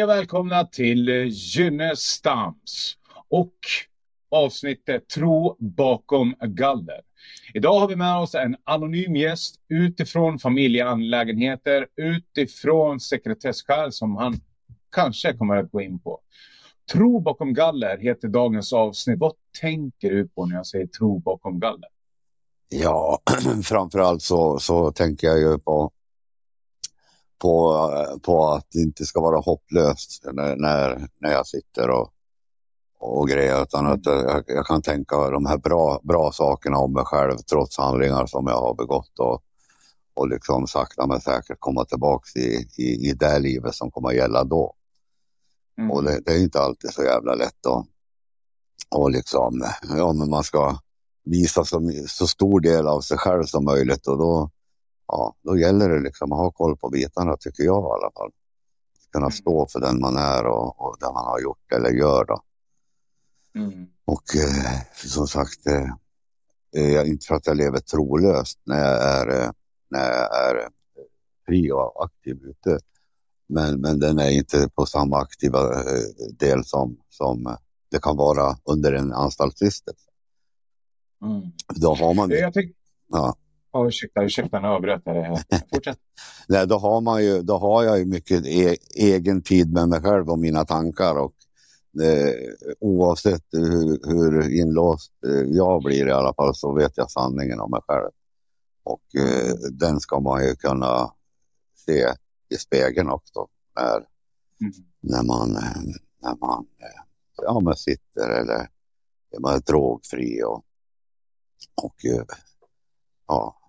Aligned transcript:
Hej 0.00 0.04
och 0.04 0.10
välkomna 0.10 0.64
till 0.64 1.08
eh, 1.08 1.26
Gynnestams 1.28 2.96
och 3.28 3.54
avsnittet 4.30 5.08
Tro 5.08 5.56
bakom 5.58 6.34
galler. 6.40 7.00
Idag 7.54 7.80
har 7.80 7.88
vi 7.88 7.96
med 7.96 8.18
oss 8.18 8.34
en 8.34 8.56
anonym 8.64 9.16
gäst 9.16 9.54
utifrån 9.68 10.38
familjeangelägenheter, 10.38 11.86
utifrån 11.96 13.00
sekretesskäl 13.00 13.92
som 13.92 14.16
han 14.16 14.40
kanske 14.94 15.32
kommer 15.32 15.56
att 15.56 15.70
gå 15.70 15.80
in 15.80 15.98
på. 15.98 16.20
Tro 16.92 17.20
bakom 17.20 17.54
galler 17.54 17.98
heter 17.98 18.28
dagens 18.28 18.72
avsnitt. 18.72 19.18
Vad 19.18 19.32
tänker 19.60 20.10
du 20.10 20.28
på 20.28 20.46
när 20.46 20.56
jag 20.56 20.66
säger 20.66 20.86
tro 20.86 21.18
bakom 21.18 21.60
galler? 21.60 21.88
Ja, 22.68 23.18
framförallt 23.64 24.22
så, 24.22 24.58
så 24.58 24.92
tänker 24.92 25.26
jag 25.26 25.38
ju 25.38 25.58
på 25.58 25.90
på, 27.40 28.20
på 28.22 28.48
att 28.48 28.66
det 28.72 28.80
inte 28.80 29.04
ska 29.04 29.20
vara 29.20 29.40
hopplöst 29.40 30.24
när, 30.32 30.56
när, 30.56 31.08
när 31.18 31.32
jag 31.32 31.46
sitter 31.46 31.90
och, 31.90 32.12
och 32.98 33.28
grejer 33.28 33.62
utan 33.62 33.86
att 33.86 34.06
jag, 34.06 34.44
jag, 34.46 34.66
kan 34.66 34.82
tänka 34.82 35.30
de 35.30 35.46
här 35.46 35.58
bra, 35.58 36.00
bra 36.02 36.32
sakerna 36.32 36.78
om 36.78 36.92
mig 36.92 37.04
själv 37.04 37.36
trots 37.36 37.78
handlingar 37.78 38.26
som 38.26 38.46
jag 38.46 38.60
har 38.60 38.74
begått 38.74 39.18
och, 39.18 39.42
och 40.14 40.28
liksom 40.28 40.66
sakta 40.66 41.06
men 41.06 41.20
säkert 41.20 41.56
komma 41.60 41.84
tillbaks 41.84 42.36
i, 42.36 42.68
i, 42.76 43.08
i 43.08 43.12
det 43.12 43.38
livet 43.38 43.74
som 43.74 43.90
kommer 43.90 44.08
att 44.08 44.16
gälla 44.16 44.44
då. 44.44 44.74
Mm. 45.78 45.90
Och 45.90 46.04
det, 46.04 46.20
det, 46.24 46.32
är 46.32 46.42
inte 46.42 46.60
alltid 46.60 46.92
så 46.92 47.02
jävla 47.02 47.34
lätt 47.34 47.56
då. 47.60 47.86
Och 48.90 49.10
liksom, 49.10 49.64
ja 49.82 50.12
men 50.12 50.30
man 50.30 50.44
ska 50.44 50.78
visa 51.24 51.64
så, 51.64 51.92
så 52.06 52.26
stor 52.26 52.60
del 52.60 52.86
av 52.86 53.00
sig 53.00 53.18
själv 53.18 53.44
som 53.44 53.64
möjligt 53.64 54.06
och 54.06 54.18
då 54.18 54.50
ja, 55.10 55.34
då 55.42 55.58
gäller 55.58 55.88
det 55.88 56.00
liksom 56.00 56.32
att 56.32 56.38
ha 56.38 56.50
koll 56.50 56.76
på 56.76 56.88
bitarna 56.88 57.36
tycker 57.36 57.62
jag 57.62 57.82
i 57.82 57.92
alla 57.92 58.10
fall. 58.10 58.30
Kunna 59.12 59.26
mm. 59.26 59.32
stå 59.32 59.66
för 59.72 59.80
den 59.80 60.00
man 60.00 60.16
är 60.16 60.46
och, 60.46 60.80
och 60.80 60.96
det 61.00 61.06
man 61.06 61.24
har 61.24 61.40
gjort 61.40 61.72
eller 61.72 61.90
gör 61.90 62.24
då. 62.24 62.42
Mm. 63.54 63.86
Och 64.04 64.36
eh, 64.36 64.80
som 64.94 65.26
sagt, 65.26 65.66
eh, 65.66 66.88
jag, 66.92 67.06
inte 67.06 67.26
för 67.26 67.34
att 67.34 67.46
jag 67.46 67.56
lever 67.56 67.78
trolöst 67.78 68.60
när 68.64 68.78
jag 68.78 69.02
är, 69.02 69.42
eh, 69.42 69.50
när 69.88 70.00
jag 70.00 70.48
är 70.48 70.68
fri 71.46 71.72
och 71.72 72.04
aktiv 72.04 72.36
ute. 72.44 72.78
Men, 73.46 73.80
men 73.80 74.00
den 74.00 74.18
är 74.18 74.30
inte 74.30 74.68
på 74.74 74.86
samma 74.86 75.18
aktiva 75.18 75.80
eh, 75.80 76.02
del 76.38 76.64
som, 76.64 76.96
som 77.08 77.56
det 77.90 78.02
kan 78.02 78.16
vara 78.16 78.56
under 78.64 78.92
en 78.92 79.12
anstaltsvistelse. 79.12 80.10
Mm. 81.22 81.52
Då 81.68 81.94
har 81.94 82.14
man... 82.14 82.30
Jag 82.30 82.54
tänk... 82.54 82.76
ja. 83.08 83.36
Oh, 83.72 83.88
ursäkta, 83.88 84.22
ursäkta, 84.22 84.60
nu 84.60 84.68
avbröt 84.68 85.02
jag 85.04 85.16
det 85.16 85.44
Fortsätt. 85.72 85.98
Nej, 86.48 86.66
då, 86.66 86.78
har 86.78 87.00
man 87.00 87.24
ju, 87.24 87.42
då 87.42 87.58
har 87.58 87.84
jag 87.84 87.98
ju 87.98 88.04
mycket 88.04 88.46
e 88.46 88.76
egen 88.94 89.42
tid 89.42 89.72
med 89.72 89.88
mig 89.88 90.00
själv 90.00 90.30
och 90.30 90.38
mina 90.38 90.64
tankar. 90.64 91.18
Och, 91.18 91.34
eh, 92.02 92.34
oavsett 92.80 93.44
hur, 93.52 94.08
hur 94.08 94.60
inlåst 94.60 95.12
eh, 95.26 95.32
jag 95.32 95.82
blir 95.82 96.08
i 96.08 96.12
alla 96.12 96.34
fall 96.34 96.54
så 96.54 96.74
vet 96.74 96.92
jag 96.96 97.10
sanningen 97.10 97.60
om 97.60 97.70
mig 97.70 97.80
själv. 97.86 98.10
Och 98.82 99.20
eh, 99.20 99.54
den 99.72 100.00
ska 100.00 100.20
man 100.20 100.44
ju 100.44 100.56
kunna 100.56 101.12
se 101.86 102.08
i 102.48 102.56
spegeln 102.56 103.10
också. 103.10 103.46
När, 103.76 103.96
mm. 103.96 104.72
när 105.00 105.22
man, 105.22 105.52
när 106.22 106.36
man 106.40 106.66
eh, 106.78 107.02
ja, 107.42 107.60
man 107.60 107.76
sitter 107.76 108.28
eller 108.30 108.68
man 109.40 109.54
är 109.54 109.60
drogfri 109.60 110.42
och, 110.42 110.64
och 111.82 112.04
eh, 112.04 112.24
ja, 113.26 113.59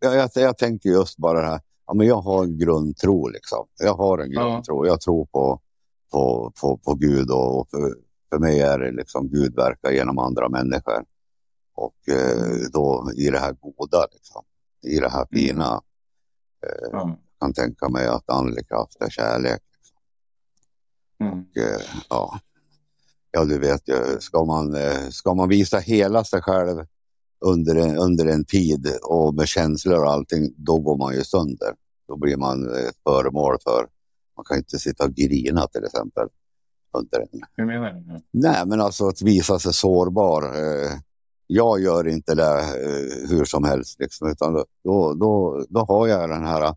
jag, 0.00 0.16
jag, 0.16 0.30
jag 0.34 0.58
tänker 0.58 0.88
just 0.88 1.18
bara 1.18 1.40
det 1.40 1.46
här. 1.46 1.60
Ja, 1.86 1.94
men 1.94 2.06
jag 2.06 2.20
har 2.20 2.44
en 2.44 2.58
grundtro 2.58 3.28
liksom. 3.28 3.66
Jag 3.78 3.94
har 3.94 4.18
en 4.18 4.30
grundtro. 4.30 4.86
Ja. 4.86 4.92
Jag 4.92 5.00
tror 5.00 5.26
på, 5.26 5.60
på, 6.10 6.52
på, 6.60 6.78
på 6.78 6.94
Gud 6.94 7.30
och, 7.30 7.60
och 7.60 7.70
för, 7.70 7.94
för 8.30 8.38
mig 8.38 8.60
är 8.60 8.78
det 8.78 8.90
liksom 8.90 9.28
Gud 9.28 9.54
verkar 9.54 9.90
genom 9.90 10.18
andra 10.18 10.48
människor. 10.48 11.04
Och 11.74 12.08
eh, 12.08 12.70
då 12.72 13.10
i 13.16 13.30
det 13.30 13.38
här 13.38 13.52
goda, 13.52 14.06
liksom, 14.12 14.44
i 14.82 14.98
det 14.98 15.08
här 15.08 15.26
mm. 15.30 15.46
fina. 15.46 15.82
Eh, 16.66 16.88
ja. 16.92 17.18
kan 17.40 17.52
tänka 17.52 17.88
mig 17.88 18.06
att 18.06 18.30
andlig 18.30 18.68
kraft 18.68 18.96
är 19.00 19.10
kärlek. 19.10 19.62
Liksom. 19.76 19.96
Mm. 21.20 21.40
Och, 21.40 21.56
eh, 21.56 21.80
ja. 22.08 22.40
ja, 23.30 23.44
du 23.44 23.58
vet 23.58 23.88
ju, 23.88 24.20
ska 24.20 24.44
man, 24.44 24.74
eh, 24.74 25.08
ska 25.10 25.34
man 25.34 25.48
visa 25.48 25.78
hela 25.78 26.24
sig 26.24 26.42
själv 26.42 26.86
under 27.40 27.76
en, 27.76 27.96
under 27.96 28.26
en 28.26 28.44
tid 28.44 28.92
och 29.02 29.34
med 29.34 29.48
känslor 29.48 30.04
och 30.04 30.10
allting, 30.10 30.54
då 30.56 30.78
går 30.78 30.96
man 30.96 31.14
ju 31.14 31.24
sönder. 31.24 31.74
Då 32.08 32.16
blir 32.16 32.36
man 32.36 32.68
ett 32.68 32.96
föremål 33.04 33.56
för, 33.64 33.86
man 34.36 34.44
kan 34.44 34.56
inte 34.56 34.78
sitta 34.78 35.04
och 35.04 35.14
grina 35.14 35.66
till 35.66 35.84
exempel. 35.84 36.28
Under 36.92 37.20
en. 37.20 37.40
Hur 37.56 37.66
menar 37.66 37.92
du? 37.92 38.20
Nej, 38.30 38.66
men 38.66 38.80
alltså 38.80 39.08
att 39.08 39.22
visa 39.22 39.58
sig 39.58 39.72
sårbar. 39.72 40.42
Eh, 40.42 40.98
jag 41.46 41.80
gör 41.80 42.08
inte 42.08 42.34
det 42.34 42.58
eh, 42.58 43.28
hur 43.28 43.44
som 43.44 43.64
helst, 43.64 44.00
liksom, 44.00 44.28
utan 44.28 44.64
då, 44.84 45.14
då, 45.14 45.64
då 45.68 45.80
har 45.80 46.06
jag 46.06 46.30
den 46.30 46.44
här, 46.44 46.74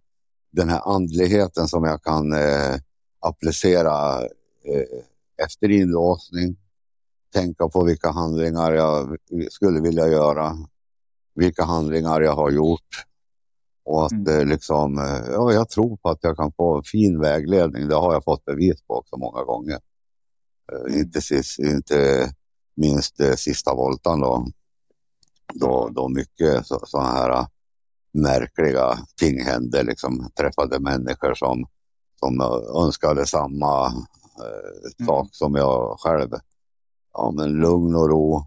den 0.51 0.69
här 0.69 0.95
andligheten 0.95 1.67
som 1.67 1.83
jag 1.83 2.03
kan 2.03 2.33
eh, 2.33 2.75
applicera 3.19 4.22
eh, 4.63 5.45
efter 5.45 5.72
inlåsning, 5.72 6.57
tänka 7.31 7.68
på 7.68 7.84
vilka 7.84 8.12
handlingar 8.12 8.72
jag 8.72 9.18
skulle 9.50 9.81
vilja 9.81 10.08
göra, 10.08 10.58
vilka 11.36 11.64
handlingar 11.64 12.22
jag 12.22 12.36
har 12.36 12.52
gjort. 12.52 13.06
Och 13.84 14.06
att 14.06 14.12
mm. 14.12 14.47
liksom, 14.47 14.97
eh, 14.97 15.31
ja, 15.31 15.53
jag 15.53 15.70
tror 15.70 15.97
på 15.97 16.09
att 16.09 16.20
jag 16.22 16.38
kan 16.38 16.52
få 16.52 16.84
fin 16.84 17.20
vägledning. 17.22 17.88
Det 17.88 17.96
har 17.96 18.14
jag 18.14 18.24
fått 18.24 18.46
bevis 18.46 18.81
på 18.81 18.96
också 18.96 19.18
många 19.18 19.44
gånger. 19.44 19.80
Uh, 20.74 21.00
inte, 21.00 21.22
sist, 21.22 21.59
inte 21.59 22.31
minst 22.75 23.16
sista 23.36 23.75
voltan 23.75 24.20
då. 24.20 24.46
Då, 25.53 25.90
då 25.91 26.09
mycket 26.09 26.68
sådana 26.68 27.09
här 27.09 27.46
märkliga 28.14 28.97
ting 29.16 29.44
hände. 29.44 29.84
Liksom, 29.84 30.30
träffade 30.36 30.80
människor 30.80 31.34
som, 31.34 31.66
som 32.20 32.41
önskade 32.86 33.25
samma 33.25 33.88
uh, 33.88 35.06
sak 35.06 35.22
mm. 35.22 35.30
som 35.31 35.56
jag 35.56 36.00
själv 36.00 36.30
ja, 37.13 37.31
men 37.35 37.51
lugn 37.51 37.95
och 37.95 38.09
ro, 38.09 38.45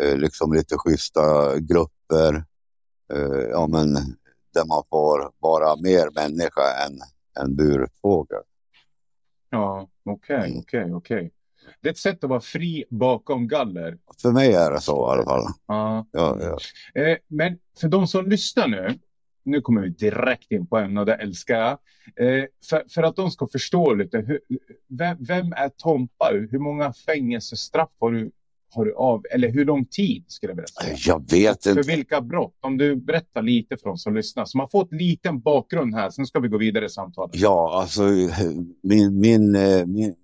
eh, 0.00 0.16
liksom 0.16 0.52
lite 0.52 0.74
schyssta 0.78 1.58
grupper. 1.58 2.44
Eh, 3.12 3.42
ja, 3.50 3.66
men 3.66 3.94
där 4.54 4.66
man 4.68 4.82
får 4.90 5.32
vara 5.38 5.76
mer 5.76 6.10
människa 6.14 6.86
än 6.86 7.00
en 7.44 7.56
burfågel. 7.56 8.42
Ja, 9.50 9.88
okej, 10.04 10.36
okay, 10.36 10.50
mm. 10.50 10.60
okej, 10.60 10.80
okay, 10.80 10.92
okej. 10.92 11.16
Okay. 11.16 11.30
Det 11.80 11.88
är 11.88 11.92
ett 11.92 11.98
sätt 11.98 12.24
att 12.24 12.30
vara 12.30 12.40
fri 12.40 12.84
bakom 12.90 13.48
galler. 13.48 13.98
För 14.22 14.32
mig 14.32 14.52
är 14.54 14.70
det 14.70 14.80
så 14.80 15.08
i 15.08 15.10
alla 15.10 15.24
fall. 15.24 15.44
Ja. 15.66 16.06
ja, 16.12 16.38
ja. 16.40 16.58
Eh, 17.02 17.18
men 17.26 17.58
för 17.80 17.88
de 17.88 18.06
som 18.06 18.26
lyssnar 18.26 18.68
nu, 18.68 18.98
nu 19.48 19.60
kommer 19.60 19.80
vi 19.80 19.88
direkt 19.88 20.52
in 20.52 20.66
på 20.66 20.78
ämnet 20.78 21.00
och 21.00 21.06
det 21.06 21.14
älskar 21.14 21.54
jag. 21.54 21.70
Eh, 22.16 22.44
för, 22.70 22.84
för, 22.88 23.02
att 23.02 23.16
de 23.16 23.30
ska 23.30 23.46
förstå 23.46 23.94
lite, 23.94 24.18
hur, 24.18 24.40
vem, 24.88 25.16
vem, 25.20 25.52
är 25.52 25.68
Tompa? 25.68 26.30
Hur 26.50 26.58
många 26.58 26.92
fängelsestraff 26.92 27.88
har 28.00 28.12
du, 28.12 28.30
har 28.70 28.84
du 28.84 28.94
av? 28.94 29.24
Eller 29.30 29.48
hur 29.48 29.64
lång 29.64 29.84
tid 29.84 30.24
skulle 30.28 30.50
jag 30.50 30.56
vilja 30.56 30.66
säga? 30.66 30.96
Jag 31.06 31.30
vet 31.30 31.66
inte. 31.66 31.82
För 31.82 31.96
vilka 31.96 32.20
brott? 32.20 32.56
Om 32.60 32.78
du 32.78 32.96
berättar 32.96 33.42
lite 33.42 33.76
för 33.76 33.90
oss 33.90 34.02
som 34.02 34.14
lyssnar. 34.14 34.44
Så 34.44 34.58
man 34.58 34.68
får 34.68 34.84
ett 34.84 34.92
liten 34.92 35.40
bakgrund 35.40 35.94
här, 35.94 36.10
sen 36.10 36.26
ska 36.26 36.40
vi 36.40 36.48
gå 36.48 36.58
vidare 36.58 36.84
i 36.84 36.88
samtalet. 36.88 37.36
Ja, 37.36 37.80
alltså 37.80 38.02
min, 38.82 39.20
min, 39.20 39.54
eh, 39.54 39.86
min, 39.86 40.14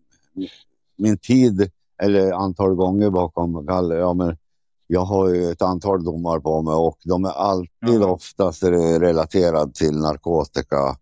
min 0.97 1.19
tid 1.19 1.71
eller 2.03 2.33
antal 2.33 2.75
gånger 2.75 3.11
bakom 3.11 3.67
galler, 3.67 3.97
ja 3.97 4.15
men 4.15 4.37
jag 4.87 5.05
har 5.05 5.29
ju 5.29 5.51
ett 5.51 5.63
antal 5.63 6.05
domar 6.05 6.41
på 6.41 6.63
mig 6.63 6.75
och 6.75 6.99
de 7.05 7.25
är 7.25 7.31
alltid 7.31 7.97
mm. 7.97 8.11
oftast 8.11 8.63
relaterade 8.63 9.73
till 9.73 9.97
narkotika. 9.97 10.97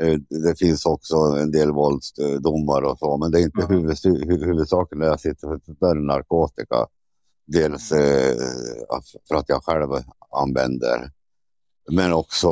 Eh, 0.00 0.18
det 0.28 0.58
finns 0.58 0.86
också 0.86 1.16
en 1.16 1.50
del 1.50 1.72
våldsdomar 1.72 2.82
och 2.82 2.98
så, 2.98 3.16
men 3.16 3.30
det 3.30 3.40
är 3.40 3.42
inte 3.42 3.62
mm. 3.62 3.76
huvud, 3.76 3.96
huvudsaken 4.42 4.98
när 4.98 5.06
jag 5.06 5.20
sitter 5.20 5.48
för 5.48 5.60
det 5.80 5.86
är 5.86 5.94
narkotika. 5.94 6.86
Dels 7.46 7.92
mm. 7.92 8.04
eh, 8.04 9.00
för 9.28 9.34
att 9.34 9.48
jag 9.48 9.64
själv 9.64 9.88
använder, 10.30 11.10
men 11.90 12.12
också 12.12 12.48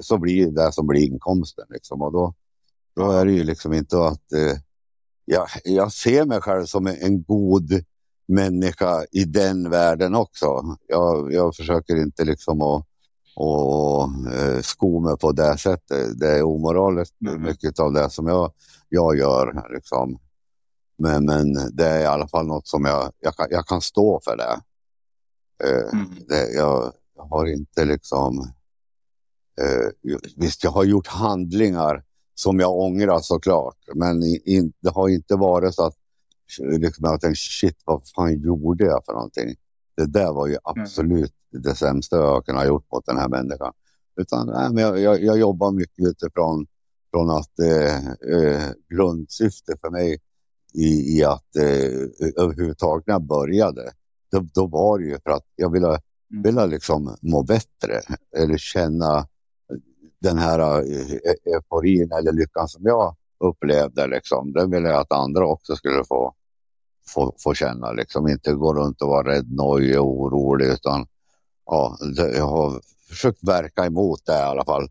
så 0.00 0.18
blir 0.18 0.50
det 0.50 0.72
som 0.72 0.86
blir 0.86 1.00
inkomsten. 1.00 1.66
Liksom. 1.70 2.02
Och 2.02 2.12
då, 2.12 2.34
då 2.96 3.10
är 3.10 3.26
det 3.26 3.32
ju 3.32 3.44
liksom 3.44 3.72
inte 3.72 3.98
att 3.98 4.32
eh, 4.32 4.58
jag, 5.24 5.46
jag 5.64 5.92
ser 5.92 6.24
mig 6.24 6.40
själv 6.40 6.66
som 6.66 6.86
en 6.86 7.22
god 7.22 7.84
människa 8.26 9.04
i 9.12 9.24
den 9.24 9.70
världen 9.70 10.14
också. 10.14 10.76
Jag, 10.88 11.32
jag 11.32 11.56
försöker 11.56 11.96
inte 11.96 12.24
liksom 12.24 12.62
att 12.62 12.86
och 13.36 14.08
eh, 14.32 14.60
sko 14.60 15.00
mig 15.00 15.16
på 15.16 15.32
det 15.32 15.58
sättet. 15.58 16.20
Det 16.20 16.30
är 16.30 16.42
omoraliskt 16.42 17.14
mm. 17.26 17.42
mycket 17.42 17.78
av 17.78 17.92
det 17.92 18.10
som 18.10 18.26
jag, 18.26 18.52
jag 18.88 19.16
gör. 19.18 19.74
Liksom. 19.74 20.18
Men, 20.98 21.24
men 21.24 21.54
det 21.72 21.86
är 21.86 22.00
i 22.00 22.06
alla 22.06 22.28
fall 22.28 22.46
något 22.46 22.68
som 22.68 22.84
jag, 22.84 23.12
jag, 23.20 23.36
kan, 23.36 23.46
jag 23.50 23.66
kan 23.66 23.80
stå 23.80 24.20
för 24.24 24.36
det. 24.36 24.60
Eh, 25.64 25.92
mm. 25.92 26.08
det 26.28 26.52
jag, 26.52 26.92
jag, 27.16 27.24
har 27.24 27.46
inte 27.46 27.84
liksom... 27.84 28.38
Eh, 29.60 30.12
visst, 30.36 30.64
jag 30.64 30.70
har 30.70 30.84
gjort 30.84 31.06
handlingar 31.06 32.04
som 32.34 32.60
jag 32.60 32.78
ångrar 32.78 33.20
såklart. 33.20 33.76
Men 33.94 34.22
in, 34.44 34.72
det 34.80 34.90
har 34.90 35.08
inte 35.08 35.36
varit 35.36 35.74
så 35.74 35.86
att 35.86 35.94
liksom, 36.58 37.04
jag 37.04 37.20
tänkte 37.20 37.40
shit 37.40 37.82
vad 37.84 38.08
fan 38.16 38.40
gjorde 38.40 38.84
jag 38.84 39.04
för 39.04 39.12
någonting? 39.12 39.54
Det 39.96 40.06
där 40.06 40.32
var 40.32 40.46
ju 40.46 40.56
absolut 40.64 41.34
mm. 41.52 41.62
det 41.62 41.74
sämsta 41.74 42.16
jag 42.16 42.46
kunnat 42.46 42.66
gjort 42.66 42.92
mot 42.92 43.06
den 43.06 43.16
här 43.16 43.28
människan. 43.28 43.72
Utan 44.20 44.46
nej, 44.46 44.72
men 44.72 44.82
jag, 44.82 45.00
jag, 45.00 45.22
jag 45.22 45.38
jobbar 45.38 45.72
mycket 45.72 46.06
utifrån 46.06 46.66
från 47.14 47.30
att 47.30 47.58
eh, 47.58 48.06
eh, 48.06 48.70
grundsyfte 48.88 49.76
för 49.80 49.90
mig 49.90 50.18
i, 50.74 51.18
i 51.18 51.24
att 51.24 51.56
eh, 51.56 52.34
överhuvudtaget 52.36 53.06
när 53.06 53.14
jag 53.14 53.22
började, 53.22 53.92
då, 54.30 54.46
då 54.54 54.66
var 54.66 54.98
det 54.98 55.04
ju 55.04 55.18
för 55.24 55.30
att 55.30 55.46
jag 55.56 55.72
ville, 55.72 55.88
mm. 55.88 56.42
ville 56.42 56.66
liksom 56.66 57.16
må 57.22 57.42
bättre 57.42 58.00
eller 58.36 58.56
känna 58.56 59.26
den 60.18 60.38
här 60.38 60.58
eh, 60.58 61.54
euforin 61.54 62.12
eller 62.12 62.32
lyckan 62.32 62.68
som 62.68 62.82
jag 62.84 63.16
upplevde. 63.38 64.06
Liksom. 64.06 64.52
Det 64.52 64.66
ville 64.66 64.88
jag 64.88 65.00
att 65.00 65.12
andra 65.12 65.46
också 65.46 65.76
skulle 65.76 66.04
få, 66.04 66.34
få, 67.06 67.34
få 67.38 67.54
känna. 67.54 67.92
Liksom. 67.92 68.28
Inte 68.28 68.52
gå 68.52 68.74
runt 68.74 69.02
och 69.02 69.08
vara 69.08 69.28
rädd, 69.28 69.52
nojig 69.52 70.00
och 70.00 70.06
orolig. 70.06 70.66
Utan, 70.66 71.06
ja, 71.66 71.96
jag 72.16 72.46
har 72.46 72.80
försökt 73.08 73.48
verka 73.48 73.84
emot 73.84 74.20
det 74.26 74.32
i 74.38 74.42
alla 74.42 74.64
fall. 74.64 74.88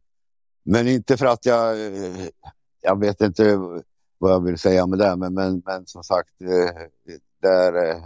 Men 0.63 0.87
inte 0.87 1.17
för 1.17 1.25
att 1.25 1.45
jag, 1.45 1.77
jag 2.81 2.99
vet 2.99 3.21
inte 3.21 3.57
vad 4.17 4.31
jag 4.31 4.43
vill 4.43 4.57
säga 4.57 4.87
med 4.87 4.99
det, 4.99 5.15
men, 5.15 5.33
men, 5.33 5.61
men 5.65 5.85
som 5.85 6.03
sagt, 6.03 6.29
där, 7.41 8.01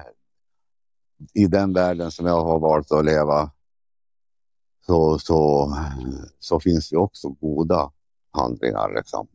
i 1.34 1.48
den 1.48 1.74
världen 1.74 2.12
som 2.12 2.26
jag 2.26 2.44
har 2.44 2.60
valt 2.60 2.92
att 2.92 3.06
leva 3.06 3.52
så, 4.86 5.20
så, 5.20 5.74
så 6.40 6.60
finns 6.60 6.90
det 6.90 6.98
också 6.98 7.30
goda 7.30 7.92
handlingar. 8.32 8.94
Liksom. 8.96 9.28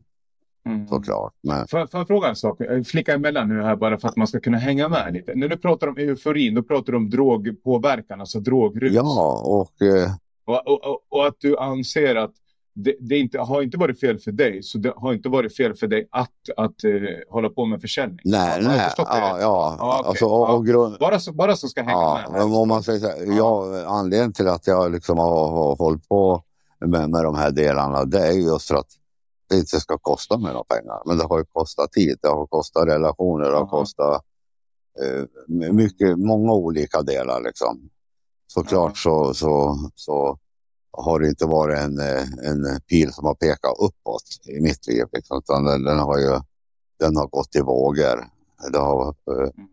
Mm. 0.65 0.87
Såklart. 0.87 1.33
Men... 1.43 1.67
Får, 1.67 1.87
får 1.87 1.99
jag 1.99 2.07
fråga 2.07 2.27
en 2.27 2.35
sak? 2.35 2.61
Flicka 2.85 3.13
emellan 3.13 3.49
nu 3.49 3.61
här 3.61 3.75
bara 3.75 3.97
för 3.97 4.07
att 4.07 4.15
man 4.15 4.27
ska 4.27 4.39
kunna 4.39 4.57
hänga 4.57 4.89
med 4.89 5.13
lite. 5.13 5.35
När 5.35 5.47
du 5.47 5.57
pratar 5.57 5.87
om 5.87 5.97
euforin, 5.97 6.55
då 6.55 6.63
pratar 6.63 6.91
du 6.91 6.97
om 6.97 7.09
drogpåverkan, 7.09 8.19
alltså 8.19 8.39
drogrus. 8.39 8.93
Ja, 8.93 9.41
och... 9.45 9.87
Eh... 9.87 10.11
Och, 10.45 10.67
och, 10.67 10.99
och, 11.09 11.27
att 11.27 11.35
du 11.39 11.57
anser 11.57 12.15
att 12.15 12.31
det, 12.75 12.95
det, 12.99 13.17
inte, 13.17 13.39
har 13.39 13.61
inte 13.61 13.77
varit 13.77 13.99
fel 13.99 14.19
för 14.19 14.31
dig, 14.31 14.63
så 14.63 14.77
det 14.77 14.93
har 14.95 15.13
inte 15.13 15.29
varit 15.29 15.55
fel 15.55 15.75
för 15.75 15.87
dig 15.87 16.07
att, 16.11 16.29
att 16.57 16.83
uh, 16.85 17.07
hålla 17.29 17.49
på 17.49 17.65
med 17.65 17.81
försäljning? 17.81 18.19
Nej, 18.23 18.63
nej. 18.63 18.91
Ja, 18.97 19.05
ja. 19.09 19.37
ja 19.41 19.99
okay. 19.99 20.09
alltså, 20.09 20.25
och, 20.25 20.55
och 20.55 20.65
grund... 20.65 20.97
bara, 20.99 21.19
så, 21.19 21.33
bara 21.33 21.55
så 21.55 21.67
ska 21.67 21.81
hänga 21.81 21.91
ja, 21.91 22.29
med. 22.31 22.41
Om 22.41 22.67
man 22.67 22.83
säger 22.83 22.99
så 22.99 23.07
här, 23.07 23.37
ja. 23.37 23.83
anledningen 23.87 24.33
till 24.33 24.47
att 24.47 24.67
jag 24.67 24.91
liksom 24.91 25.17
har, 25.17 25.47
har 25.49 25.75
hållit 25.75 26.09
på 26.09 26.43
med, 26.79 27.09
med 27.09 27.23
de 27.23 27.35
här 27.35 27.51
delarna, 27.51 28.05
det 28.05 28.27
är 28.27 28.31
just 28.31 28.67
för 28.67 28.75
att 28.75 28.91
det 29.53 29.59
inte 29.59 29.79
ska 29.79 29.97
kosta 29.97 30.37
mig 30.37 30.53
några 30.53 30.63
pengar. 30.63 31.01
Men 31.05 31.17
det 31.17 31.23
har 31.23 31.37
ju 31.37 31.45
kostat 31.45 31.91
tid, 31.91 32.17
det 32.21 32.27
har 32.27 32.47
kostat 32.47 32.87
relationer, 32.87 33.51
det 33.51 33.57
har 33.57 33.67
kostat 33.67 34.23
eh, 35.01 35.23
mycket, 35.71 36.19
många 36.19 36.53
olika 36.53 37.01
delar 37.01 37.41
liksom. 37.41 37.89
Såklart 38.47 38.97
så, 38.97 39.33
så, 39.33 39.77
så 39.95 40.39
har 40.91 41.19
det 41.19 41.27
inte 41.27 41.45
varit 41.45 41.79
en, 41.79 41.99
eh, 41.99 42.23
en 42.43 42.81
pil 42.81 43.13
som 43.13 43.25
har 43.25 43.35
pekat 43.35 43.77
uppåt 43.79 44.23
i 44.47 44.61
mitt 44.61 44.87
liv. 44.87 45.05
Liksom, 45.13 45.37
utan 45.37 45.65
den, 45.65 45.83
den, 45.83 45.99
har 45.99 46.19
ju 46.19 46.39
den 46.99 47.15
har 47.15 47.27
gått 47.27 47.55
i 47.55 47.61
vågor. 47.61 48.27
Det 48.71 48.77
har, 48.77 49.07
eh, 49.07 49.49
mm. 49.57 49.69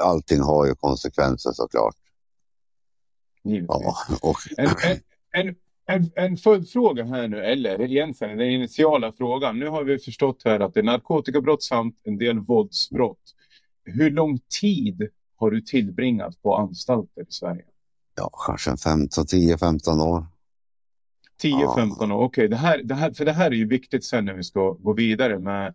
allting 0.00 0.40
har 0.40 0.66
ju 0.66 0.74
konsekvenser 0.74 1.52
såklart. 1.52 1.96
Ja, 3.42 3.96
och... 4.22 4.36
en, 4.56 4.66
en, 4.66 5.00
en, 5.30 5.54
en 6.14 6.36
följdfråga 6.36 7.04
här 7.04 7.28
nu, 7.28 7.44
eller 7.44 7.80
egentligen 7.80 8.38
den 8.38 8.50
initiala 8.50 9.12
frågan. 9.12 9.58
Nu 9.58 9.68
har 9.68 9.84
vi 9.84 9.98
förstått 9.98 10.42
här 10.44 10.60
att 10.60 10.74
det 10.74 10.80
är 10.80 10.84
narkotikabrott 10.84 11.62
samt 11.62 12.00
en 12.04 12.18
del 12.18 12.38
våldsbrott. 12.38 13.34
Hur 13.84 14.10
lång 14.10 14.38
tid 14.60 15.08
har 15.36 15.50
du 15.50 15.60
tillbringat 15.60 16.42
på 16.42 16.56
anstalter 16.56 17.22
i 17.22 17.32
Sverige? 17.32 17.64
ja, 18.14 18.30
kanske 18.46 18.76
15, 18.76 19.26
10, 19.26 19.58
15 19.58 20.00
år. 20.00 20.26
10, 21.36 21.60
ja. 21.60 21.74
15 21.76 22.12
år, 22.12 22.16
okej. 22.16 22.26
Okay. 22.26 22.48
Det, 22.48 22.56
här, 22.56 22.82
det 22.82 22.94
här, 22.94 23.12
för 23.12 23.24
det 23.24 23.32
här 23.32 23.50
är 23.50 23.54
ju 23.54 23.66
viktigt 23.66 24.04
sen 24.04 24.24
när 24.24 24.34
vi 24.34 24.42
ska 24.42 24.70
gå 24.72 24.92
vidare 24.92 25.38
med 25.38 25.74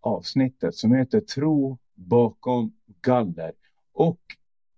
avsnittet 0.00 0.74
som 0.74 0.94
heter 0.94 1.20
Tro 1.20 1.78
bakom 1.94 2.72
galler. 3.02 3.52
Och 3.92 4.20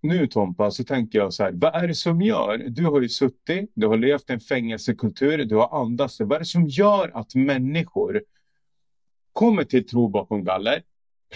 nu 0.00 0.26
Tompa 0.26 0.70
så 0.70 0.84
tänker 0.84 1.18
jag 1.18 1.32
så 1.32 1.42
här, 1.42 1.52
vad 1.54 1.74
är 1.74 1.88
det 1.88 1.94
som 1.94 2.22
gör, 2.22 2.58
du 2.58 2.84
har 2.84 3.00
ju 3.00 3.08
suttit, 3.08 3.70
du 3.74 3.86
har 3.86 3.96
levt 3.96 4.30
en 4.30 4.40
fängelsekultur, 4.40 5.44
du 5.44 5.56
har 5.56 5.80
andats, 5.80 6.20
vad 6.20 6.32
är 6.32 6.38
det 6.38 6.44
som 6.44 6.66
gör 6.66 7.10
att 7.14 7.34
människor 7.34 8.22
kommer 9.32 9.64
till 9.64 9.86
tro 9.86 10.08
bakom 10.08 10.44
galler, 10.44 10.82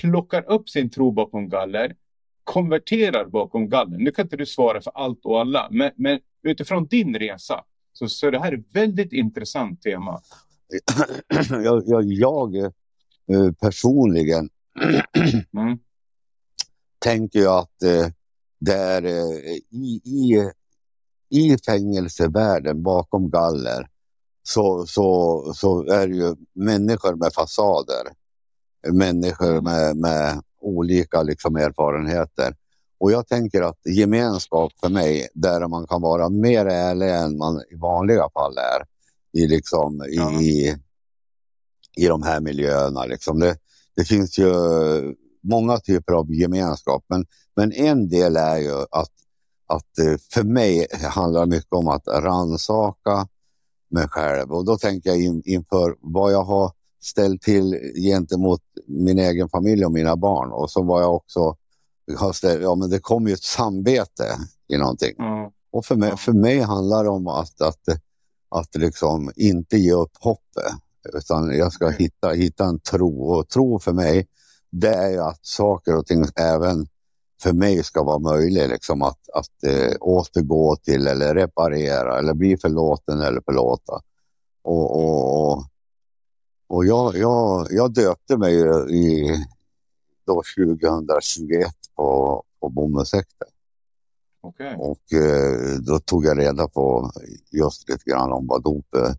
plockar 0.00 0.50
upp 0.50 0.68
sin 0.68 0.90
tro 0.90 1.10
bakom 1.10 1.48
galler, 1.48 1.96
konverterar 2.44 3.24
bakom 3.24 3.68
gallen. 3.68 4.04
Nu 4.04 4.10
kan 4.10 4.26
inte 4.26 4.36
du 4.36 4.46
svara 4.46 4.80
för 4.80 4.92
allt 4.94 5.24
och 5.24 5.40
alla, 5.40 5.68
men, 5.70 5.90
men 5.96 6.20
utifrån 6.42 6.86
din 6.86 7.18
resa 7.18 7.64
så, 7.92 8.08
så 8.08 8.26
är 8.26 8.30
det 8.30 8.40
här 8.40 8.52
ett 8.52 8.66
väldigt 8.76 9.12
intressant 9.12 9.82
tema. 9.82 10.20
jag, 11.50 11.82
jag, 11.86 12.04
jag 12.04 12.56
eh, 12.56 13.52
personligen 13.60 14.48
mm. 15.56 15.78
tänker 16.98 17.38
jag 17.38 17.58
att 17.58 17.82
eh, 18.68 18.74
det 18.74 18.74
är 18.74 19.04
eh, 19.04 19.56
i, 19.70 20.00
i, 20.04 20.50
i 21.30 21.58
fängelsevärlden 21.58 22.82
bakom 22.82 23.30
galler 23.30 23.88
så, 24.42 24.86
så, 24.86 25.52
så 25.56 25.92
är 25.92 26.08
det 26.08 26.14
ju 26.14 26.36
människor 26.52 27.14
med 27.14 27.32
fasader. 27.32 28.06
Människor 28.92 29.60
med, 29.60 29.96
med 29.96 30.42
olika 30.60 31.22
liksom, 31.22 31.56
erfarenheter. 31.56 32.56
Och 32.98 33.12
jag 33.12 33.28
tänker 33.28 33.62
att 33.62 33.78
gemenskap 33.84 34.72
för 34.80 34.88
mig, 34.88 35.28
där 35.34 35.68
man 35.68 35.86
kan 35.86 36.02
vara 36.02 36.28
mer 36.28 36.66
ärlig 36.66 37.10
än 37.10 37.38
man 37.38 37.62
i 37.70 37.74
vanliga 37.76 38.28
fall 38.34 38.56
är 38.58 38.84
i, 39.42 39.46
liksom, 39.46 40.04
ja. 40.08 40.40
i, 40.40 40.76
i 41.96 42.06
de 42.06 42.22
här 42.22 42.40
miljöerna. 42.40 43.04
Liksom. 43.04 43.38
Det, 43.38 43.56
det 43.96 44.04
finns 44.04 44.38
ju 44.38 44.52
många 45.42 45.78
typer 45.78 46.12
av 46.12 46.34
gemenskap, 46.34 47.04
men, 47.08 47.26
men 47.56 47.72
en 47.72 48.08
del 48.08 48.36
är 48.36 48.58
ju 48.58 48.74
att, 48.90 49.12
att 49.66 49.98
eh, 49.98 50.16
för 50.30 50.42
mig 50.42 50.86
handlar 51.02 51.46
mycket 51.46 51.72
om 51.72 51.88
att 51.88 52.08
ransaka 52.08 53.28
mig 53.88 54.08
själv 54.08 54.52
och 54.52 54.64
då 54.64 54.78
tänker 54.78 55.10
jag 55.10 55.20
in, 55.20 55.42
inför 55.44 55.96
vad 56.00 56.32
jag 56.32 56.44
har 56.44 56.72
ställt 57.02 57.42
till 57.42 57.92
gentemot 57.94 58.60
min 58.86 59.18
egen 59.18 59.48
familj 59.48 59.84
och 59.84 59.92
mina 59.92 60.16
barn. 60.16 60.52
Och 60.52 60.70
så 60.70 60.82
var 60.82 61.00
jag 61.00 61.14
också, 61.14 61.56
ja 62.62 62.74
men 62.74 62.90
det 62.90 62.98
kom 62.98 63.28
ju 63.28 63.32
ett 63.32 63.42
samvete 63.42 64.24
i 64.68 64.76
någonting. 64.76 65.16
Mm. 65.18 65.50
Och 65.70 65.84
för 65.84 65.96
mig, 65.96 66.16
för 66.16 66.32
mig 66.32 66.60
handlar 66.60 67.04
det 67.04 67.10
om 67.10 67.26
att, 67.26 67.60
att, 67.60 67.88
att 68.48 68.74
liksom 68.74 69.32
inte 69.36 69.76
ge 69.76 69.92
upp 69.92 70.16
hoppet. 70.20 70.72
Utan 71.14 71.58
jag 71.58 71.72
ska 71.72 71.88
hitta, 71.88 72.30
hitta 72.30 72.64
en 72.64 72.78
tro. 72.78 73.22
Och 73.22 73.48
tro 73.48 73.78
för 73.78 73.92
mig, 73.92 74.26
det 74.72 74.94
är 74.94 75.10
ju 75.10 75.18
att 75.18 75.46
saker 75.46 75.96
och 75.96 76.06
ting 76.06 76.24
även 76.36 76.86
för 77.42 77.52
mig 77.52 77.84
ska 77.84 78.02
vara 78.02 78.18
möjligt 78.18 78.68
liksom 78.68 79.02
att, 79.02 79.28
att 79.34 79.64
äh, 79.64 79.92
återgå 80.00 80.76
till 80.76 81.06
eller 81.06 81.34
reparera 81.34 82.18
eller 82.18 82.34
bli 82.34 82.56
förlåten 82.56 83.20
eller 83.20 83.40
förlåta. 83.40 84.00
Och, 84.62 84.96
och, 84.96 85.52
och 85.52 85.64
och 86.72 86.86
jag, 86.86 87.16
jag, 87.16 87.66
jag 87.70 87.92
döpte 87.92 88.36
mig 88.36 88.54
i 88.90 89.36
då 90.26 90.42
2021 90.56 91.74
på, 91.96 92.42
på 92.60 92.68
bomullshäkte. 92.68 93.44
Okay. 94.40 94.74
Och 94.76 95.12
eh, 95.12 95.78
då 95.80 95.98
tog 95.98 96.24
jag 96.24 96.38
reda 96.38 96.68
på 96.68 97.10
just 97.50 97.88
lite 97.88 98.10
grann 98.10 98.32
om 98.32 98.46
vad 98.46 98.62
dopet 98.62 99.18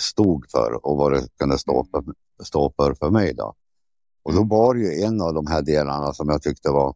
stod 0.00 0.50
för 0.50 0.86
och 0.86 0.96
vad 0.96 1.12
det 1.12 1.28
kunde 1.38 1.58
stå 1.58 1.86
för, 1.90 2.04
stå 2.42 2.72
för 2.76 2.94
för 2.94 3.10
mig. 3.10 3.34
Då. 3.34 3.54
Och 4.26 4.34
då 4.34 4.44
var 4.44 4.74
det 4.74 4.80
ju 4.80 5.02
en 5.02 5.20
av 5.20 5.34
de 5.34 5.46
här 5.46 5.62
delarna 5.62 6.12
som 6.12 6.28
jag 6.28 6.42
tyckte 6.42 6.70
var, 6.70 6.94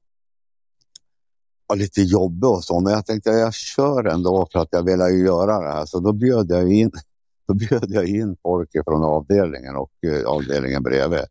var 1.67 1.77
lite 1.77 2.03
jobbig 2.03 2.51
och 2.51 2.65
så, 2.65 2.81
men 2.81 2.93
jag 2.93 3.07
tänkte 3.07 3.31
att 3.31 3.39
jag 3.39 3.55
kör 3.55 4.05
ändå 4.05 4.49
för 4.53 4.59
att 4.59 4.69
jag 4.71 4.83
ville 4.83 5.09
göra 5.09 5.61
det 5.61 5.73
här. 5.73 5.87
Så 5.87 6.01
då 6.01 6.13
bjöd 6.13 6.51
jag 6.51 6.73
in 6.73 6.91
då 7.49 7.55
bjöd 7.55 7.91
jag 7.91 8.07
in 8.07 8.37
folk 8.43 8.71
från 8.85 9.05
avdelningen 9.05 9.77
och 9.77 9.91
uh, 10.07 10.27
avdelningen 10.27 10.83
bredvid. 10.83 11.25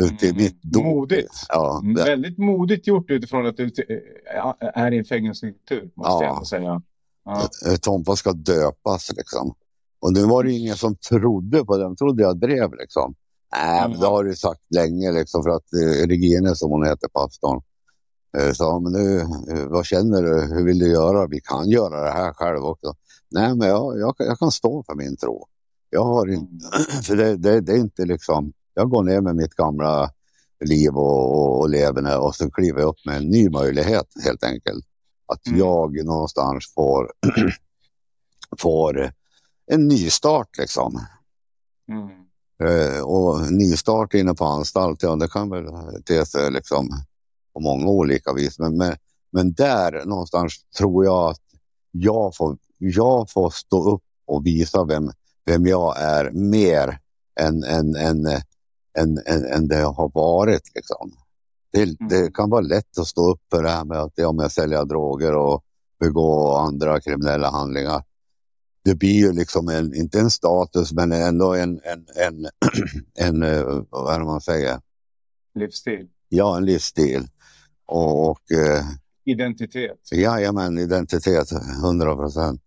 Ut 0.00 0.22
i 0.22 0.28
mm, 0.28 0.42
mitt 0.42 0.62
dop. 0.62 0.84
Modigt. 0.84 1.46
Ja, 1.48 1.80
mm, 1.82 1.94
det. 1.94 2.04
Väldigt 2.04 2.38
modigt 2.38 2.86
gjort 2.86 3.10
utifrån 3.10 3.46
att 3.46 3.56
du 3.56 3.70
är 4.60 4.92
i 4.92 4.98
en 4.98 5.04
fängelsekultur, 5.04 5.90
måste 5.94 6.24
ja. 6.24 6.24
jag 6.24 6.46
säga. 6.46 6.82
Ja. 7.24 7.48
Eh, 7.66 7.76
Tompa 7.76 8.16
ska 8.16 8.32
döpas 8.32 9.12
liksom. 9.16 9.54
Och 10.00 10.12
nu 10.12 10.24
var 10.24 10.44
det 10.44 10.52
ingen 10.52 10.76
som 10.76 10.96
trodde 10.96 11.64
på 11.64 11.76
det. 11.76 11.82
De 11.82 11.96
trodde 11.96 12.22
jag 12.22 12.36
drev 12.36 12.74
liksom. 12.74 13.14
Nej, 13.56 13.84
mm. 13.84 14.00
det 14.00 14.06
har 14.06 14.24
du 14.24 14.36
sagt 14.36 14.60
länge 14.74 15.12
liksom 15.12 15.42
för 15.42 15.50
att 15.50 15.72
eh, 15.72 16.06
Regine 16.06 16.56
som 16.56 16.70
hon 16.70 16.86
heter, 16.86 17.08
pastorn, 17.08 17.60
sa 18.54 18.78
men 18.80 18.92
nu, 18.92 19.24
vad 19.68 19.86
känner 19.86 20.22
du? 20.22 20.40
Hur 20.54 20.64
vill 20.64 20.78
du 20.78 20.92
göra? 20.92 21.26
Vi 21.26 21.40
kan 21.40 21.68
göra 21.70 22.04
det 22.04 22.10
här 22.10 22.32
själv 22.32 22.64
också. 22.64 22.94
nej 23.30 23.54
men 23.56 23.68
jag, 23.68 23.98
jag, 23.98 24.14
jag 24.18 24.38
kan 24.38 24.50
stå 24.50 24.82
för 24.82 24.94
min 24.94 25.16
tro. 25.16 25.46
Jag 25.90 26.04
har 26.04 26.26
inte, 26.26 26.52
Mm. 26.76 27.02
för 27.02 27.16
det, 27.16 27.36
det, 27.36 27.60
det 27.60 27.72
är 27.72 27.76
inte 27.76 28.04
liksom, 28.04 28.52
jag 28.74 28.90
går 28.90 29.02
ner 29.02 29.20
med 29.20 29.36
mitt 29.36 29.54
gamla 29.54 30.10
liv 30.64 30.90
och, 30.96 31.36
och, 31.36 31.60
och 31.60 31.68
leverne 31.70 32.16
och 32.16 32.34
så 32.34 32.50
kliver 32.50 32.80
jag 32.80 32.88
upp 32.88 33.06
med 33.06 33.16
en 33.16 33.28
ny 33.28 33.50
möjlighet 33.50 34.06
helt 34.24 34.44
enkelt. 34.44 34.84
Att 35.26 35.46
Mm. 35.46 35.58
jag 35.58 36.04
någonstans 36.04 36.72
får, 36.74 37.12
får 38.58 39.12
en 39.66 39.88
nystart 39.88 40.58
liksom. 40.58 41.00
Mm. 41.88 42.08
Eh, 42.64 43.02
och 43.02 43.52
nystart 43.52 44.14
inne 44.14 44.34
på 44.34 44.44
anstalt, 44.44 45.02
ja 45.02 45.16
det 45.16 45.28
kan 45.28 45.50
väl 45.50 45.64
te 46.04 46.26
sig 46.26 46.50
liksom 46.50 46.88
på 47.54 47.60
många 47.60 47.86
olika 47.86 48.32
vis. 48.32 48.58
Men, 48.58 48.76
men, 48.76 48.96
men 49.32 49.52
där 49.52 50.04
någonstans 50.04 50.52
tror 50.78 51.04
jag 51.04 51.30
att 51.30 51.40
jag 51.90 52.36
får, 52.36 52.56
jag 52.78 53.30
får 53.30 53.50
stå 53.50 53.94
upp 53.94 54.02
och 54.26 54.46
visa 54.46 54.84
vem, 54.84 55.10
vem 55.46 55.66
jag 55.66 56.00
är 56.00 56.30
mer 56.30 56.98
än, 57.40 57.64
än, 57.64 57.96
än, 57.96 58.26
än, 58.98 59.18
än, 59.26 59.46
än 59.46 59.68
det 59.68 59.78
jag 59.78 59.92
har 59.92 60.10
varit. 60.14 60.74
Liksom. 60.74 61.12
Det, 61.72 61.96
det 62.08 62.34
kan 62.34 62.50
vara 62.50 62.60
lätt 62.60 62.98
att 62.98 63.06
stå 63.06 63.30
upp 63.32 63.40
för 63.50 63.62
det 63.62 63.70
här 63.70 63.84
med 63.84 63.98
att 63.98 64.12
ja, 64.14 64.32
men 64.32 64.50
sälja 64.50 64.84
droger 64.84 65.34
och 65.34 65.64
begå 66.00 66.56
andra 66.56 67.00
kriminella 67.00 67.50
handlingar. 67.50 68.02
Det 68.84 68.94
blir 68.94 69.12
ju 69.26 69.32
liksom 69.32 69.68
en, 69.68 69.94
inte 69.94 70.20
en 70.20 70.30
status 70.30 70.92
men 70.92 71.12
ändå 71.12 71.54
en, 71.54 71.80
en, 71.84 72.06
en, 72.26 72.46
en, 73.28 73.42
eh, 73.42 73.82
vad 73.90 74.14
är 74.14 74.18
det 74.18 74.24
man 74.24 74.40
säger? 74.40 74.80
Livsstil. 75.54 76.08
Ja, 76.28 76.56
en 76.56 76.64
livsstil. 76.64 77.28
Och, 77.86 78.30
och 78.30 78.52
eh, 78.52 78.84
Identitet. 79.24 80.12
jajamän, 80.12 80.78
identitet, 80.78 81.52
100 81.84 82.16
procent. 82.16 82.62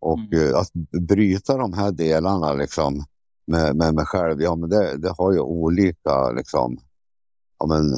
Och 0.00 0.18
Mm. 0.18 0.48
eh, 0.48 0.56
att 0.58 0.72
bryta 1.08 1.56
de 1.56 1.72
här 1.72 1.92
delarna 1.92 2.52
liksom 2.52 3.04
med, 3.46 3.76
med 3.76 3.94
mig 3.94 4.06
själv, 4.06 4.42
ja 4.42 4.56
men 4.56 4.70
det, 4.70 4.96
det 4.96 5.14
har 5.18 5.32
ju 5.32 5.40
olika 5.40 6.30
liksom, 6.30 6.78
ja 7.58 7.66
men 7.66 7.96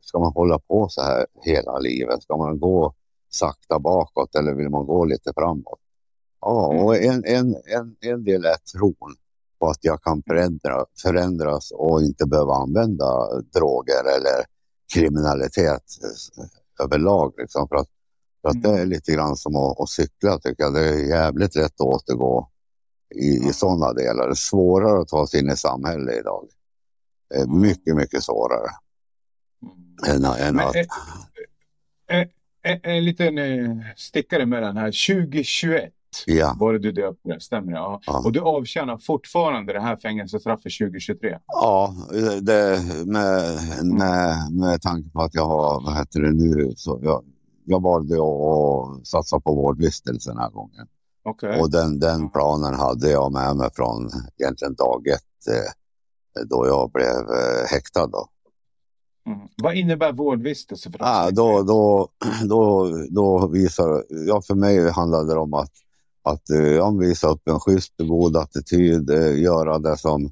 ska 0.00 0.18
man 0.18 0.32
hålla 0.32 0.58
på 0.58 0.88
så 0.88 1.02
här 1.02 1.26
hela 1.42 1.78
livet? 1.78 2.22
Ska 2.22 2.36
man 2.36 2.58
gå 2.60 2.94
sakta 3.30 3.78
bakåt 3.78 4.34
eller 4.34 4.54
vill 4.54 4.68
man 4.70 4.86
gå 4.86 5.04
lite 5.04 5.32
framåt? 5.36 5.80
Ja, 6.46 6.72
Mm. 6.72 6.84
och 6.84 6.96
en, 6.96 7.24
en, 7.24 7.56
en, 7.66 7.96
en 8.00 8.24
del 8.24 8.44
är 8.44 8.56
tron 8.72 9.16
på 9.58 9.68
att 9.68 9.78
jag 9.80 10.02
kan 10.02 10.22
förändra, 10.26 10.84
förändras 11.02 11.70
och 11.70 12.02
inte 12.02 12.26
behöva 12.26 12.54
använda 12.54 13.40
droger 13.40 14.04
eller 14.16 14.44
kriminalitet 14.94 15.82
eh, 16.38 16.84
överlag. 16.84 17.34
Liksom, 17.38 17.68
för 17.68 17.76
att, 17.76 17.88
för 18.42 18.48
att 18.48 18.62
det 18.62 18.68
är 18.80 18.86
lite 18.86 19.12
grann 19.12 19.36
som 19.36 19.56
att, 19.56 19.80
att 19.80 19.88
cykla 19.88 20.38
tycker 20.38 20.64
jag. 20.64 20.74
Det 20.74 20.88
är 20.88 21.08
jävligt 21.08 21.54
lätt 21.56 21.80
att 21.80 21.80
återgå 21.80 22.50
i, 23.14 23.48
i 23.48 23.52
sådana 23.52 23.92
delar. 23.92 24.24
Det 24.26 24.32
är 24.32 24.34
svårare 24.34 25.00
att 25.00 25.08
ta 25.08 25.26
sig 25.26 25.40
in 25.40 25.50
i 25.50 25.56
samhället 25.56 26.14
idag. 26.20 26.48
Det 27.30 27.36
är 27.36 27.46
mycket, 27.46 27.96
mycket 27.96 28.22
svårare 28.22 28.68
Mm. 30.06 30.24
än, 30.24 30.32
än 30.58 30.60
att... 30.60 30.74
En, 32.06 32.28
en, 32.62 32.80
en 32.82 33.04
liten 33.04 33.38
eh, 33.38 33.76
stickare 33.96 34.46
mellan 34.46 34.76
här. 34.76 34.86
2021 34.86 35.93
Ja, 36.26 36.56
var 36.58 36.72
det 36.72 36.78
du 36.78 36.92
döpte, 36.92 37.40
stämmer 37.40 37.72
det? 37.72 37.78
Ja. 37.78 38.00
Ja. 38.06 38.22
Och 38.24 38.32
du 38.32 38.40
avtjänar 38.40 38.98
fortfarande 38.98 39.72
det 39.72 39.80
här 39.80 39.96
fängelsestraffet 39.96 40.72
2023? 40.80 41.38
ja 41.46 41.94
det, 42.42 42.80
med, 43.06 43.58
med, 43.84 44.52
med 44.52 44.82
tanke 44.82 45.10
på 45.10 45.22
att 45.22 45.34
jag 45.34 45.46
har, 45.46 45.84
vad 45.84 45.96
heter 45.96 46.20
det 46.20 46.32
nu, 46.32 46.72
så 46.76 47.00
jag, 47.02 47.24
jag 47.64 47.82
valde 47.82 48.14
att 48.14 49.06
satsa 49.06 49.40
på 49.40 49.54
vårdvistelse 49.54 50.30
den 50.30 50.38
här 50.38 50.50
gången. 50.50 50.86
Okej. 51.24 51.60
Och 51.60 51.70
den, 51.70 51.98
den 51.98 52.30
planen 52.30 52.74
hade 52.74 53.10
jag 53.10 53.32
med 53.32 53.56
mig 53.56 53.70
från 53.74 54.10
egentligen 54.38 54.74
dag 54.74 55.08
ett 55.08 55.54
eh, 55.54 55.70
då 56.46 56.66
jag 56.66 56.90
blev 56.90 57.36
eh, 57.38 57.66
häktad. 57.70 58.06
Då. 58.06 58.28
Mm. 59.26 59.48
Vad 59.62 59.74
innebär 59.74 60.12
vårdvistelse 60.12 60.90
för 60.90 60.98
Ah, 61.00 61.30
då, 61.30 61.62
då, 61.62 62.08
då, 62.48 62.88
då 63.10 63.46
visar, 63.46 64.04
ja 64.26 64.42
för 64.42 64.54
mig 64.54 64.90
handlade 64.90 65.34
det 65.34 65.40
om 65.40 65.54
att, 65.54 65.72
att 66.24 66.50
eh, 66.50 66.98
visa 66.98 67.28
upp 67.28 67.48
en 67.48 67.60
schysst 67.60 68.00
och 68.00 68.08
god 68.08 68.36
attityd, 68.36 69.10
eh, 69.10 69.38
göra 69.42 69.78
det 69.78 69.96
som 69.96 70.24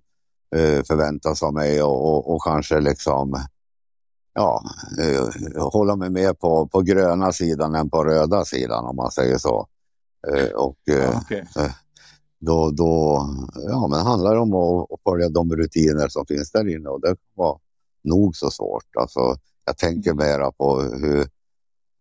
eh, 0.56 0.82
förväntas 0.82 1.42
av 1.42 1.54
mig 1.54 1.82
och, 1.82 2.06
och, 2.06 2.34
och 2.34 2.42
kanske 2.42 2.80
liksom 2.80 3.36
ja, 4.34 4.62
eh, 4.98 5.62
hålla 5.72 5.96
mig 5.96 6.10
mer 6.10 6.32
på, 6.34 6.68
på 6.68 6.80
gröna 6.80 7.32
sidan 7.32 7.74
än 7.74 7.90
på 7.90 8.04
röda 8.04 8.44
sidan 8.44 8.84
om 8.84 8.96
man 8.96 9.10
säger 9.10 9.38
så. 9.38 9.66
Eh, 10.28 10.50
och 10.50 10.78
eh, 10.88 10.94
Ja, 10.94 11.20
okej. 11.22 11.46
då, 12.38 12.70
då 12.70 13.22
ja, 13.68 13.88
men 13.88 13.98
det 13.98 14.04
handlar 14.04 14.36
om 14.36 14.54
att, 14.54 14.92
att 14.92 15.02
följa 15.02 15.28
de 15.28 15.56
rutiner 15.56 16.08
som 16.08 16.26
finns 16.26 16.52
där 16.52 16.76
inne 16.76 16.88
och 16.88 17.00
det 17.00 17.16
var 17.34 17.58
nog 18.04 18.36
så 18.36 18.50
svårt. 18.50 18.96
Alltså, 19.00 19.36
jag 19.64 19.76
tänker 19.76 20.14
mera 20.14 20.52
på 20.52 20.80
hur, 20.82 21.28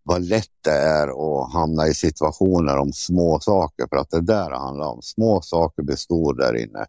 vad 0.03 0.21
lätt 0.21 0.63
det 0.63 0.71
är 0.71 1.07
att 1.07 1.53
hamna 1.53 1.87
i 1.87 1.93
situationer 1.93 2.77
om 2.77 2.93
små 2.93 3.39
saker 3.39 3.87
för 3.89 3.97
att 3.97 4.09
det 4.09 4.21
där 4.21 4.49
det 4.49 4.57
handlar 4.57 4.87
om. 4.87 5.01
Små 5.01 5.41
saker 5.41 5.83
blir 5.83 5.95
stor 5.95 6.33
där 6.33 6.55
inne. 6.55 6.85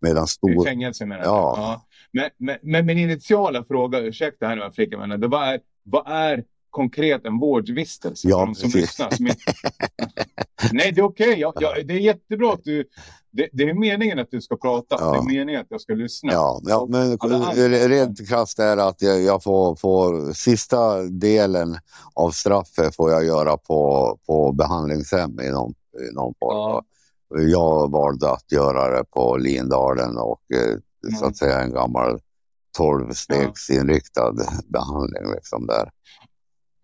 Medan 0.00 0.24
I 0.24 0.28
stor... 0.28 0.64
fängelse 0.64 1.06
menar 1.06 1.22
du? 1.22 1.28
Ja. 1.28 1.86
Men, 2.12 2.30
men, 2.38 2.58
men 2.62 2.86
min 2.86 2.98
initiala 2.98 3.64
fråga, 3.64 3.98
ursäkta 3.98 4.46
här 4.46 4.56
nu 4.56 4.96
men 4.98 5.20
det 5.20 5.28
vad 5.28 5.48
är, 5.48 5.60
vad 5.82 6.02
är 6.06 6.44
konkret 6.74 7.24
en 7.24 7.38
vårdvistelse? 7.38 8.28
Ja, 8.28 8.38
som 8.44 8.54
precis. 8.54 8.74
lyssnar, 8.74 9.10
som 9.10 9.26
inte... 9.26 9.40
Nej, 10.72 10.92
det 10.92 11.00
är 11.00 11.04
okej. 11.04 11.34
Ja, 11.38 11.52
det 11.84 11.94
är 11.94 11.98
jättebra 11.98 12.52
att 12.52 12.64
du... 12.64 12.84
Det, 13.30 13.48
det 13.52 13.62
är 13.64 13.74
meningen 13.74 14.18
att 14.18 14.30
du 14.30 14.40
ska 14.40 14.56
prata. 14.56 14.96
Ja. 15.00 15.12
Det 15.12 15.18
är 15.18 15.36
meningen 15.38 15.60
att 15.60 15.66
jag 15.70 15.80
ska 15.80 15.94
lyssna. 15.94 16.32
Ja, 16.32 16.60
ja 16.64 16.86
men 16.90 17.18
rent 17.88 18.28
krasst 18.28 18.58
är 18.58 18.76
att 18.76 19.02
jag, 19.02 19.22
jag 19.22 19.42
får, 19.42 19.76
får 19.76 20.32
sista 20.32 21.02
delen 21.02 21.78
av 22.14 22.30
straffet 22.30 22.96
får 22.96 23.10
jag 23.10 23.24
göra 23.24 23.56
på, 23.56 24.18
på 24.26 24.52
behandlingshem 24.52 25.40
i 25.40 25.50
någon, 25.50 25.74
i 26.10 26.14
någon 26.14 26.34
form. 26.40 26.56
Ja. 26.56 26.84
Jag 27.28 27.90
valde 27.90 28.30
att 28.30 28.52
göra 28.52 28.96
det 28.98 29.04
på 29.04 29.36
Lindalen 29.36 30.18
och 30.18 30.40
eh, 30.54 30.76
så 31.12 31.16
Mm. 31.16 31.28
att 31.28 31.36
säga 31.36 31.60
en 31.60 31.72
gammal 31.72 32.18
tolvstegsinriktad 32.76 34.32
behandling 34.68 35.32
liksom 35.34 35.66
där. 35.66 35.90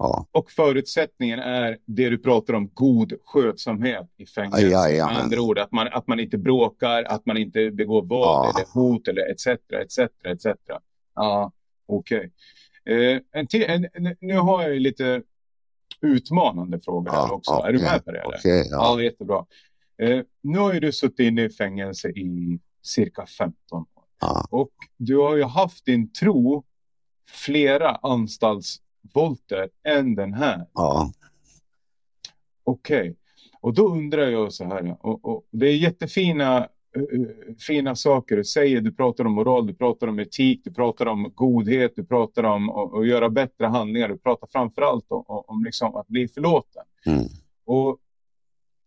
Ja, 0.02 0.26
Och 0.32 0.50
förutsättningen 0.50 1.38
är 1.38 1.78
det 1.84 2.08
du 2.08 2.18
pratar 2.18 2.54
om, 2.54 2.68
god 2.74 3.12
skötsamhet 3.24 4.10
i 4.16 4.26
fängelse. 4.26 4.66
Jajamän. 4.68 5.14
Med 5.14 5.22
andra 5.22 5.40
ord, 5.40 5.58
att 5.58 5.72
man, 5.72 5.88
att 5.88 6.06
man 6.06 6.20
inte 6.20 6.38
bråkar, 6.38 7.02
att 7.04 7.26
man 7.26 7.36
inte 7.36 7.70
begår 7.70 8.02
våld 8.02 8.10
Ja. 8.24 8.52
eller 8.56 8.66
hot 8.74 9.08
eller 9.08 9.30
etc. 9.30 9.46
etc, 9.46 9.98
etc. 10.24 10.46
Ja, 11.14 11.52
okej. 11.86 12.32
Eh, 12.84 13.18
en 13.32 13.46
till- 13.46 13.64
en, 13.68 13.86
en, 13.92 14.16
nu 14.20 14.34
har 14.38 14.62
jag 14.62 14.80
lite 14.80 15.22
utmanande 16.00 16.80
frågor 16.80 17.10
här 17.10 17.18
ja, 17.18 17.32
också. 17.32 17.52
Är 17.52 17.72
du 17.72 17.78
med 17.78 18.04
på 18.04 18.10
det? 18.12 18.18
Eller? 18.18 18.36
Okej, 18.38 18.66
ja. 18.70 18.96
Ja, 18.96 19.02
jättebra. 19.02 19.46
Eh, 20.02 20.20
nu 20.42 20.58
har 20.58 20.72
ju 20.74 20.80
du 20.80 20.92
suttit 20.92 21.20
inne 21.20 21.44
i 21.44 21.50
fängelse 21.50 22.08
i 22.08 22.58
cirka 22.82 23.26
15 23.26 23.54
år. 23.80 23.86
ja. 24.20 24.46
Och 24.50 24.70
du 24.96 25.16
har 25.16 25.36
ju 25.36 25.44
haft 25.44 25.84
din 25.84 26.12
tro 26.12 26.64
flera 27.28 27.96
anstaltsvolter 29.04 29.68
än 29.84 30.14
den 30.14 30.34
här. 30.34 30.66
ja. 30.74 31.12
Okej. 32.64 33.16
Och 33.60 33.74
då 33.74 33.88
undrar 33.88 34.28
jag 34.28 34.52
så 34.52 34.64
här. 34.64 34.96
Och, 35.00 35.24
och 35.24 35.46
det 35.50 35.66
är 35.66 35.76
jättefina 35.76 36.58
eh, 36.96 37.54
fina 37.66 37.96
saker 37.96 38.36
du 38.36 38.44
säger. 38.44 38.80
Du 38.80 38.92
pratar 38.92 39.24
om 39.24 39.32
moral, 39.32 39.66
du 39.66 39.74
pratar 39.74 40.06
om 40.06 40.18
etik, 40.18 40.60
du 40.64 40.72
pratar 40.72 41.06
om 41.06 41.32
godhet, 41.34 41.92
du 41.96 42.04
pratar 42.04 42.44
om 42.44 42.70
att, 42.70 43.06
göra 43.06 43.30
bättre 43.30 43.66
handlingar. 43.66 44.08
Du 44.08 44.18
pratar 44.18 44.48
framförallt 44.52 45.06
om, 45.08 45.24
om, 45.26 45.42
om 45.46 45.64
liksom 45.64 45.96
att 45.96 46.08
bli 46.08 46.28
förlåten. 46.28 46.82
Mm. 47.06 47.24
Och, 47.64 47.98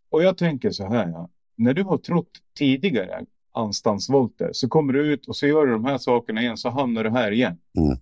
och 0.10 0.24
jag 0.24 0.38
tänker 0.38 0.72
så 0.72 0.88
här. 0.88 1.08
Ja. 1.08 1.30
När 1.56 1.74
du 1.74 1.84
har 1.84 1.98
trott 1.98 2.32
tidigare 2.58 3.26
anstaltsvolter 3.52 4.50
så 4.54 4.70
kommer 4.70 4.94
du 4.94 5.14
ut 5.14 5.28
och 5.28 5.36
så 5.36 5.48
gör 5.48 5.66
du 5.66 5.72
de 5.72 5.86
här 5.86 5.98
sakerna 5.98 6.42
igen 6.42 6.58
så 6.58 6.70
hamnar 6.70 7.04
du 7.04 7.10
här 7.10 7.32
igen. 7.32 7.58
Mm. 7.78 7.98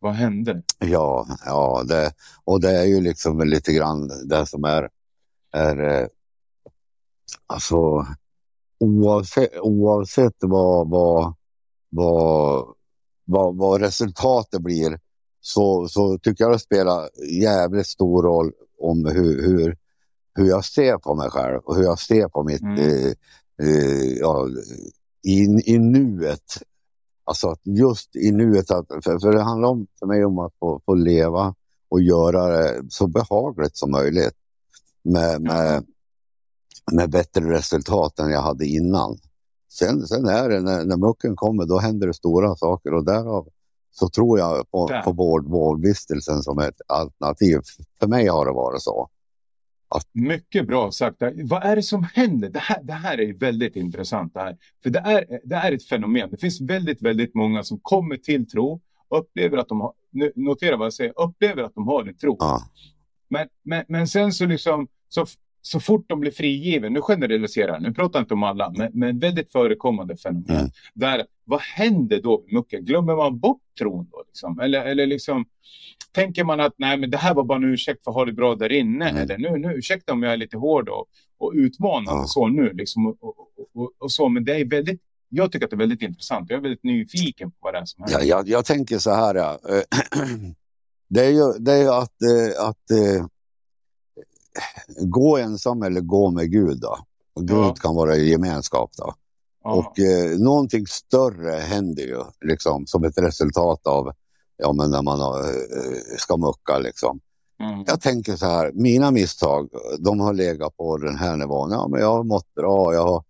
Vad 0.00 0.14
hände? 0.14 0.62
Ja, 0.78 1.26
ja 1.44 1.82
det, 1.88 2.12
och 2.44 2.60
det 2.60 2.70
är 2.78 2.84
ju 2.84 3.00
liksom 3.00 3.40
lite 3.40 3.72
grann 3.72 4.10
det 4.28 4.46
som 4.46 4.64
är, 4.64 4.88
är 5.52 6.00
eh, 6.02 6.06
alltså 7.46 8.06
oavsett, 8.80 9.58
oavsett 9.60 10.36
vad, 10.40 10.90
vad, 10.90 11.34
vad, 11.90 12.66
vad, 13.24 13.56
vad 13.56 13.80
resultatet 13.80 14.62
blir 14.62 15.00
så, 15.40 15.88
så 15.88 16.18
tycker 16.18 16.44
jag 16.44 16.52
det 16.52 16.58
spelar 16.58 17.08
jävligt 17.30 17.86
stor 17.86 18.22
roll 18.22 18.52
om 18.78 19.04
hur, 19.06 19.42
hur, 19.42 19.76
hur 20.34 20.48
jag 20.48 20.64
ser 20.64 20.98
på 20.98 21.14
mig 21.14 21.30
själv 21.30 21.58
och 21.64 21.76
hur 21.76 21.82
jag 21.84 21.98
ser 21.98 22.28
på 22.28 22.44
mitt, 22.44 22.62
Mm. 22.62 22.78
eh, 22.78 23.12
eh, 23.62 24.12
ja, 24.20 24.48
i, 25.22 25.72
i 25.74 25.78
nuet. 25.78 26.62
Alltså 27.28 27.48
att 27.48 27.60
just 27.64 28.16
i 28.16 28.32
nuet, 28.32 28.70
att, 28.70 28.86
för, 28.88 29.18
för 29.18 29.32
det 29.32 29.42
handlar 29.42 29.68
om, 29.68 29.86
för 29.98 30.06
mig 30.06 30.24
om 30.24 30.38
att 30.38 30.52
få, 30.60 30.80
få 30.86 30.94
leva 30.94 31.54
och 31.88 32.00
göra 32.00 32.46
det 32.46 32.82
så 32.88 33.06
behagligt 33.06 33.76
som 33.76 33.90
möjligt. 33.90 34.34
Med, 35.02 35.42
med, 35.42 35.86
med 36.92 37.10
bättre 37.10 37.52
resultat 37.52 38.18
än 38.18 38.30
jag 38.30 38.42
hade 38.42 38.66
innan. 38.66 39.18
Sen, 39.72 40.06
sen 40.06 40.26
är 40.26 40.48
det 40.48 40.60
när, 40.60 40.84
när 40.84 40.96
mucken 40.96 41.36
kommer, 41.36 41.66
då 41.66 41.78
händer 41.78 42.06
det 42.06 42.14
stora 42.14 42.56
saker 42.56 42.94
och 42.94 43.04
därav 43.04 43.48
så 43.90 44.08
tror 44.08 44.38
jag 44.38 44.70
på, 44.70 44.90
på 45.04 45.12
vård, 45.12 45.46
vårdvistelsen 45.46 46.42
som 46.42 46.58
ett 46.58 46.80
alternativ. 46.86 47.60
För 48.00 48.06
mig 48.06 48.26
har 48.26 48.46
det 48.46 48.52
varit 48.52 48.82
så. 48.82 49.08
Att... 49.88 50.08
Mycket 50.12 50.66
bra 50.66 50.90
sagt. 50.90 51.16
Vad 51.44 51.62
är 51.62 51.76
det 51.76 51.82
som 51.82 52.06
händer? 52.14 52.48
Det 52.48 52.58
här, 52.58 52.82
det 52.82 52.92
här 52.92 53.20
är 53.20 53.32
väldigt 53.32 53.76
intressant. 53.76 54.34
Det 54.34 54.40
här. 54.40 54.56
För 54.82 54.90
det 54.90 54.98
är, 54.98 55.40
det 55.44 55.56
är 55.56 55.72
ett 55.72 55.84
fenomen. 55.84 56.30
Det 56.30 56.36
finns 56.36 56.60
väldigt, 56.60 57.02
väldigt 57.02 57.34
många 57.34 57.62
som 57.62 57.78
kommer 57.82 58.16
till 58.16 58.48
tro, 58.48 58.80
upplever 59.10 59.58
att 59.58 59.68
de 59.68 59.80
har, 59.80 59.92
notera 60.34 60.76
vad 60.76 60.86
jag 60.86 60.92
säger, 60.92 61.20
upplever 61.20 61.62
att 61.62 61.74
de 61.74 61.88
har 61.88 62.04
en 62.04 62.16
tro. 62.16 62.36
Ja. 62.38 62.60
Men, 63.28 63.48
men, 63.62 63.84
men 63.88 64.08
sen 64.08 64.32
så 64.32 64.46
liksom, 64.46 64.88
så 65.08 65.26
så 65.62 65.80
fort 65.80 66.04
de 66.08 66.20
blir 66.20 66.30
frigiven, 66.30 66.92
nu 66.92 67.00
generaliserar 67.00 67.72
jag, 67.72 67.82
nu 67.82 67.94
pratar 67.94 68.18
jag 68.18 68.24
inte 68.24 68.34
om 68.34 68.42
alla, 68.42 68.72
men, 68.76 68.90
men 68.94 69.18
väldigt 69.18 69.52
förekommande 69.52 70.16
fenomen. 70.16 70.56
Mm. 70.56 70.70
Där, 70.94 71.26
vad 71.44 71.60
händer 71.60 72.22
då 72.22 72.42
med 72.44 72.52
mucken? 72.52 72.84
Glömmer 72.84 73.16
man 73.16 73.38
bort 73.38 73.62
tron 73.78 74.08
då? 74.10 74.22
Liksom? 74.26 74.60
Eller, 74.60 74.84
eller 74.84 75.06
liksom, 75.06 75.44
tänker 76.12 76.44
man 76.44 76.60
att 76.60 76.74
nej, 76.76 76.96
men 76.96 77.10
det 77.10 77.16
här 77.16 77.34
var 77.34 77.44
bara 77.44 77.58
en 77.58 77.64
ursäkt 77.64 78.04
för 78.04 78.10
att 78.10 78.14
ha 78.14 78.24
det 78.24 78.32
bra 78.32 78.54
där 78.54 78.72
inne? 78.72 79.08
Mm. 79.08 79.22
Eller 79.22 79.38
nu, 79.38 79.58
nu, 79.58 79.74
ursäkta 79.74 80.12
om 80.12 80.22
jag 80.22 80.32
är 80.32 80.36
lite 80.36 80.56
hård 80.56 80.88
och, 80.88 81.06
och 81.38 81.52
utmanande 81.54 82.20
ja. 82.20 82.26
så 82.26 82.48
nu. 82.48 82.72
Liksom, 82.72 83.06
och, 83.06 83.16
och, 83.20 83.48
och, 83.74 83.92
och, 83.98 84.12
så, 84.12 84.28
men 84.28 84.44
det 84.44 84.60
är 84.60 84.64
väldigt 84.64 85.00
jag 85.30 85.52
tycker 85.52 85.66
att 85.66 85.70
det 85.70 85.76
är 85.76 85.78
väldigt 85.78 86.02
intressant. 86.02 86.50
Jag 86.50 86.58
är 86.58 86.62
väldigt 86.62 86.84
nyfiken 86.84 87.50
på 87.50 87.56
vad 87.60 87.74
det 87.74 87.78
är 87.78 87.84
som 87.84 88.02
händer. 88.02 88.18
Ja, 88.18 88.24
jag, 88.24 88.48
jag 88.48 88.64
tänker 88.64 88.98
så 88.98 89.10
här. 89.10 89.34
Ja. 89.34 89.58
Det 91.10 91.24
är 91.24 91.30
ju 91.30 91.52
det 91.58 91.72
är 91.72 91.98
att, 92.02 92.22
eh, 92.22 92.68
att 92.68 92.90
eh, 92.90 93.26
gå 95.00 95.38
ensam 95.38 95.82
eller 95.82 96.00
gå 96.00 96.30
med 96.30 96.50
Gud. 96.50 96.80
Då. 96.80 96.98
Och 97.34 97.48
Gud 97.48 97.56
ja. 97.56 97.74
kan 97.74 97.94
vara 97.94 98.16
i 98.16 98.30
gemenskap. 98.30 98.90
Då. 98.96 99.14
Ja. 99.64 99.74
Och 99.74 99.98
eh, 99.98 100.38
någonting 100.38 100.86
större 100.86 101.50
händer 101.50 102.02
ju 102.02 102.22
liksom, 102.40 102.86
som 102.86 103.04
ett 103.04 103.18
resultat 103.18 103.86
av 103.86 104.12
ja, 104.56 104.72
men 104.72 104.90
när 104.90 105.02
man 105.02 105.20
har, 105.20 105.40
eh, 105.40 106.16
ska 106.18 106.36
mucka. 106.36 106.78
Liksom. 106.78 107.20
Mm. 107.60 107.84
Jag 107.86 108.00
tänker 108.00 108.36
så 108.36 108.46
här, 108.46 108.72
mina 108.74 109.10
misstag, 109.10 109.68
de 109.98 110.20
har 110.20 110.32
legat 110.32 110.76
på 110.76 110.96
den 110.96 111.16
här 111.16 111.36
nivån. 111.36 111.70
Ja, 111.70 111.88
men 111.88 112.00
jag 112.00 112.12
har 112.12 112.24
mått 112.24 112.54
bra, 112.54 112.94
jag 112.94 113.06
har 113.06 113.24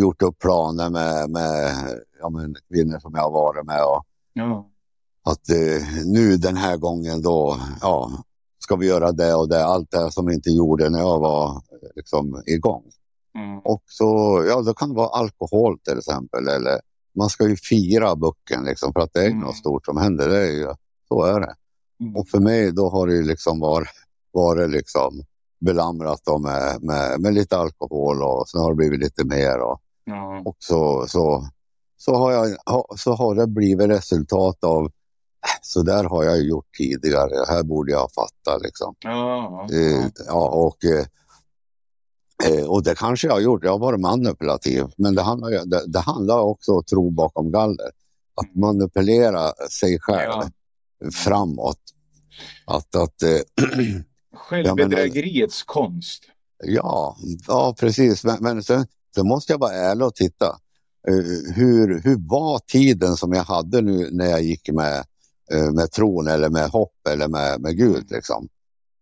gjort 0.00 0.22
upp 0.22 0.38
planer 0.38 0.90
med, 0.90 1.30
med 1.30 1.74
ja, 2.20 2.28
men 2.28 2.56
kvinnor 2.68 2.98
som 2.98 3.14
jag 3.14 3.22
har 3.22 3.30
varit 3.30 3.66
med. 3.66 3.84
Och, 3.84 4.04
ja. 4.32 4.70
Att 5.22 5.50
eh, 5.50 6.04
nu 6.04 6.36
den 6.36 6.56
här 6.56 6.76
gången 6.76 7.22
då, 7.22 7.56
ja, 7.80 8.10
ska 8.64 8.76
vi 8.76 8.86
göra 8.86 9.12
det 9.12 9.34
och 9.34 9.48
det, 9.48 9.64
allt 9.64 9.90
det 9.90 10.12
som 10.12 10.26
vi 10.26 10.34
inte 10.34 10.50
gjorde 10.50 10.90
när 10.90 10.98
jag 10.98 11.20
var 11.20 11.62
liksom, 11.94 12.42
igång. 12.46 12.82
Mm. 13.38 13.58
Och 13.58 13.82
så, 13.86 14.42
ja, 14.48 14.62
då 14.62 14.74
kan 14.74 14.88
det 14.88 14.94
vara 14.94 15.08
alkohol 15.08 15.78
till 15.78 15.98
exempel, 15.98 16.48
eller 16.48 16.80
man 17.14 17.28
ska 17.28 17.48
ju 17.48 17.56
fira 17.56 18.16
bucken 18.16 18.64
liksom, 18.64 18.92
för 18.92 19.00
att 19.00 19.12
det 19.12 19.20
är 19.20 19.30
mm. 19.30 19.40
något 19.40 19.56
stort 19.56 19.86
som 19.86 19.96
händer. 19.96 20.28
Det 20.28 20.46
är 20.46 20.52
ju, 20.52 20.68
så 21.08 21.22
är 21.22 21.40
det. 21.40 21.54
Mm. 22.00 22.16
Och 22.16 22.28
för 22.28 22.38
mig 22.38 22.72
då 22.72 22.88
har 22.88 23.06
det 23.06 23.22
liksom 23.22 23.60
varit, 23.60 23.88
varit 24.32 24.70
liksom 24.70 25.22
belamrat 25.60 26.20
med, 26.40 26.82
med, 26.82 27.20
med, 27.20 27.34
lite 27.34 27.56
alkohol 27.56 28.22
och 28.22 28.48
sen 28.48 28.60
har 28.60 28.70
det 28.70 28.76
blivit 28.76 29.00
lite 29.00 29.24
mer. 29.24 29.58
Och, 29.58 29.80
och 30.44 30.56
så, 30.58 31.04
så, 31.08 31.48
så, 31.96 32.14
har 32.14 32.32
jag, 32.32 32.56
så 32.98 33.12
har 33.14 33.34
det 33.34 33.46
blivit 33.46 33.88
resultat 33.88 34.64
av 34.64 34.90
så 35.62 35.82
där 35.82 36.04
har 36.04 36.24
jag 36.24 36.42
gjort 36.42 36.74
tidigare. 36.78 37.44
Här 37.48 37.62
borde 37.62 37.92
jag 37.92 38.12
fatta 38.12 38.58
liksom. 38.58 38.94
Ja, 39.00 39.66
ja. 39.68 39.76
Eh, 39.76 40.06
ja 40.26 40.48
och, 40.48 40.84
eh, 40.84 41.06
eh, 42.52 42.64
och 42.64 42.82
det 42.82 42.94
kanske 42.94 43.26
jag 43.26 43.34
har 43.34 43.40
gjort. 43.40 43.64
Jag 43.64 43.70
har 43.70 43.78
varit 43.78 44.00
manipulativ. 44.00 44.84
Men 44.96 45.14
det 45.14 45.22
handlar, 45.22 45.50
det, 45.50 45.86
det 45.86 45.98
handlar 45.98 46.38
också 46.38 46.72
om 46.72 46.84
tro 46.84 47.10
bakom 47.10 47.52
galler. 47.52 47.90
Att 48.34 48.54
mm. 48.54 48.60
manipulera 48.60 49.52
sig 49.70 49.98
själv 50.00 50.32
ja. 50.32 50.50
framåt. 51.12 51.80
Att, 52.66 52.94
att, 52.94 53.14
Självbedrägeriets 54.34 55.62
konst. 55.62 56.22
Ja, 56.64 57.16
ja 57.46 57.74
precis. 57.78 58.24
Men, 58.24 58.36
men 58.40 58.62
sen, 58.62 58.86
sen 59.14 59.28
måste 59.28 59.52
jag 59.52 59.58
vara 59.58 59.72
ärlig 59.72 60.06
och 60.06 60.14
titta. 60.14 60.58
hur, 61.54 62.00
hur 62.00 62.28
var 62.28 62.58
tiden 62.58 63.16
som 63.16 63.32
jag 63.32 63.44
hade 63.44 63.80
nu 63.80 64.10
när 64.12 64.26
jag 64.26 64.42
gick 64.42 64.70
med 64.72 64.98
Eh, 64.98 65.04
med 65.72 65.90
tron 65.90 66.28
eller 66.28 66.50
med 66.50 66.68
hopp 66.68 67.08
eller 67.08 67.28
med, 67.28 67.60
med 67.60 67.76
Gud. 67.76 68.10
Liksom. 68.10 68.48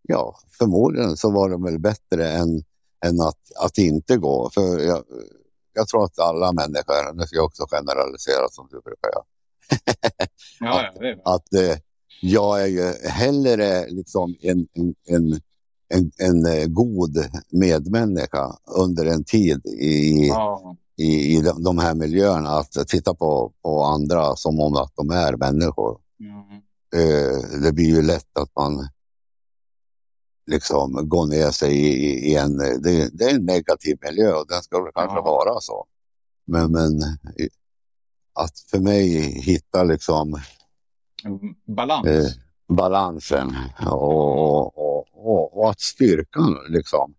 Ja, 0.03 0.37
förmodligen 0.59 1.17
så 1.17 1.31
var 1.31 1.51
de 1.51 1.63
väl 1.63 1.79
bättre 1.79 2.29
än, 2.29 2.63
än 3.05 3.21
att, 3.21 3.39
att 3.61 3.79
inte 3.79 4.17
gå. 4.17 4.51
För 4.55 4.79
jag, 4.79 5.05
jag 5.73 5.89
tror 5.89 6.05
att 6.05 6.19
alla 6.19 6.53
människor, 6.53 7.15
nu 7.15 7.27
ska 7.27 7.37
jag 7.37 7.45
också 7.45 7.67
generalisera 7.71 8.49
som 8.51 8.69
du 8.71 8.81
brukar 8.81 9.09
göra. 9.09 9.25
ja, 10.61 10.89
att, 10.89 11.35
att 11.35 11.55
eh, 11.55 11.79
jag 12.21 12.63
är 12.63 12.67
ju 12.67 13.09
hellre 13.09 13.89
liksom 13.89 14.35
en, 14.41 14.67
en, 14.75 14.95
en, 15.07 15.41
en, 15.89 16.11
en 16.19 16.47
eh, 16.47 16.67
god 16.67 17.27
medmänniska 17.51 18.57
under 18.77 19.07
en 19.07 19.25
tid 19.25 19.67
i, 19.67 20.27
ja. 20.29 20.77
i, 20.97 21.37
i 21.37 21.41
de, 21.41 21.63
de 21.63 21.79
här 21.79 21.95
miljöerna. 21.95 22.51
Att 22.51 22.89
titta 22.89 23.15
på, 23.15 23.53
på 23.63 23.83
andra 23.83 24.37
som 24.37 24.61
om 24.61 24.77
att 24.77 24.93
de 24.97 25.11
är 25.11 25.37
människor. 25.37 25.99
Mm. 26.23 27.63
det 27.63 27.73
blir 27.73 27.97
ju 27.97 28.03
lätt 28.03 28.39
att 28.39 28.57
man 28.57 28.89
liksom 30.47 31.09
går 31.09 31.27
ner 31.27 31.51
sig 31.51 31.73
i, 31.75 32.31
i 32.31 32.37
en, 32.37 32.57
det, 32.57 33.19
det, 33.19 33.25
är 33.25 33.35
en 33.35 33.45
negativ 33.45 33.99
miljö 34.03 34.33
och 34.33 34.47
den 34.49 34.63
ska 34.63 34.83
väl 34.83 34.93
kanske 34.95 35.17
ja. 35.17 35.23
vara 35.23 35.61
så. 35.61 35.87
Men, 36.45 36.73
men 36.73 36.93
att 38.33 38.59
för 38.71 38.79
mig 38.79 39.09
hitta 39.41 39.85
liksom 39.85 40.41
balans. 41.67 42.07
Eh, 42.07 42.31
balansen 42.69 43.57
och, 43.87 44.79
och, 44.79 45.05
och, 45.13 45.59
och, 45.59 45.71
att 45.71 45.81
styrkan 45.81 46.59
liksom. 46.69 47.15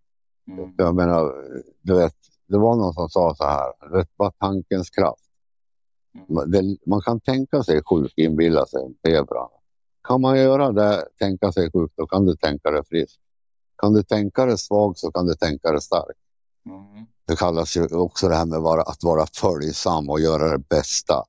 Mm. 0.48 0.74
Jag 0.78 0.96
menar, 0.96 1.34
du 1.82 1.94
vet, 1.94 2.16
det 2.48 2.58
var 2.58 2.76
någon 2.76 2.94
som 2.94 3.10
sa 3.10 3.36
så 3.36 3.44
här, 3.44 3.92
vet, 3.98 4.18
bara 4.18 4.32
tankens 4.32 4.90
kraft. 4.90 5.23
Det, 6.48 6.78
man 6.86 7.02
kan 7.02 7.20
tänka 7.20 7.64
sig 7.64 7.84
sjuk, 7.84 8.14
inbilla 8.16 8.66
sig 8.66 8.96
febra. 9.06 9.48
Kan 10.08 10.22
man 10.22 10.38
göra 10.38 10.72
det, 10.72 11.08
tänka 11.20 11.52
sig 11.52 11.72
sjuk, 11.72 11.92
då 11.96 12.08
kan 12.08 12.26
du 12.26 12.36
tänka 12.36 12.72
dig 12.72 12.82
frisk. 12.90 13.20
Kan 13.78 13.94
du 13.94 14.04
tänka 14.04 14.46
dig 14.46 14.58
svag 14.58 14.98
så 14.98 15.12
kan 15.12 15.26
du 15.26 15.36
tänka 15.36 15.72
dig 15.72 15.82
stark. 15.82 16.18
Mm. 16.66 17.06
Det 17.26 17.36
kallas 17.36 17.78
ju 17.78 17.96
också 17.96 18.28
det 18.28 18.36
här 18.36 18.46
med 18.46 18.62
vara, 18.62 18.82
att 18.82 19.04
vara 19.04 19.26
följsam 19.34 20.10
och 20.10 20.20
göra 20.20 20.58
det 20.58 20.64
bästa 20.70 21.24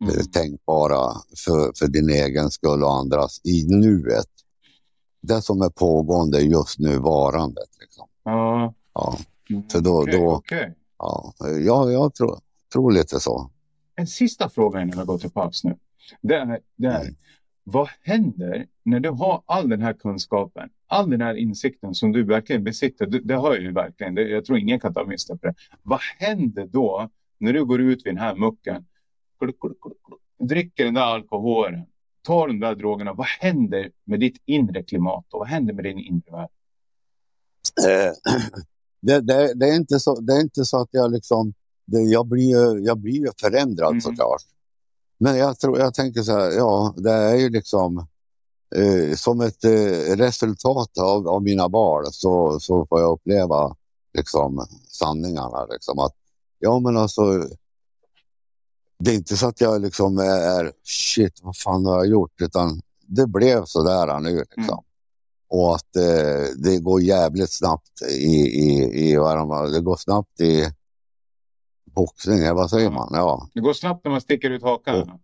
mm. 0.00 0.26
tänkbara 0.26 1.12
för, 1.44 1.72
för 1.78 1.86
din 1.86 2.10
egen 2.10 2.50
skull 2.50 2.82
och 2.82 2.94
andras 2.94 3.40
i 3.44 3.66
nuet. 3.68 4.30
Det 5.20 5.42
som 5.42 5.62
är 5.62 5.70
pågående 5.70 6.40
just 6.40 6.78
nu, 6.78 6.98
varandet. 6.98 7.68
Liksom. 7.80 8.06
Mm. 8.26 8.72
Ja. 8.94 9.18
Så 9.72 9.80
då, 9.80 10.02
okay, 10.02 10.18
då 10.18 10.32
okay. 10.32 10.72
Ja, 10.98 11.34
jag, 11.40 11.92
jag 11.92 12.14
tror, 12.14 12.38
tror 12.72 12.92
lite 12.92 13.20
så 13.20 13.50
en 13.98 14.06
sista 14.06 14.48
fråga 14.48 14.82
innan 14.82 14.98
vi 14.98 15.04
går 15.04 15.18
till 15.18 15.30
paus 15.30 15.64
nu. 15.64 15.76
Det 16.20 16.34
är, 16.34 16.60
det 16.76 16.88
är 16.88 17.00
mm. 17.00 17.14
vad 17.64 17.88
händer 18.02 18.66
när 18.82 19.00
du 19.00 19.08
har 19.08 19.42
all 19.46 19.68
den 19.68 19.82
här 19.82 19.92
kunskapen, 19.92 20.68
all 20.86 21.10
den 21.10 21.20
här 21.20 21.34
insikten 21.34 21.94
som 21.94 22.12
du 22.12 22.24
verkligen 22.24 22.64
besitter? 22.64 23.06
Det, 23.06 23.18
det 23.18 23.34
har 23.34 23.54
jag 23.54 23.62
ju 23.62 23.72
verkligen. 23.72 24.14
Det, 24.14 24.22
jag 24.22 24.44
tror 24.44 24.58
ingen 24.58 24.80
kan 24.80 24.94
ta 24.94 25.04
miste 25.04 25.36
på 25.36 25.46
det. 25.46 25.54
Vad 25.82 26.00
händer 26.18 26.66
då 26.66 27.10
när 27.38 27.52
du 27.52 27.64
går 27.64 27.80
ut 27.80 28.06
vid 28.06 28.14
den 28.14 28.22
här 28.22 28.34
mucken, 28.34 28.84
dricker 30.38 30.84
den 30.84 30.94
där 30.94 31.02
alkoholen, 31.02 31.86
tar 32.22 32.48
de 32.48 32.60
där 32.60 32.74
drogerna? 32.74 33.12
Vad 33.12 33.26
händer 33.26 33.90
med 34.04 34.20
ditt 34.20 34.42
inre 34.44 34.82
klimat 34.82 35.24
och 35.32 35.38
vad 35.38 35.48
händer 35.48 35.74
med 35.74 35.84
din 35.84 35.98
inre 35.98 36.32
värld? 36.32 36.50
Eh, 37.86 38.12
det, 39.00 39.20
det, 39.20 39.54
det, 39.54 39.68
är 39.68 39.76
inte 39.76 40.00
så, 40.00 40.20
det 40.20 40.32
är 40.32 40.40
inte 40.40 40.64
så 40.64 40.82
att 40.82 40.88
jag 40.90 41.12
liksom 41.12 41.54
det, 41.88 42.00
jag, 42.00 42.26
blir, 42.26 42.86
jag 42.86 42.98
blir 42.98 43.12
ju 43.12 43.30
förändrad 43.40 43.90
mm. 43.90 44.00
såklart. 44.00 44.42
Men 45.18 45.36
jag, 45.36 45.58
tror, 45.58 45.78
jag 45.78 45.94
tänker 45.94 46.22
så 46.22 46.32
här, 46.32 46.50
ja, 46.50 46.94
det 46.96 47.12
är 47.12 47.34
ju 47.34 47.48
liksom 47.48 48.06
eh, 48.76 49.14
som 49.16 49.40
ett 49.40 49.64
eh, 49.64 50.16
resultat 50.16 50.98
av, 50.98 51.28
av 51.28 51.42
mina 51.42 51.68
val 51.68 52.04
så, 52.12 52.60
så 52.60 52.86
får 52.86 53.00
jag 53.00 53.12
uppleva 53.12 53.76
liksom 54.14 54.66
sanningarna. 54.88 55.66
Liksom, 55.66 55.98
att, 55.98 56.14
ja, 56.58 56.78
men 56.78 56.96
alltså, 56.96 57.44
det 58.98 59.10
är 59.10 59.14
inte 59.14 59.36
så 59.36 59.48
att 59.48 59.60
jag 59.60 59.82
liksom 59.82 60.18
är 60.18 60.72
shit, 60.84 61.40
vad 61.42 61.56
fan 61.56 61.86
har 61.86 61.96
jag 61.96 62.06
gjort? 62.06 62.40
Utan 62.40 62.80
det 63.06 63.26
blev 63.26 63.64
så 63.64 63.82
där 63.82 64.20
nu. 64.20 64.38
Liksom. 64.38 64.64
Mm. 64.64 64.84
Och 65.50 65.74
att 65.74 65.96
eh, 65.96 66.54
det 66.56 66.78
går 66.78 67.02
jävligt 67.02 67.52
snabbt 67.52 68.02
i, 68.10 68.36
i, 68.36 69.10
i 69.10 69.12
det 69.72 69.80
går 69.80 69.96
snabbt 69.96 70.40
i 70.40 70.64
boxning, 71.94 72.54
vad 72.54 72.70
säger 72.70 72.90
man? 72.90 73.08
Ja. 73.12 73.48
Det 73.54 73.60
går 73.60 73.72
snabbt 73.72 74.04
när 74.04 74.10
man 74.10 74.20
sticker 74.20 74.50
ut 74.50 74.62
hakan. 74.62 75.00
Och, 75.00 75.20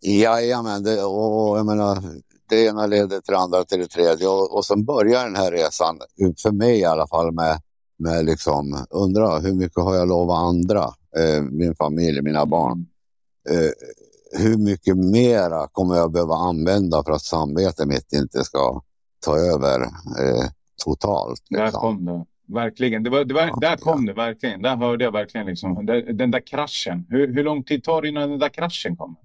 jajamän, 0.00 0.82
det, 0.82 1.02
och 1.04 1.58
jag 1.58 1.66
menar, 1.66 1.98
det 2.48 2.64
ena 2.64 2.86
leder 2.86 3.20
till 3.20 3.32
det 3.32 3.38
andra 3.38 3.64
till 3.64 3.78
det 3.78 3.86
tredje 3.86 4.28
och, 4.28 4.56
och 4.56 4.64
sen 4.64 4.84
börjar 4.84 5.24
den 5.24 5.36
här 5.36 5.50
resan, 5.50 5.98
för 6.42 6.50
mig 6.50 6.78
i 6.78 6.84
alla 6.84 7.06
fall, 7.06 7.32
med, 7.32 7.60
med 7.96 8.24
liksom, 8.24 8.86
undra 8.90 9.38
hur 9.38 9.52
mycket 9.52 9.82
har 9.84 9.94
jag 9.94 10.08
lovat 10.08 10.38
andra, 10.38 10.84
eh, 11.16 11.42
min 11.42 11.74
familj, 11.74 12.22
mina 12.22 12.46
barn. 12.46 12.86
Eh, 13.50 13.70
hur 14.40 14.56
mycket 14.56 14.96
mera 14.96 15.68
kommer 15.68 15.96
jag 15.96 16.12
behöva 16.12 16.34
använda 16.34 17.04
för 17.04 17.12
att 17.12 17.22
samvetet 17.22 17.88
mitt 17.88 18.12
inte 18.12 18.44
ska 18.44 18.82
ta 19.24 19.36
över 19.36 19.80
eh, 19.80 20.50
totalt. 20.84 21.42
Liksom. 21.50 21.64
Där 21.64 21.70
kom 21.70 22.04
det. 22.04 22.24
Verkligen. 22.54 23.02
Det 23.02 23.10
var, 23.10 23.24
det 23.24 23.34
var, 23.34 23.46
ja, 23.46 23.58
där 23.60 23.76
kom 23.76 24.06
ja. 24.06 24.12
det 24.12 24.16
verkligen. 24.16 24.62
Där 24.62 24.76
hörde 24.76 25.04
jag 25.04 25.12
verkligen 25.12 25.46
liksom, 25.46 25.86
den, 25.86 26.16
den 26.16 26.30
där 26.30 26.46
kraschen. 26.46 27.06
Hur, 27.08 27.34
hur 27.34 27.44
lång 27.44 27.64
tid 27.64 27.84
tar 27.84 28.02
det 28.02 28.08
innan 28.08 28.30
den 28.30 28.38
där 28.38 28.48
kraschen 28.48 28.96
kommer? 28.96 29.16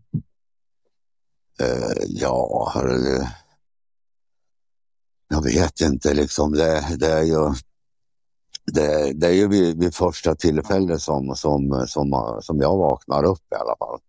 Uh, 1.61 2.03
ja, 2.07 2.71
hörru, 2.73 3.25
jag 5.27 5.43
vet 5.43 5.81
inte 5.81 6.13
liksom. 6.13 6.51
Det, 6.51 6.97
det 6.99 7.11
är 7.11 7.23
ju, 7.23 7.53
det, 8.73 9.13
det 9.13 9.27
är 9.27 9.33
ju 9.33 9.47
vid, 9.47 9.79
vid 9.79 9.95
första 9.95 10.35
tillfället 10.35 11.01
som, 11.01 11.35
som, 11.35 11.85
som, 11.87 12.37
som 12.41 12.59
jag 12.59 12.77
vaknar 12.77 13.23
upp 13.23 13.51
i 13.51 13.55
alla 13.55 13.75
fall. 13.79 13.99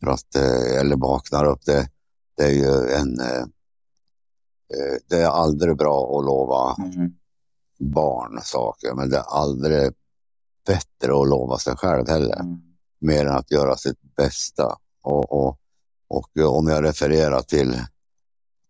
För 0.00 0.10
att, 0.10 0.34
eh, 0.34 0.80
eller 0.80 0.96
vaknar 0.96 1.44
upp, 1.44 1.64
det, 1.64 1.88
det 2.36 2.42
är 2.42 2.50
ju 2.50 2.90
en... 2.94 3.20
Eh, 3.20 3.44
det 5.08 5.16
är 5.16 5.28
aldrig 5.28 5.76
bra 5.76 6.18
att 6.18 6.24
lova 6.24 6.76
mm. 6.84 7.12
Barn 7.78 8.40
saker, 8.42 8.94
men 8.94 9.10
det 9.10 9.16
är 9.16 9.36
aldrig 9.40 9.92
bättre 10.66 11.20
att 11.20 11.28
lova 11.28 11.58
sig 11.58 11.76
själv 11.76 12.08
heller. 12.08 12.40
Mm. 12.40 12.60
Mer 12.98 13.26
än 13.26 13.36
att 13.36 13.50
göra 13.50 13.76
sitt 13.76 14.00
bästa. 14.16 14.76
Och, 15.02 15.32
och, 15.32 15.58
och 16.08 16.56
om 16.58 16.68
jag 16.68 16.84
refererar 16.84 17.42
till, 17.42 17.80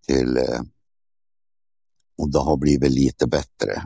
till 0.06 0.38
och 2.18 2.30
det 2.30 2.38
har 2.38 2.56
blivit 2.56 2.90
lite 2.90 3.26
bättre. 3.26 3.82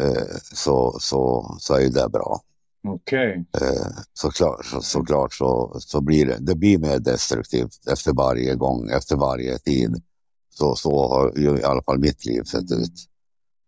Eh, 0.00 0.36
så, 0.42 0.96
så, 1.00 1.54
så 1.60 1.74
är 1.74 1.80
ju 1.80 1.88
det 1.88 2.08
bra. 2.08 2.40
Okej. 2.88 3.44
Okay. 3.54 3.68
Eh, 3.68 3.86
såklart, 4.12 4.66
så, 4.66 4.80
såklart 4.80 5.34
så, 5.34 5.76
så 5.78 6.00
blir 6.00 6.26
det, 6.26 6.38
det 6.40 6.54
blir 6.54 6.78
mer 6.78 6.98
destruktivt 6.98 7.88
efter 7.92 8.12
varje 8.12 8.54
gång, 8.54 8.90
efter 8.90 9.16
varje 9.16 9.58
tid. 9.58 10.02
Så, 10.50 10.76
så 10.76 11.08
har 11.08 11.32
ju 11.36 11.58
i 11.58 11.64
alla 11.64 11.82
fall 11.82 11.98
mitt 11.98 12.24
liv 12.24 12.42
sett 12.42 12.72
ut. 12.72 12.92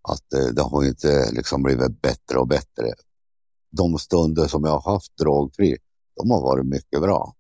Att 0.09 0.33
eh, 0.33 0.55
det 0.55 0.62
har 0.62 0.85
inte 0.85 1.31
liksom 1.33 1.62
blivit 1.62 2.03
bättre 2.03 2.38
och 2.38 2.49
bättre. 2.49 2.93
De 3.71 3.99
stunder 3.99 4.45
som 4.47 4.64
jag 4.64 4.79
har 4.79 4.93
haft 4.93 5.17
drogfri, 5.17 5.77
de 6.17 6.31
har 6.31 6.43
varit 6.43 6.67
mycket 6.67 7.01
bra. 7.01 7.35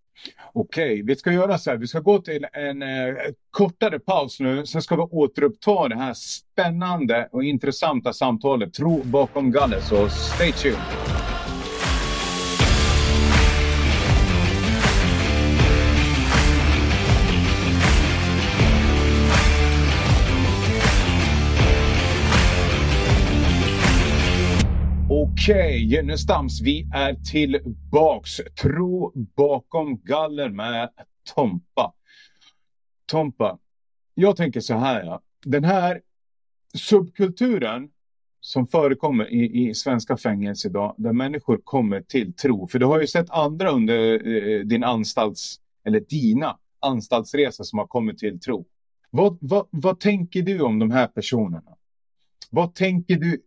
Okej, 0.52 1.02
vi 1.02 1.16
ska 1.16 1.32
göra 1.32 1.58
så 1.58 1.70
här. 1.70 1.76
Vi 1.76 1.86
ska 1.86 2.00
gå 2.00 2.18
till 2.18 2.46
en 2.52 2.82
eh, 2.82 3.14
kortare 3.50 3.98
paus 3.98 4.40
nu. 4.40 4.66
Sen 4.66 4.82
ska 4.82 4.96
vi 4.96 5.02
återuppta 5.02 5.88
det 5.88 5.96
här 5.96 6.14
spännande 6.14 7.28
och 7.32 7.44
intressanta 7.44 8.12
samtalet. 8.12 8.74
Tro 8.74 9.02
bakom 9.02 9.50
galler. 9.50 9.80
Så 9.80 10.08
stay 10.08 10.52
tuned. 10.52 11.23
Okej, 25.34 25.98
okay, 26.00 26.16
Stams, 26.16 26.60
vi 26.60 26.88
är 26.94 27.14
tillbaks. 27.14 28.36
Tro 28.62 29.12
bakom 29.14 30.00
galler 30.04 30.48
med 30.48 30.90
Tompa. 31.34 31.92
Tompa, 33.06 33.58
jag 34.14 34.36
tänker 34.36 34.60
så 34.60 34.74
här. 34.74 35.04
Ja. 35.04 35.20
Den 35.44 35.64
här 35.64 36.00
subkulturen 36.74 37.88
som 38.40 38.66
förekommer 38.66 39.32
i, 39.32 39.68
i 39.68 39.74
svenska 39.74 40.16
fängelser 40.16 40.68
idag, 40.68 40.94
där 40.98 41.12
människor 41.12 41.60
kommer 41.64 42.00
till 42.00 42.34
tro. 42.34 42.68
För 42.68 42.78
du 42.78 42.86
har 42.86 43.00
ju 43.00 43.06
sett 43.06 43.30
andra 43.30 43.70
under 43.70 44.26
eh, 44.26 44.60
din 44.60 44.84
anstalts, 44.84 45.60
eller 45.84 46.00
dina 46.00 46.58
anstaltsresor 46.80 47.64
som 47.64 47.78
har 47.78 47.86
kommit 47.86 48.18
till 48.18 48.40
tro. 48.40 48.66
Vad, 49.10 49.38
vad, 49.40 49.66
vad 49.70 50.00
tänker 50.00 50.42
du 50.42 50.60
om 50.60 50.78
de 50.78 50.90
här 50.90 51.06
personerna? 51.06 51.76
Vad 52.50 52.74
tänker 52.74 53.16
du 53.16 53.42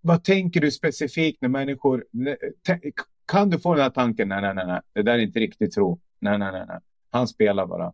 vad 0.00 0.24
tänker 0.24 0.60
du 0.60 0.70
specifikt 0.70 1.42
när 1.42 1.48
människor... 1.48 2.04
Kan 3.26 3.50
du 3.50 3.58
få 3.58 3.74
den 3.74 3.82
här 3.82 3.90
tanken? 3.90 4.28
Nej, 4.28 4.42
nej, 4.42 4.54
nej, 4.54 4.66
nej. 4.66 4.80
det 4.92 5.02
där 5.02 5.12
är 5.12 5.18
inte 5.18 5.38
riktigt 5.38 5.72
tro. 5.72 6.00
Nej, 6.20 6.38
nej, 6.38 6.52
nej, 6.52 6.64
nej. 6.68 6.78
Han 7.10 7.28
spelar 7.28 7.66
bara. 7.66 7.92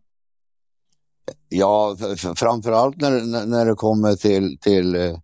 Ja, 1.49 1.97
framförallt 2.37 2.97
när, 2.97 3.47
när 3.47 3.67
det 3.67 3.75
kommer 3.75 4.15
till, 4.15 4.59
till, 4.59 4.95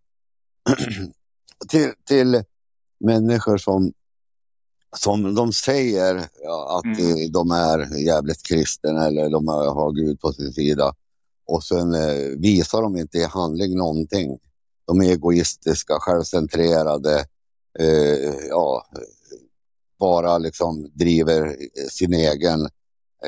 till, 1.69 1.93
till 2.05 2.43
människor 3.01 3.57
som, 3.57 3.93
som 4.97 5.35
de 5.35 5.53
säger 5.53 6.17
att 6.79 6.85
mm. 6.85 7.33
de 7.33 7.51
är 7.51 8.07
jävligt 8.07 8.43
kristna 8.43 9.07
eller 9.07 9.31
de 9.31 9.49
har 9.49 9.93
Gud 9.93 10.21
på 10.21 10.33
sin 10.33 10.53
sida. 10.53 10.95
Och 11.47 11.65
sen 11.65 11.95
eh, 11.95 12.39
visar 12.39 12.83
de 12.83 12.97
inte 12.97 13.19
i 13.19 13.25
handling 13.25 13.77
någonting 13.77 14.39
de 14.87 15.01
egoistiska, 15.01 15.95
självcentrerade, 16.01 17.25
eh, 17.79 18.35
ja, 18.49 18.87
bara 19.99 20.39
liksom 20.39 20.91
driver 20.95 21.57
sin 21.91 22.15
egen 22.15 22.69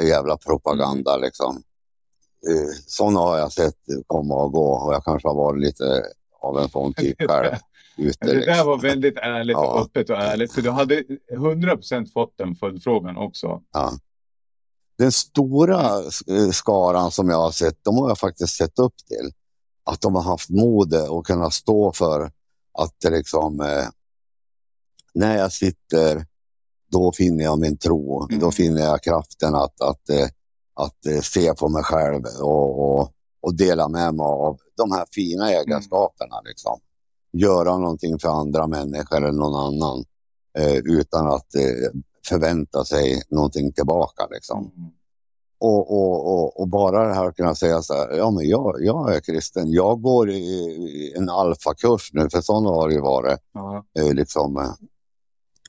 jävla 0.02 0.36
propaganda 0.36 1.10
mm. 1.14 1.24
liksom. 1.24 1.62
Eh, 2.50 2.70
sådana 2.86 3.20
har 3.20 3.38
jag 3.38 3.52
sett 3.52 3.78
komma 4.06 4.34
och 4.34 4.52
gå 4.52 4.72
och 4.72 4.94
jag 4.94 5.04
kanske 5.04 5.28
har 5.28 5.34
varit 5.34 5.62
lite 5.62 6.02
av 6.40 6.58
en 6.58 6.68
sån 6.68 6.94
typ 6.94 7.22
själv. 7.28 7.54
Ute, 7.96 8.26
det 8.26 8.32
där 8.32 8.46
liksom. 8.46 8.66
var 8.66 8.78
väldigt 8.78 9.16
ärligt 9.16 9.56
och 9.56 9.80
öppet 9.80 10.10
och 10.10 10.16
ärligt. 10.16 10.52
Så 10.52 10.60
du 10.60 10.70
hade 10.70 11.02
100% 11.32 12.12
fått 12.12 12.38
den 12.38 12.54
följdfrågan 12.54 13.16
också. 13.16 13.62
Ja. 13.72 13.92
Den 14.98 15.12
stora 15.12 16.02
skaran 16.52 17.10
som 17.10 17.28
jag 17.28 17.36
har 17.36 17.50
sett, 17.50 17.78
de 17.84 17.96
har 17.96 18.08
jag 18.08 18.18
faktiskt 18.18 18.56
sett 18.56 18.78
upp 18.78 18.94
till 19.08 19.32
att 19.84 20.00
de 20.00 20.14
har 20.14 20.22
haft 20.22 20.50
mode 20.50 21.08
och 21.08 21.26
kunna 21.26 21.50
stå 21.50 21.92
för 21.92 22.30
att 22.78 23.04
liksom 23.10 23.60
eh, 23.60 23.86
när 25.14 25.38
jag 25.38 25.52
sitter 25.52 26.26
då 26.90 27.12
finner 27.12 27.44
jag 27.44 27.58
min 27.58 27.76
tro. 27.76 28.26
Mm. 28.28 28.40
Då 28.40 28.50
finner 28.50 28.82
jag 28.82 29.02
kraften 29.02 29.54
att, 29.54 29.80
att, 29.80 30.08
eh, 30.08 30.26
att, 30.74 31.06
eh, 31.06 31.20
se 31.20 31.54
på 31.54 31.68
mig 31.68 31.82
själv 31.82 32.22
och, 32.40 32.98
och, 32.98 33.12
och, 33.40 33.54
dela 33.54 33.88
med 33.88 34.14
mig 34.14 34.24
av 34.24 34.58
de 34.76 34.92
här 34.92 35.06
fina 35.12 35.50
mm. 35.50 35.60
egenskaperna. 35.60 36.38
Mm. 36.38 36.44
Liksom. 36.48 36.80
Göra 37.32 37.78
någonting 37.78 38.18
för 38.18 38.28
andra 38.28 38.66
människor 38.66 39.16
eller 39.16 39.32
någon 39.32 39.74
annan 39.74 40.04
eh, 40.58 40.74
utan 40.74 41.26
att 41.26 41.54
eh, 41.54 42.00
förvänta 42.28 42.84
sig 42.84 43.22
någonting 43.28 43.72
tillbaka. 43.72 44.26
Liksom. 44.30 44.72
Mm. 44.76 44.90
Och, 45.64 45.90
och, 45.90 46.32
och, 46.32 46.60
och, 46.60 46.68
bara 46.68 47.08
det 47.08 47.14
här 47.14 47.26
att 47.26 47.36
kunna 47.36 47.54
säga 47.54 47.82
så 47.82 47.94
här, 47.94 48.16
ja 48.16 48.30
men 48.30 48.48
jag, 48.48 48.76
jag 48.80 49.16
är 49.16 49.20
kristen, 49.20 49.72
jag 49.72 50.02
går 50.02 50.30
i, 50.30 51.14
en 51.16 51.28
alfakurs 51.28 52.10
nu, 52.12 52.30
för 52.30 52.40
sådana 52.40 52.68
har 52.70 52.88
det 52.88 52.94
ju 52.94 53.00
varit, 53.00 53.38
mm. 53.96 54.16
liksom 54.16 54.56
eh, 54.56 54.72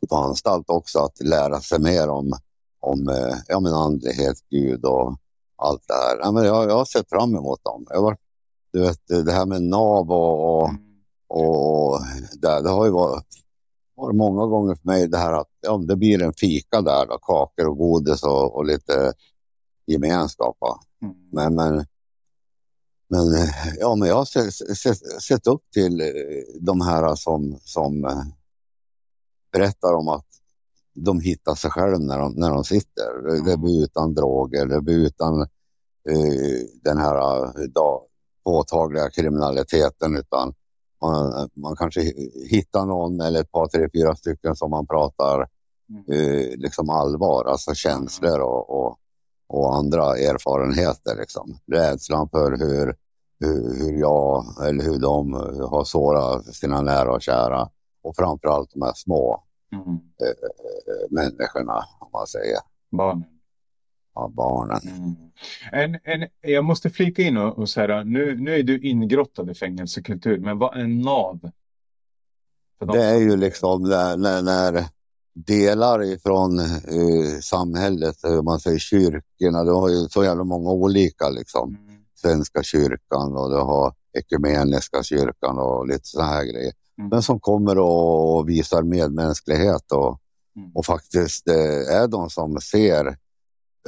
på 0.10 0.16
anstalt 0.16 0.70
också, 0.70 1.00
att 1.00 1.22
lära 1.22 1.60
sig 1.60 1.80
mer 1.80 2.10
om, 2.10 2.34
om 2.80 3.10
eh, 3.10 3.36
ja, 3.48 3.60
men 3.60 3.74
andlighet, 3.74 4.38
Gud 4.50 4.86
och 4.86 5.18
allt 5.56 5.84
det 5.88 5.94
här. 5.94 6.20
Ja, 6.22 6.32
men 6.32 6.46
jag, 6.46 6.70
jag 6.70 6.78
har 6.78 6.86
sett 6.86 7.10
fram 7.10 7.36
emot 7.36 7.64
dem. 7.64 7.86
Jag 7.90 8.02
var, 8.02 8.18
du 8.74 8.82
vet, 8.82 9.08
det 9.08 9.32
här 9.32 9.46
med 9.46 9.62
nav 9.62 10.12
och, 10.12 10.62
och, 10.62 10.70
mm. 10.70 10.82
och 11.28 12.00
det, 12.42 12.62
det 12.62 12.70
har 12.70 12.86
ju 12.86 12.92
varit, 12.92 13.28
varit 13.96 14.16
många 14.16 14.46
gånger 14.46 14.76
för 14.76 14.88
mig 14.88 15.08
det 15.08 15.18
här 15.18 15.34
att 15.34 15.50
ja, 15.62 15.78
det 15.78 15.96
blir 15.96 16.24
en 16.24 16.34
fika 16.34 16.82
där, 16.82 17.06
då, 17.06 17.18
kakor 17.18 17.68
och 17.68 17.78
godis 17.78 18.24
och, 18.24 18.56
och 18.56 18.66
lite 18.66 19.14
gemenskap. 19.86 20.58
Mm. 21.02 21.16
Men, 21.32 21.56
men, 21.56 21.86
men, 23.08 23.48
ja, 23.80 23.96
men 23.96 24.08
jag 24.08 24.16
har 24.16 24.26
sett, 24.26 24.78
sett, 24.78 25.22
sett, 25.22 25.48
upp 25.48 25.64
till 25.74 26.02
eh, 26.02 26.08
de 26.62 26.82
här 26.82 27.16
som, 27.16 27.60
som 27.64 28.06
eh, 28.06 28.24
berättar 29.52 29.94
om 29.94 30.08
att 30.08 30.26
de 30.94 31.20
hittar 31.20 31.56
sig 31.56 31.72
själva 31.72 31.98
när 31.98 32.20
de, 32.20 32.32
när 32.32 32.52
de 32.52 32.64
sitter. 32.64 33.30
Mm. 33.30 33.46
Det 33.46 33.58
blir 33.58 33.84
utan 33.84 34.14
droger, 34.14 34.66
det 34.66 34.82
blir 34.82 35.06
utan 35.06 35.42
uh, 35.42 35.48
den 36.84 36.98
här 36.98 37.44
uh, 37.44 38.00
påtagliga 38.44 39.10
kriminaliteten 39.10 40.18
utan 40.18 40.54
man, 41.02 41.50
man, 41.54 41.76
kanske 41.76 42.02
hittar 42.50 42.86
någon 42.86 43.22
eller 43.22 43.42
ett 43.42 43.52
par, 43.52 43.68
tre, 43.68 43.90
fyra 43.94 44.16
stycken 44.16 44.56
som 44.56 44.72
man 44.72 44.88
pratar 44.88 45.48
mm. 45.90 46.04
uh, 46.12 46.58
liksom 46.58 46.90
allvar, 46.90 47.46
alltså 47.46 47.74
känslor 47.74 48.40
och, 48.40 48.70
och 48.70 49.00
och 49.48 49.76
andra 49.76 50.18
erfarenheter. 50.18 51.16
Liksom. 51.20 51.58
Rädslan 51.72 52.30
för 52.30 52.52
hur, 52.52 52.96
hur, 53.40 53.80
hur 53.80 54.00
jag 54.00 54.46
eller 54.68 54.84
hur 54.84 55.00
de 55.00 55.34
har 55.70 55.84
sårat 55.84 56.46
sina 56.46 56.82
nära 56.82 57.12
och 57.12 57.22
kära 57.22 57.70
och 58.02 58.16
framförallt 58.16 58.72
de 58.74 58.82
här 58.82 58.94
små 58.96 59.44
mm. 59.72 59.88
äh, 59.88 61.10
människorna, 61.10 61.86
om 62.00 62.10
man 62.14 62.28
säger. 62.28 62.58
Barnen. 62.92 63.30
Ja, 64.16 64.32
barnen. 64.34 64.82
Mm. 64.84 65.16
En, 65.72 66.00
en, 66.04 66.28
jag 66.42 66.64
måste 66.64 66.90
flika 66.90 67.22
in 67.22 67.38
och, 67.38 67.58
och 67.58 67.70
säga, 67.70 68.04
nu, 68.04 68.38
nu 68.38 68.56
är 68.56 68.64
du 68.64 68.80
ingrottad 68.80 69.52
i 69.52 69.56
fängelsekultur, 69.56 70.40
men 70.40 70.58
vad 70.58 70.78
är 70.78 70.88
NAV? 70.88 71.52
det 72.80 73.04
är 73.04 73.20
ju 73.20 73.38
liksom 73.38 73.84
när, 73.84 74.18
när, 74.18 74.42
när 74.42 74.86
delar 75.36 76.04
ifrån 76.04 76.60
uh, 76.60 77.40
samhället, 77.42 78.26
uh, 78.26 78.42
man 78.42 78.60
säger 78.60 78.80
kyrkorna, 78.80 79.64
du 79.64 79.72
har 79.72 79.90
ju 79.90 80.10
så 80.10 80.24
jävla 80.24 80.44
många 80.44 80.70
olika 80.70 81.30
liksom. 81.30 81.70
Mm. 81.70 81.96
Svenska 82.16 82.64
kyrkan 82.64 83.38
och 83.38 83.50
du 83.50 83.58
har 83.58 83.94
ekumeniska 84.14 85.04
kyrkan 85.04 85.60
och 85.60 85.88
lite 85.88 86.08
sådana 86.08 86.32
här 86.32 86.44
grejer. 86.44 86.74
Mm. 86.98 87.10
Men 87.10 87.22
som 87.22 87.40
kommer 87.40 87.80
och 87.80 88.50
visar 88.50 88.84
medmänsklighet 88.84 89.92
och, 89.92 90.20
mm. 90.56 90.72
och 90.74 90.86
faktiskt 90.86 91.48
eh, 91.48 91.96
är 92.02 92.08
de 92.08 92.30
som 92.30 92.62
ser 92.62 93.08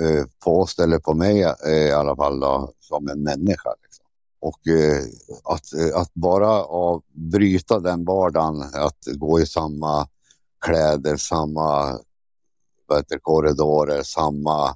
eh, 0.02 0.26
på 0.44 0.60
oss 0.62 0.80
eller 0.80 1.00
på 1.00 1.14
mig 1.14 1.44
eh, 1.44 1.72
i 1.72 1.92
alla 1.92 2.16
fall 2.16 2.40
då, 2.40 2.72
som 2.80 3.08
en 3.08 3.24
människa. 3.24 3.70
Liksom. 3.84 4.06
Och 4.40 4.68
eh, 4.68 5.04
att, 5.44 5.74
eh, 5.74 6.02
att 6.02 6.14
bara 6.14 6.64
av, 6.64 7.04
bryta 7.14 7.80
den 7.80 8.06
vardagen, 8.06 8.62
att 8.74 9.06
gå 9.16 9.40
i 9.40 9.46
samma 9.46 10.08
kläder, 10.68 11.18
samma 11.18 12.00
heter, 12.96 13.20
korridorer, 13.20 14.04
samma 14.04 14.76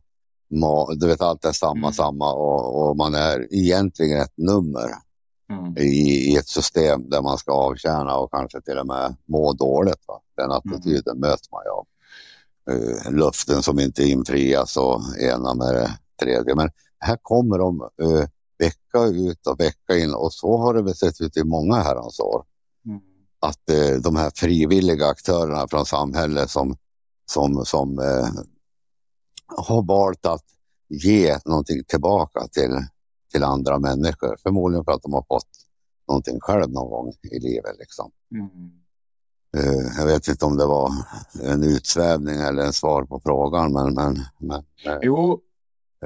du 0.96 1.08
vet 1.08 1.22
allt 1.22 1.46
är 1.46 1.52
samma, 1.52 1.88
mm. 1.88 1.94
samma 1.94 2.34
och, 2.34 2.90
och, 2.90 2.98
man 2.98 3.16
är 3.16 3.54
egentligen 3.54 4.22
ett 4.22 4.38
nummer 4.38 4.90
mm. 5.50 5.78
i, 5.78 6.32
i, 6.32 6.36
ett 6.36 6.48
system 6.48 7.10
där 7.10 7.22
man 7.22 7.38
ska 7.38 7.52
avtjäna 7.52 8.18
och 8.18 8.32
kanske 8.32 8.62
till 8.62 8.78
och 8.78 8.88
med 8.88 9.16
må 9.26 9.54
dåligt. 9.54 10.08
Va? 10.08 10.20
Den 10.38 10.52
attityden 10.52 11.18
mm. 11.18 11.30
möts 11.30 11.52
man 11.52 11.62
ju 11.66 11.70
av. 11.70 11.86
Uh, 12.72 13.12
luften 13.12 13.64
som 13.64 13.80
inte 13.80 14.04
infrias 14.04 14.78
och 14.78 15.02
ena 15.20 15.54
med 15.54 15.76
det 15.76 15.92
tredje. 16.22 16.56
Men 16.56 16.70
här 17.00 17.18
kommer 17.22 17.58
de 17.58 17.82
uh, 17.82 18.26
vecka 18.58 19.04
ut 19.06 19.48
och 19.48 19.60
vecka 19.60 19.98
in 19.98 20.14
och 20.14 20.34
så 20.34 20.58
har 20.58 20.74
det 20.74 20.82
väl 20.82 20.96
sett 20.96 21.22
ut 21.22 21.38
i 21.38 21.44
många 21.44 21.76
herrans 21.76 22.20
år. 22.20 22.44
Att 23.42 23.60
uh, 23.72 24.02
de 24.02 24.16
här 24.16 24.32
frivilliga 24.36 25.08
aktörerna 25.08 25.68
från 25.68 25.86
samhället 25.86 26.50
som, 26.50 26.76
som, 27.26 27.66
som 27.66 28.00
har 29.48 29.84
valt 29.84 30.26
att 30.26 30.46
ge 30.92 31.38
någonting 31.46 31.84
tillbaka 31.84 32.48
till, 32.48 32.86
till 33.32 33.44
andra 33.44 33.80
människor. 33.80 34.36
Förmodligen 34.44 34.86
för 34.86 34.92
att 34.92 35.02
de 35.02 35.14
har 35.14 35.26
fått 35.28 35.48
någonting 36.08 36.40
själv 36.40 36.72
någon 36.72 36.90
gång 36.90 37.14
i 37.32 37.40
livet. 37.40 37.76
Liksom. 37.80 38.12
Mm. 38.32 38.48
Uh, 39.58 39.88
jag 39.98 40.06
vet 40.06 40.28
inte 40.28 40.46
om 40.46 40.58
det 40.58 40.66
var 40.66 40.92
en 41.44 41.64
utsvävning 41.64 42.36
eller 42.36 42.64
en 42.64 42.74
svar 42.74 43.04
på 43.04 43.20
frågan. 43.20 43.74
Men, 43.74 43.94
men, 43.94 44.20
men 44.38 44.64
jo, 45.02 45.42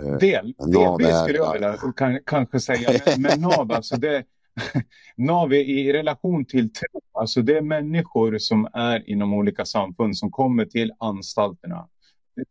uh, 0.02 0.18
del, 0.18 0.54
delvis 0.58 1.22
skulle 1.22 1.38
jag 1.38 1.54
vilja 1.54 1.78
kan, 1.96 2.20
kanske 2.26 2.60
säga. 2.60 3.02
Men, 3.06 3.22
men 3.22 3.42
NAV, 3.42 3.72
alltså 3.72 3.98
det, 3.98 4.24
NAV 5.18 5.54
i 5.54 5.94
relation 5.94 6.46
till 6.46 6.74
tro, 6.74 7.02
alltså 7.14 7.42
det 7.42 7.58
är 7.58 7.62
människor 7.62 8.38
som 8.38 8.68
är 8.74 9.10
inom 9.10 9.34
olika 9.34 9.66
samfund 9.66 10.18
som 10.18 10.32
kommer 10.32 10.66
till 10.66 10.92
anstalterna. 10.98 11.88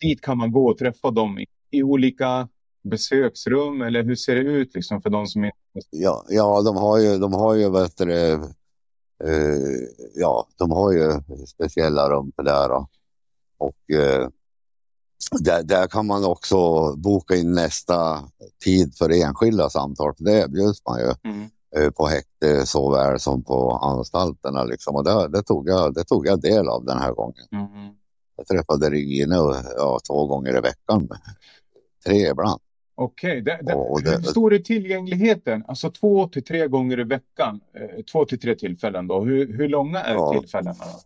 Dit 0.00 0.20
kan 0.20 0.38
man 0.38 0.52
gå 0.52 0.70
och 0.70 0.78
träffa 0.78 1.10
dem 1.10 1.38
i, 1.38 1.46
i 1.70 1.82
olika 1.82 2.48
besöksrum 2.82 3.82
eller 3.82 4.02
hur 4.02 4.16
ser 4.16 4.34
det 4.34 4.40
ut 4.40 4.74
liksom 4.74 5.02
för 5.02 5.10
de 5.10 5.26
som 5.26 5.44
inte... 5.44 5.56
Ja, 5.90 6.24
ja 6.28 6.62
de 6.62 6.76
har 6.76 6.98
ju, 6.98 7.18
de 7.18 7.32
har 7.32 7.54
ju 7.54 7.70
vet 7.70 7.96
du, 7.96 8.32
eh, 8.32 8.40
ja, 10.14 10.48
de 10.56 10.70
har 10.70 10.92
ju 10.92 11.12
speciella 11.46 12.10
rum 12.10 12.32
för 12.36 12.42
det 12.42 12.68
då. 12.68 12.88
Och 13.58 13.90
eh, 13.90 14.28
där, 15.40 15.62
där 15.62 15.86
kan 15.86 16.06
man 16.06 16.24
också 16.24 16.92
boka 16.96 17.36
in 17.36 17.52
nästa 17.52 18.28
tid 18.64 18.94
för 18.98 19.10
enskilda 19.10 19.70
samtal, 19.70 20.14
för 20.16 20.24
det 20.24 20.32
erbjuds 20.32 20.82
man 20.88 21.00
ju 21.00 21.30
mm. 21.30 21.48
Eh, 21.76 21.90
på 21.90 22.06
häkte 22.06 22.66
såväl 22.66 23.20
som 23.20 23.42
på 23.42 23.70
anstalterna 23.70 24.64
liksom. 24.64 24.96
Och 24.96 25.04
det, 25.04 25.28
det, 25.28 25.42
tog 25.42 25.68
jag, 25.68 25.94
det 25.94 26.04
tog 26.04 26.26
jag 26.26 26.40
del 26.40 26.68
av 26.68 26.84
den 26.84 26.98
här 26.98 27.12
gången. 27.12 27.46
Mm. 27.52 27.94
Jag 28.36 28.46
träffade 28.46 28.90
Regine 28.90 29.34
ja, 29.76 30.00
två 30.08 30.26
gånger 30.26 30.56
i 30.58 30.60
veckan. 30.60 31.08
Tre 32.06 32.30
ibland. 32.30 32.60
Okej, 32.96 33.42
okay. 33.42 34.16
hur 34.16 34.22
stor 34.22 34.54
är 34.54 34.58
tillgängligheten? 34.58 35.64
Alltså 35.68 35.90
två 35.90 36.28
till 36.28 36.44
tre 36.44 36.66
gånger 36.68 37.00
i 37.00 37.04
veckan, 37.04 37.60
eh, 37.74 38.04
två 38.12 38.24
till 38.24 38.40
tre 38.40 38.54
tillfällen 38.54 39.06
då. 39.06 39.20
Hur, 39.20 39.56
hur 39.56 39.68
långa 39.68 40.00
är 40.00 40.14
ja. 40.14 40.32
tillfällena? 40.32 40.76
Då? 40.78 41.00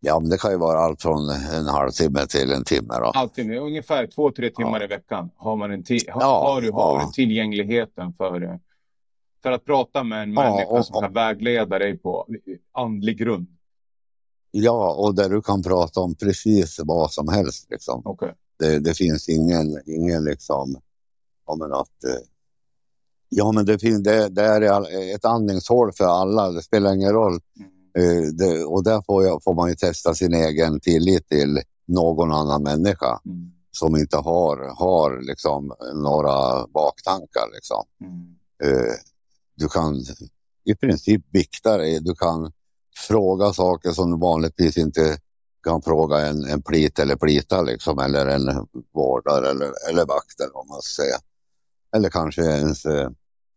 Ja, 0.00 0.20
men 0.20 0.30
det 0.30 0.38
kan 0.40 0.50
ju 0.50 0.58
vara 0.58 0.78
allt 0.78 1.02
från 1.02 1.30
en 1.30 1.66
halvtimme 1.66 2.26
till 2.26 2.52
en 2.52 2.64
timme. 2.64 2.94
Då. 3.00 3.12
Halvtimme, 3.14 3.58
ungefär 3.58 4.06
två, 4.06 4.30
tre 4.30 4.50
timmar 4.50 4.80
ja. 4.80 4.84
i 4.84 4.86
veckan 4.86 5.30
har, 5.36 5.56
man 5.56 5.72
en 5.72 5.84
ha, 5.88 6.20
ja, 6.20 6.52
har 6.52 6.60
du 6.60 6.70
har 6.70 7.00
ja. 7.00 7.10
tillgängligheten 7.14 8.12
för, 8.12 8.58
för 9.44 9.52
att 9.52 9.64
prata 9.64 10.04
med 10.04 10.22
en 10.22 10.34
människa 10.34 10.66
och, 10.66 10.86
som 10.86 11.00
kan 11.00 11.12
vägleda 11.12 11.78
dig 11.78 11.98
på 11.98 12.26
andlig 12.72 13.18
grund. 13.18 13.46
Ja, 14.50 14.94
och 14.94 15.14
där 15.14 15.28
du 15.28 15.42
kan 15.42 15.62
prata 15.62 16.00
om 16.00 16.14
precis 16.14 16.80
vad 16.84 17.12
som 17.12 17.28
helst. 17.28 17.70
Liksom. 17.70 18.06
Okay. 18.06 18.32
Det, 18.58 18.78
det, 18.78 18.94
finns 18.94 19.28
ingen, 19.28 19.80
ingen 19.86 20.24
liksom, 20.24 20.76
ja 21.46 21.56
men 21.56 21.72
att 21.72 22.04
eh, 22.04 22.26
Ja, 23.28 23.52
men 23.52 23.64
det, 23.64 23.78
finns, 23.78 24.02
det, 24.02 24.28
det 24.28 24.42
är 24.42 25.14
ett 25.14 25.24
andningshål 25.24 25.92
för 25.92 26.04
alla. 26.04 26.50
Det 26.50 26.62
spelar 26.62 26.94
ingen 26.94 27.12
roll. 27.12 27.40
Mm. 27.58 27.70
Eh, 27.98 28.28
det, 28.32 28.64
och 28.64 28.84
där 28.84 29.02
får, 29.06 29.24
jag, 29.24 29.42
får 29.42 29.54
man 29.54 29.68
ju 29.68 29.74
testa 29.74 30.14
sin 30.14 30.34
egen 30.34 30.80
tillit 30.80 31.28
till 31.28 31.60
någon 31.86 32.32
annan 32.32 32.62
människa 32.62 33.20
mm. 33.26 33.52
som 33.70 33.96
inte 33.96 34.16
har, 34.16 34.74
har 34.76 35.22
liksom 35.22 35.72
några 35.94 36.66
baktankar. 36.66 37.54
Liksom. 37.54 37.84
Mm. 38.00 38.36
Eh, 39.54 39.62
du 39.62 39.68
kan 39.68 39.94
i 40.64 40.74
princip 40.74 41.30
bikta 41.30 41.76
dig. 41.76 42.00
Du 42.00 42.14
kan 42.14 42.52
fråga 43.08 43.52
saker 43.52 43.90
som 43.90 44.10
du 44.10 44.18
vanligtvis 44.18 44.76
inte 44.76 45.18
kan 45.64 45.82
fråga 45.82 46.18
en, 46.18 46.44
en 46.44 46.62
plit 46.62 46.98
eller 46.98 47.16
plita 47.16 47.62
liksom, 47.62 47.98
eller 47.98 48.26
en 48.26 48.66
vårdare 48.92 49.50
eller, 49.50 49.90
eller 49.90 50.06
vakt 50.06 50.40
eller 50.40 50.54
vad 50.54 50.68
man 50.68 50.82
ska 50.82 51.02
säga. 51.02 51.16
Eller 51.96 52.10
kanske 52.10 52.42
ens 52.42 52.84
eh, 52.86 53.10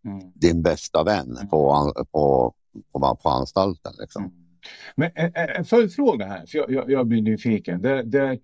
mm. 0.05 0.31
din 0.35 0.61
bästa 0.61 1.03
vän 1.03 1.37
mm. 1.37 1.49
på, 1.49 1.93
på, 2.11 2.53
på, 2.91 3.15
på 3.23 3.29
anstalten. 3.29 3.93
Liksom. 3.99 4.23
Mm. 4.23 4.33
Men 4.95 5.11
en, 5.15 5.31
en 5.35 5.65
följdfråga 5.65 6.25
här, 6.25 6.45
för 6.45 6.57
jag, 6.57 6.71
jag, 6.71 6.91
jag 6.91 7.07
blir 7.07 7.21
nyfiken. 7.21 7.81
Det, 7.81 8.03
det, 8.03 8.39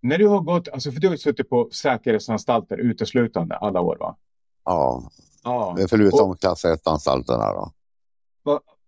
när 0.00 0.18
du 0.18 0.26
har 0.26 0.40
gått, 0.40 0.68
alltså 0.68 0.92
för 0.92 1.00
du 1.00 1.08
har 1.08 1.16
suttit 1.16 1.48
på 1.50 1.68
säkerhetsanstalter 1.72 2.76
uteslutande 2.76 3.56
alla 3.56 3.80
år 3.80 3.96
va? 3.96 4.16
Ja, 4.64 5.10
ja. 5.46 5.76
förutom 5.90 6.30
och, 6.30 6.40
klass 6.40 6.64
1-anstalterna 6.64 7.52
då. 7.52 7.72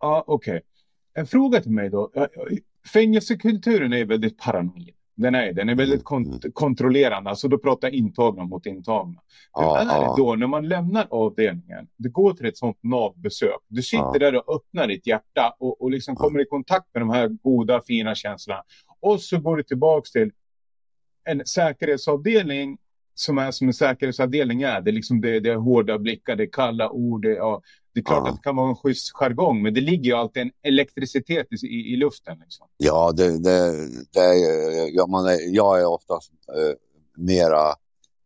Ja, 0.00 0.24
okej. 0.26 0.56
Okay. 0.56 0.62
En 1.14 1.26
fråga 1.26 1.60
till 1.60 1.72
mig 1.72 1.90
då. 1.90 2.10
Fängelsekulturen 2.92 3.92
är 3.92 4.04
väldigt 4.04 4.38
paranoid. 4.38 4.94
Den 5.14 5.34
är, 5.34 5.52
den 5.52 5.68
är 5.68 5.74
väldigt 5.74 6.04
kont 6.04 6.44
mm. 6.44 6.52
kontrollerande, 6.52 7.30
alltså 7.30 7.48
då 7.48 7.58
pratar 7.58 7.94
intagna 7.94 8.44
mot 8.44 8.66
intagna. 8.66 9.20
Hur 9.54 9.76
är 9.76 9.84
det 9.84 10.14
då 10.16 10.34
när 10.34 10.46
man 10.46 10.68
lämnar 10.68 11.06
avdelningen, 11.10 11.88
du 11.96 12.10
går 12.10 12.32
till 12.32 12.46
ett 12.46 12.56
sånt 12.56 12.78
NAV-besök, 12.82 13.60
du 13.68 13.82
sitter 13.82 14.04
ja. 14.12 14.18
där 14.18 14.36
och 14.36 14.56
öppnar 14.56 14.86
ditt 14.86 15.06
hjärta 15.06 15.54
och, 15.58 15.82
och 15.82 15.90
liksom 15.90 16.16
kommer 16.16 16.40
i 16.40 16.44
kontakt 16.44 16.86
med 16.94 17.02
de 17.02 17.10
här 17.10 17.28
goda, 17.28 17.82
fina 17.86 18.14
känslorna. 18.14 18.62
Och 19.00 19.20
så 19.20 19.38
går 19.38 19.56
du 19.56 19.62
tillbaks 19.62 20.12
till 20.12 20.30
en 21.24 21.46
säkerhetsavdelning 21.46 22.78
som 23.20 23.38
är 23.38 23.50
som 23.50 23.66
en 23.66 23.74
säkerhetsavdelning 23.74 24.62
är. 24.62 24.80
Det 24.80 24.90
är, 24.90 24.92
liksom 24.92 25.20
det, 25.20 25.40
det 25.40 25.50
är 25.50 25.56
hårda 25.56 25.98
blickar, 25.98 26.36
det 26.36 26.42
är 26.42 26.50
kalla 26.52 26.90
ord, 26.90 27.22
det, 27.22 27.34
ja, 27.34 27.62
det 27.94 28.00
är 28.00 28.04
klart 28.04 28.22
ja. 28.24 28.30
att 28.30 28.36
det 28.36 28.42
kan 28.42 28.56
vara 28.56 28.68
en 28.68 28.76
schysst 28.76 29.12
jargong, 29.14 29.62
men 29.62 29.74
det 29.74 29.80
ligger 29.80 30.04
ju 30.04 30.12
alltid 30.12 30.42
en 30.42 30.50
elektricitet 30.62 31.46
i, 31.62 31.66
i 31.66 31.96
luften. 31.96 32.38
Liksom. 32.38 32.66
Ja, 32.76 33.12
det, 33.12 33.38
det, 33.38 33.88
det 34.12 34.20
är, 34.20 34.96
ja, 34.96 35.06
man 35.06 35.26
är, 35.26 35.54
jag 35.54 35.80
är 35.80 35.86
oftast 35.86 36.32
eh, 36.56 36.74
mera, 37.16 37.68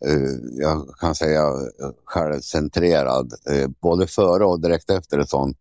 eh, 0.06 0.60
jag 0.60 0.88
kan 1.00 1.14
säga 1.14 1.42
självcentrerad, 2.04 3.32
eh, 3.50 3.68
både 3.80 4.06
före 4.06 4.44
och 4.44 4.60
direkt 4.60 4.90
efter 4.90 5.18
ett 5.18 5.30
sånt 5.30 5.58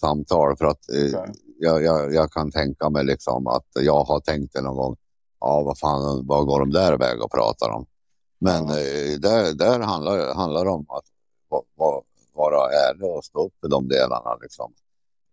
samtal. 0.00 0.56
För 0.56 0.64
att 0.64 0.90
eh, 0.90 1.20
okay. 1.20 1.34
jag, 1.58 1.82
jag, 1.82 2.14
jag, 2.14 2.32
kan 2.32 2.50
tänka 2.50 2.90
mig 2.90 3.04
liksom 3.04 3.46
att 3.46 3.66
jag 3.74 4.04
har 4.04 4.20
tänkt 4.20 4.52
det 4.52 4.60
någon 4.60 4.76
gång, 4.76 4.96
ja 5.40 5.62
vad 5.62 5.78
fan, 5.78 6.26
vad 6.26 6.46
går 6.46 6.60
de 6.60 6.70
där 6.70 6.94
iväg 6.94 7.22
och 7.22 7.30
pratar 7.30 7.70
om? 7.70 7.86
Men 8.42 8.68
eh, 8.68 9.18
där, 9.18 9.54
där 9.54 9.80
handlar, 9.80 10.34
handlar 10.34 10.64
det 10.64 10.70
om 10.70 10.86
att 10.88 11.04
vara 12.34 12.70
ärlig 12.70 13.10
och 13.10 13.24
stå 13.24 13.46
upp 13.46 13.52
för 13.60 13.68
de 13.68 13.88
delarna. 13.88 14.36
Liksom. 14.42 14.72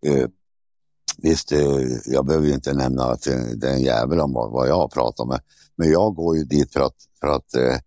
Eh, 0.05 0.27
visst, 1.17 1.51
eh, 1.51 1.81
jag 2.05 2.25
behöver 2.25 2.47
ju 2.47 2.53
inte 2.53 2.73
nämna 2.73 3.03
att 3.03 3.21
det 3.55 3.67
är 3.67 3.73
en 3.73 3.81
jävel 3.81 4.19
om 4.19 4.33
vad, 4.33 4.51
vad 4.51 4.67
jag 4.67 4.75
har 4.75 4.87
pratat 4.87 5.27
med. 5.27 5.41
Men 5.75 5.91
jag 5.91 6.15
går 6.15 6.37
ju 6.37 6.43
dit 6.43 6.73
för 6.73 6.79
att, 6.79 6.95
för 7.19 7.27
att 7.27 7.55
eh, 7.55 7.77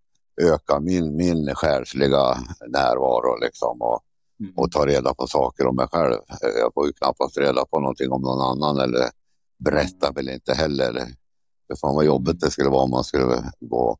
öka 0.53 0.81
min, 0.81 1.17
min 1.17 1.55
själsliga 1.55 2.39
närvaro 2.69 3.41
liksom, 3.41 3.83
och, 3.83 4.01
mm. 4.41 4.53
och 4.57 4.73
ta 4.73 4.87
reda 4.87 5.15
på 5.15 5.27
saker 5.27 5.67
om 5.67 5.77
mig 5.77 5.87
själv. 5.93 6.13
Eh, 6.13 6.59
jag 6.59 6.75
får 6.75 6.87
ju 6.87 6.93
knappast 6.93 7.39
reda 7.39 7.65
på 7.65 7.81
någonting 7.81 8.13
om 8.13 8.23
någon 8.23 8.41
annan 8.41 8.79
eller 8.79 9.11
berätta 9.59 10.07
mm. 10.07 10.15
väl 10.15 10.29
inte 10.29 10.55
heller. 10.55 10.93
För 11.67 11.77
fan 11.77 11.95
vad 11.95 12.05
jobbigt 12.05 12.41
det 12.41 12.51
skulle 12.51 12.71
vara 12.71 12.83
om 12.83 12.91
man 12.91 13.05
skulle 13.05 13.53
gå 13.61 13.91
eh, 13.91 13.97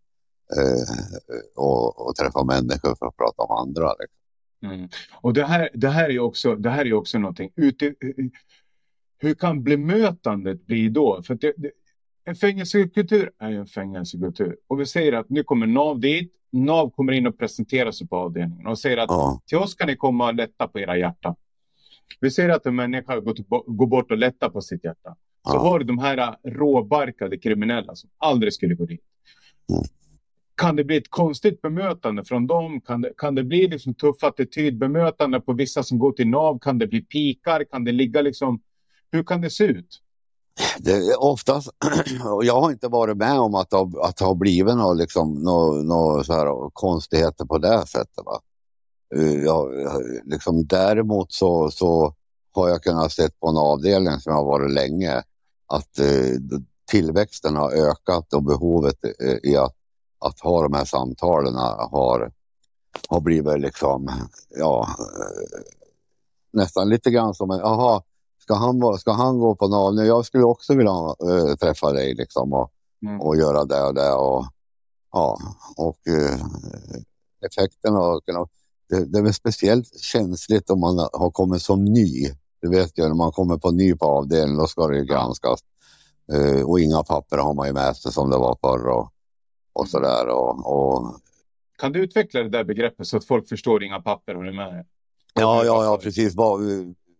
och, 1.57 2.09
och, 2.09 2.17
träffa 2.17 2.45
människor 2.45 2.95
för 2.95 3.07
att 3.07 3.17
prata 3.17 3.43
om 3.43 3.57
andra. 3.57 3.95
Liksom. 4.01 4.23
Mm. 4.65 4.89
Och 5.21 5.33
det 5.33 5.45
här, 5.45 5.71
det 5.75 5.89
här 5.89 6.11
är 6.11 6.19
också, 6.19 6.57
det 6.57 6.71
här 6.71 6.87
är 6.87 6.93
också 6.93 7.19
någonting. 7.19 7.51
Ute, 7.57 7.95
hur 9.19 9.35
kan 9.35 9.63
bemötandet 9.63 10.67
bli 10.67 10.89
då? 10.89 11.23
För 11.23 11.35
det, 11.35 11.55
det, 11.57 11.71
en 12.25 12.35
fängelsekultur 12.35 13.31
är 13.39 13.51
ju 13.51 13.57
en 13.57 13.67
fängelsekultur. 13.67 14.57
Och 14.67 14.81
vi 14.81 14.87
säger 14.87 15.13
att 15.13 15.31
nu 15.31 15.43
kommer 15.43 15.67
NAV 15.67 16.01
dit. 16.01 16.33
NAV 16.53 16.91
kommer 16.91 17.13
in 17.13 17.27
och 17.27 17.39
presenterar 17.39 17.91
sig 17.91 18.09
på 18.09 18.17
avdelningen 18.17 18.67
och 18.67 18.79
säger 18.79 18.97
att 18.97 19.11
ja. 19.11 19.41
till 19.47 19.59
oss 19.59 19.75
kan 19.75 19.87
ni 19.87 19.97
komma 19.97 20.27
och 20.27 20.35
lätta 20.35 20.69
på 20.69 20.81
era 20.81 20.97
hjärtan. 20.97 21.35
Vi 22.21 22.31
säger 22.31 22.49
att 22.49 22.67
en 22.67 22.77
människa 22.77 23.21
går, 23.21 23.87
bort 23.87 24.11
och 24.11 24.19
lättar 24.19 24.51
på 24.51 24.61
sitt 24.61 24.85
hjärta. 24.85 25.17
Så 25.49 25.55
ja. 25.55 25.59
har 25.59 25.79
du 25.79 25.85
de 25.85 25.99
här 25.99 26.37
råbarkade 26.45 27.39
kriminella 27.39 27.95
som 27.95 28.11
aldrig 28.19 28.53
skulle 28.53 28.75
gå 28.75 28.85
dit. 28.85 29.01
Kan 30.55 30.77
det 30.77 30.85
bli 30.85 30.97
ett 30.97 31.11
konstigt 31.11 31.63
bemötande 31.63 32.25
från 32.25 32.47
dem? 32.47 32.81
Kan 32.81 33.01
det, 33.01 33.13
kan 33.17 33.35
det 33.35 33.45
bli 33.45 33.69
liksom 33.69 33.95
tuff 33.95 34.25
attitydbemötande 34.25 35.41
på 35.41 35.53
vissa 35.53 35.83
som 35.83 35.99
går 35.99 36.13
till 36.13 36.29
NAV? 36.29 36.59
Kan 36.59 36.79
det 36.79 36.87
bli 36.87 37.03
pikar? 37.03 37.65
Kan 37.65 37.85
det 37.85 37.93
ligga 37.93 38.23
liksom... 38.23 38.61
Hur 39.11 39.25
kan 39.25 39.41
det 39.41 39.51
se 39.51 39.65
ut? 39.65 40.03
Det 40.79 40.93
är 40.93 41.23
oftast, 41.23 41.71
jag 42.43 42.61
har 42.61 42.71
inte 42.71 42.89
varit 42.89 43.17
med 43.17 43.39
om 43.39 43.55
att 43.55 43.71
det 43.71 43.77
har, 43.77 44.09
att 44.09 44.17
det 44.17 44.25
har 44.25 44.35
blivit 44.35 44.77
några 44.77 44.93
liksom, 44.93 45.35
nå, 45.35 45.73
nå 45.73 46.25
så 46.25 46.33
här 46.33 46.71
konstigheter 46.71 47.45
på 47.45 47.59
det 47.59 47.87
sättet. 47.87 48.25
Va? 48.25 48.41
Eh, 49.15 49.43
jag, 49.43 49.73
liksom, 50.25 50.67
däremot 50.67 51.33
så, 51.33 51.71
så 51.71 52.15
har 52.55 52.69
jag 52.69 52.83
kunnat 52.83 53.13
se 53.13 53.29
på 53.41 53.49
en 53.49 53.57
avdelning 53.57 54.21
som 54.21 54.33
har 54.33 54.45
varit 54.45 54.73
länge 54.73 55.23
att 55.67 55.99
eh, 55.99 56.61
tillväxten 56.91 57.57
har 57.57 57.73
ökat 57.73 58.33
och 58.33 58.43
behovet 58.43 59.05
eh, 59.05 59.51
i 59.51 59.57
att, 59.57 59.75
att 60.23 60.41
ha 60.41 60.63
de 60.63 60.75
här 60.75 60.85
samtalen 60.85 61.55
har, 61.55 62.33
har 63.09 63.21
blivit 63.21 63.61
liksom, 63.61 64.11
ja, 64.57 64.89
eh, 64.99 65.61
nästan 66.53 66.89
lite 66.89 67.11
grann 67.11 67.35
som 67.35 67.51
en, 67.51 67.59
jaha, 67.59 68.03
ska 68.43 68.55
han, 68.55 68.99
ska 68.99 69.13
han 69.13 69.39
gå 69.39 69.55
på 69.55 69.69
NAV 69.69 69.95
nu? 69.95 70.05
Jag 70.05 70.25
skulle 70.25 70.45
också 70.45 70.75
vilja 70.75 70.93
äh, 70.93 71.57
träffa 71.57 71.93
dig 71.93 72.15
liksom 72.15 72.53
och, 72.53 72.71
mm. 73.03 73.21
och 73.21 73.37
göra 73.37 73.65
det 73.65 73.83
och 73.83 73.95
det 73.95 74.13
och 74.13 74.45
ja, 75.13 75.39
och 75.77 75.99
äh, 76.09 76.47
effekten 77.47 77.97
av 77.97 78.21
det, 78.93 79.05
det 79.05 79.19
är 79.19 79.23
väl 79.23 79.35
speciellt 79.35 80.01
känsligt 80.01 80.71
om 80.71 80.81
man 80.81 80.99
har 80.99 81.31
kommit 81.31 81.63
som 81.63 81.85
ny. 81.85 82.31
Du 82.61 82.69
vet 82.69 82.99
ju 82.99 83.09
när 83.09 83.15
man 83.15 83.33
kommer 83.33 83.59
på 83.59 83.71
ny 83.71 83.95
på 83.95 84.05
avdelningen, 84.05 84.59
då 84.59 84.67
ska 84.67 84.87
det 84.87 84.97
ju 84.97 85.05
granskas. 85.05 85.61
Uh, 86.33 86.63
och 86.63 86.81
inga 86.81 87.03
papper 87.03 87.39
har 87.39 87.55
man 87.55 87.67
ju 87.67 87.73
med 87.73 87.97
sig 87.97 88.13
som 88.13 88.31
det 88.31 88.39
var 88.39 88.57
förr 88.61 88.89
och, 88.89 89.13
och 89.73 89.89
sådär. 89.89 90.29
Och, 90.29 90.73
och... 90.75 91.21
Kan 91.79 91.93
du 91.93 92.05
utveckla 92.05 92.43
det 92.43 92.49
där 92.49 92.65
begreppet 92.65 93.07
så 93.07 93.17
att 93.17 93.25
folk 93.25 93.49
förstår 93.49 93.85
inga 93.85 94.01
papper 94.01 94.35
har 94.35 94.43
du 94.43 94.53
med? 94.53 94.87
Ja, 95.35 95.65
ja, 95.65 95.85
ja, 95.85 95.99
precis. 96.03 96.35
Vad, 96.35 96.61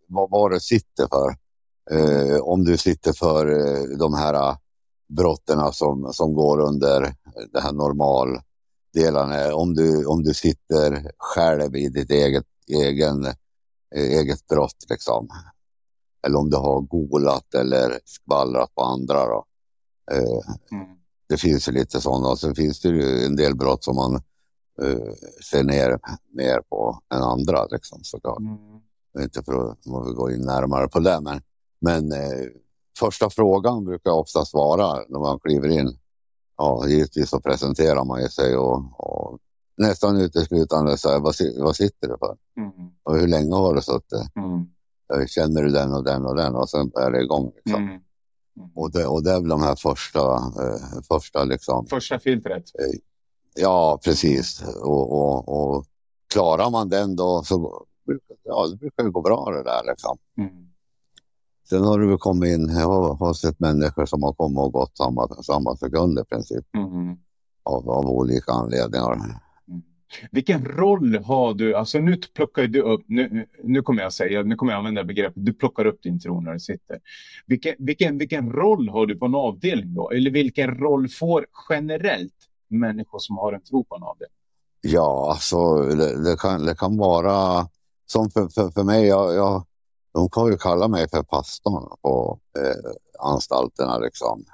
vad, 0.07 0.31
vad 0.31 0.51
det 0.51 0.61
sitter 0.61 1.07
för. 1.09 1.37
Uh, 1.93 2.41
om 2.41 2.65
du 2.65 2.77
sitter 2.77 3.13
för 3.13 3.51
uh, 3.51 3.99
de 3.99 4.15
här 4.15 4.57
brotten 5.09 5.73
som, 5.73 6.13
som 6.13 6.35
går 6.35 6.61
under 6.61 7.15
det 7.53 7.61
här 7.61 7.73
normal 7.73 8.41
delarna. 8.95 9.55
Om 9.55 9.75
du, 9.75 10.07
om 10.07 10.23
du 10.23 10.35
sitter 10.35 11.11
själv 11.19 11.77
i 11.77 11.89
ditt 11.89 12.11
eget, 12.11 12.47
egen, 12.69 13.27
eget 13.95 14.47
brott 14.47 14.87
liksom. 14.91 15.29
Eller 16.27 16.39
om 16.39 16.51
du 16.51 16.57
har 16.57 16.81
golat 16.81 17.55
eller 17.55 17.99
skvallrat 18.05 18.75
på 18.75 18.83
andra. 18.83 19.27
Då. 19.27 19.45
Eh, 20.13 20.79
mm. 20.79 21.02
Det 21.33 21.39
finns 21.39 21.69
ju 21.69 21.73
lite 21.73 22.01
sådana 22.01 22.29
och 22.29 22.39
sen 22.39 22.55
finns 22.55 22.81
det 22.81 22.89
ju 22.89 23.25
en 23.27 23.37
del 23.37 23.57
brott 23.57 23.85
som 23.85 23.97
man 23.97 24.15
eh, 24.83 25.13
ser 25.51 25.63
ner 25.63 25.99
mer 26.33 26.61
på 26.69 27.01
än 27.15 27.23
andra 27.23 27.67
liksom 27.67 27.99
såklart. 28.03 28.39
Mm. 28.39 29.25
Inte 29.25 29.43
för 29.43 29.71
att 29.71 30.17
gå 30.17 30.31
in 30.31 30.41
närmare 30.41 30.89
på 30.89 30.99
det 30.99 31.21
men, 31.21 31.41
men 31.81 32.13
eh, 32.13 32.49
första 32.99 33.31
frågan 33.31 33.85
brukar 33.85 34.11
oftast 34.11 34.55
vara 34.55 35.05
när 35.09 35.19
man 35.19 35.39
kliver 35.39 35.69
in 35.69 35.99
ja, 36.57 36.89
givetvis 36.89 37.31
så 37.31 37.41
presenterar 37.41 38.05
man 38.05 38.23
ju 38.23 38.29
sig 38.29 38.57
och, 38.57 38.83
och 38.97 39.39
nästan 39.77 40.17
uteslutande 40.17 40.99
så 40.99 41.11
här, 41.11 41.21
vad, 41.21 41.35
vad 41.59 41.77
sitter 41.77 42.09
du 42.09 42.17
för? 42.19 42.37
Mm. 42.57 42.91
Och 43.03 43.17
hur 43.17 43.29
länge 43.29 43.55
har 43.55 43.75
du 43.75 43.83
suttit? 43.83 44.37
Mm. 44.37 45.27
Känner 45.29 45.63
du 45.63 45.71
den 45.71 45.95
och 45.95 46.05
den 46.05 46.27
och 46.27 46.37
den? 46.37 46.55
Och 46.55 46.71
sen 46.71 46.93
är 46.95 47.11
det 47.11 47.23
igång. 47.23 47.53
Liksom. 47.57 47.83
Mm. 47.83 48.01
Och, 48.75 48.93
det, 48.93 49.07
och 49.07 49.23
det 49.23 49.31
är 49.31 49.41
väl 49.41 49.49
de 49.49 49.63
här 49.63 49.77
första, 49.77 50.35
eh, 50.35 51.03
första 51.09 51.45
liksom. 51.45 51.87
Första 51.87 52.19
filtret. 52.19 52.65
Eh, 52.79 53.01
ja, 53.55 54.01
precis. 54.05 54.63
Och, 54.83 55.13
och, 55.13 55.49
och, 55.49 55.87
klarar 56.33 56.71
man 56.71 56.89
den 56.89 57.17
då 57.17 57.43
så 57.45 57.87
ja, 58.43 58.67
det 58.67 58.77
brukar 58.77 59.05
det 59.05 59.11
gå 59.11 59.21
bra 59.21 59.51
det 59.51 59.63
där 59.63 59.83
liksom. 59.87 60.19
Mm. 60.39 60.73
Sen 61.69 61.85
har 61.85 61.99
du 61.99 62.19
kommit 62.19 62.49
in, 62.49 62.69
jag 62.69 62.87
har, 62.87 63.15
har 63.15 63.35
sett 63.35 63.61
människor 63.61 64.07
som 64.07 64.23
har 64.23 64.33
kommit 64.33 64.59
och 64.59 64.73
gått 64.73 64.97
samma, 64.97 65.29
samma 65.29 65.77
sekund 65.77 66.19
i 66.19 66.25
princip. 66.25 66.65
Mm. 66.77 67.17
Av, 67.63 67.91
av 67.91 68.07
olika 68.07 68.53
anledningar. 68.53 69.41
Vilken 70.31 70.65
roll 70.65 71.17
har 71.25 71.55
du, 71.55 71.75
alltså 71.75 71.99
nu 71.99 72.17
plockar 72.35 72.67
du 72.67 72.81
upp, 72.81 73.05
nu, 73.07 73.47
nu 73.63 73.83
kommer 73.83 74.03
jag 74.03 74.13
säga, 74.13 74.43
nu 74.43 74.57
kommer 74.57 74.73
jag 74.73 74.79
använda 74.79 75.05
begreppet, 75.05 75.47
du 75.47 75.53
plockar 75.53 75.85
upp 75.85 76.03
din 76.03 76.21
tro 76.21 76.41
när 76.41 76.53
du 76.53 76.61
sitter. 76.61 77.01
Vilken, 77.47 77.75
vilken, 77.79 78.19
vilken 78.19 78.53
roll 78.53 78.89
har 78.89 79.07
du 79.07 79.19
på 79.19 79.27
en 79.27 79.35
avdelning 79.35 79.95
då? 79.95 80.11
Eller 80.11 80.31
vilken 80.31 80.75
roll 80.75 81.09
får 81.09 81.47
generellt 81.69 82.35
människor 82.69 83.19
som 83.19 83.39
har 83.39 83.53
en 83.53 83.63
tro 83.63 83.85
på 83.85 83.97
en 83.97 84.03
avdelning? 84.03 84.37
Ja, 84.81 85.31
alltså 85.31 85.77
det, 85.83 86.25
det 86.25 86.37
kan, 86.39 86.67
det 86.67 86.75
kan 86.75 86.97
vara 86.97 87.69
som 88.07 88.31
för, 88.31 88.49
för, 88.49 88.71
för 88.71 88.85
mig, 88.85 89.07
jag, 89.07 89.35
jag 89.35 89.67
de 90.13 90.31
kan 90.31 90.47
ju 90.47 90.57
kalla 90.57 90.89
mig 90.89 91.09
för 91.09 91.23
pastorn 91.23 91.97
på 92.03 92.39
eh, 92.59 92.91
anstalterna 93.19 93.99
liksom. 93.99 94.45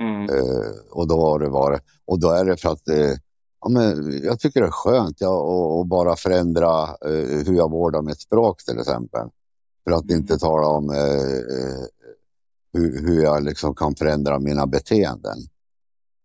Mm. 0.00 0.22
Eh, 0.22 0.70
och 0.90 1.08
då 1.08 1.20
har 1.20 1.38
det 1.38 1.48
varit, 1.48 1.82
och 2.04 2.20
då 2.20 2.30
är 2.30 2.44
det 2.44 2.56
för 2.56 2.68
att 2.68 2.88
eh, 2.88 3.14
ja, 3.60 3.68
men 3.68 4.20
jag 4.22 4.40
tycker 4.40 4.60
det 4.60 4.66
är 4.66 4.70
skönt 4.70 5.20
ja, 5.20 5.80
att 5.80 5.86
bara 5.86 6.16
förändra 6.16 6.82
eh, 6.82 7.46
hur 7.46 7.54
jag 7.54 7.70
vårdar 7.70 8.02
mitt 8.02 8.20
språk 8.20 8.64
till 8.64 8.78
exempel. 8.78 9.28
För 9.84 9.90
att 9.90 10.04
mm. 10.04 10.16
inte 10.16 10.38
tala 10.38 10.66
om 10.66 10.90
eh, 10.90 10.98
eh, 10.98 11.84
hur, 12.72 13.06
hur, 13.06 13.22
jag 13.22 13.44
liksom 13.44 13.74
kan 13.74 13.94
förändra 13.94 14.38
mina 14.38 14.66
beteenden. 14.66 15.38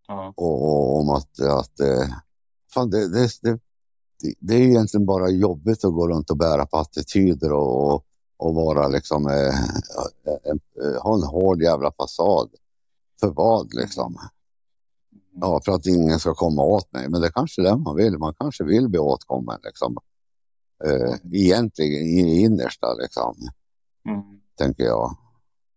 Mm. 0.10 0.34
Och, 0.36 0.63
och, 0.63 1.00
om 1.00 1.10
att, 1.10 1.39
att 1.39 1.80
eh, 1.80 2.08
fan 2.74 2.89
det, 2.89 3.08
det, 3.08 3.30
det, 3.41 3.60
det 4.39 4.56
är 4.56 4.62
egentligen 4.62 5.06
bara 5.06 5.30
jobbigt 5.30 5.86
att 5.86 5.93
gå 5.93 6.08
runt 6.08 6.30
och 6.30 6.38
bära 6.38 6.65
på 6.65 6.78
attityder 6.78 7.52
och, 7.52 8.06
och 8.38 8.56
vara 8.56 8.88
liksom, 8.88 9.28
eh, 9.28 9.63
eh, 10.26 11.02
ha 11.02 11.15
en 11.15 11.24
hård 11.24 11.62
jävla 11.62 11.91
fasad. 11.91 12.50
För 13.19 13.28
vad 13.28 13.74
liksom? 13.74 14.17
Ja, 15.41 15.62
för 15.65 15.71
att 15.71 15.86
ingen 15.86 16.19
ska 16.19 16.34
komma 16.34 16.63
åt 16.63 16.93
mig. 16.93 17.10
Men 17.10 17.21
det 17.21 17.28
är 17.28 17.32
kanske 17.32 17.62
är 17.62 17.63
det 17.63 17.78
man 17.78 17.95
vill. 17.95 18.17
Man 18.17 18.34
kanske 18.39 18.63
vill 18.63 18.89
bli 18.89 19.00
åtkommen 19.00 19.60
liksom. 19.63 19.98
Eh, 20.86 21.15
egentligen 21.32 22.02
i 22.08 22.41
innersta 22.41 22.93
liksom. 22.93 23.36
Mm. 24.10 24.21
Tänker 24.58 24.84
jag. 24.84 25.17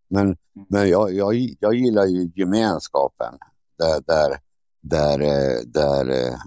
Men, 0.09 0.25
mm. 0.27 0.37
men 0.68 0.88
jag, 0.88 1.12
jag, 1.12 1.35
jag 1.61 1.75
gillar 1.75 2.07
ju 2.07 2.31
gemenskapen. 2.35 3.35
Där, 3.79 4.03
där, 4.07 4.38
där, 4.81 5.21
eh, 5.21 5.61
där 5.66 6.11
eh, 6.11 6.38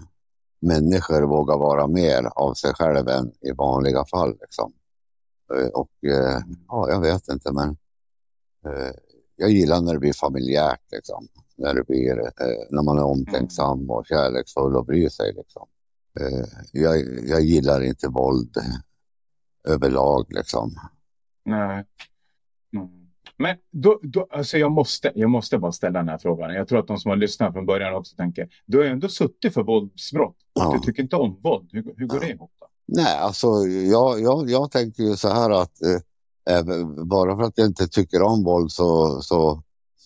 människor 0.60 1.22
vågar 1.22 1.58
vara 1.58 1.86
mer 1.86 2.24
av 2.24 2.54
sig 2.54 2.74
själva 2.74 3.12
än 3.12 3.32
i 3.40 3.52
vanliga 3.52 4.04
fall. 4.04 4.36
Liksom. 4.40 4.72
Eh, 5.54 5.68
och 5.68 6.04
eh, 6.04 6.40
ja, 6.68 6.90
jag 6.90 7.00
vet 7.00 7.28
inte 7.28 7.52
men 7.52 7.76
jag 9.36 9.50
gillar 9.50 9.80
när 9.80 9.92
det 9.92 9.98
blir 9.98 10.12
familjärt 10.12 10.92
liksom. 10.92 11.28
När, 11.62 11.74
det 11.74 11.84
blir, 11.84 12.16
när 12.70 12.82
man 12.82 12.98
är 12.98 13.04
omtänksam 13.04 13.90
och 13.90 14.06
kärleksfull 14.06 14.76
och 14.76 14.86
bryr 14.86 15.08
sig 15.08 15.32
liksom. 15.32 15.66
Jag, 16.72 16.96
jag 17.28 17.40
gillar 17.40 17.82
inte 17.82 18.08
våld 18.08 18.56
överlag 19.68 20.26
liksom. 20.28 20.74
Nej. 21.44 21.84
Mm. 22.76 22.88
Men 23.36 23.56
då, 23.70 24.00
då, 24.02 24.26
alltså 24.30 24.58
jag, 24.58 24.72
måste, 24.72 25.12
jag 25.14 25.30
måste 25.30 25.58
bara 25.58 25.72
ställa 25.72 25.98
den 25.98 26.08
här 26.08 26.18
frågan. 26.18 26.54
Jag 26.54 26.68
tror 26.68 26.78
att 26.78 26.86
de 26.86 26.98
som 26.98 27.08
har 27.08 27.16
lyssnat 27.16 27.52
från 27.52 27.66
början 27.66 27.94
också 27.94 28.16
tänker. 28.16 28.48
Du 28.66 28.78
har 28.78 28.84
ju 28.84 28.90
ändå 28.90 29.08
suttit 29.08 29.54
för 29.54 29.62
våldsbrott. 29.62 30.36
Ja. 30.52 30.72
Du 30.72 30.86
tycker 30.86 31.02
inte 31.02 31.16
om 31.16 31.40
våld. 31.42 31.68
Hur, 31.72 31.94
hur 31.96 32.06
går 32.06 32.18
ja. 32.22 32.26
det 32.26 32.32
ihop? 32.32 32.52
Då? 32.60 32.66
Nej, 32.86 33.18
alltså 33.18 33.46
jag, 33.66 34.20
jag, 34.20 34.50
jag 34.50 34.70
tänker 34.70 35.02
ju 35.02 35.16
så 35.16 35.28
här 35.28 35.50
att 35.50 35.82
eh, 35.82 36.74
bara 37.04 37.36
för 37.36 37.42
att 37.42 37.58
jag 37.58 37.66
inte 37.66 37.88
tycker 37.88 38.22
om 38.22 38.44
våld 38.44 38.72
så, 38.72 39.20
så, 39.22 39.62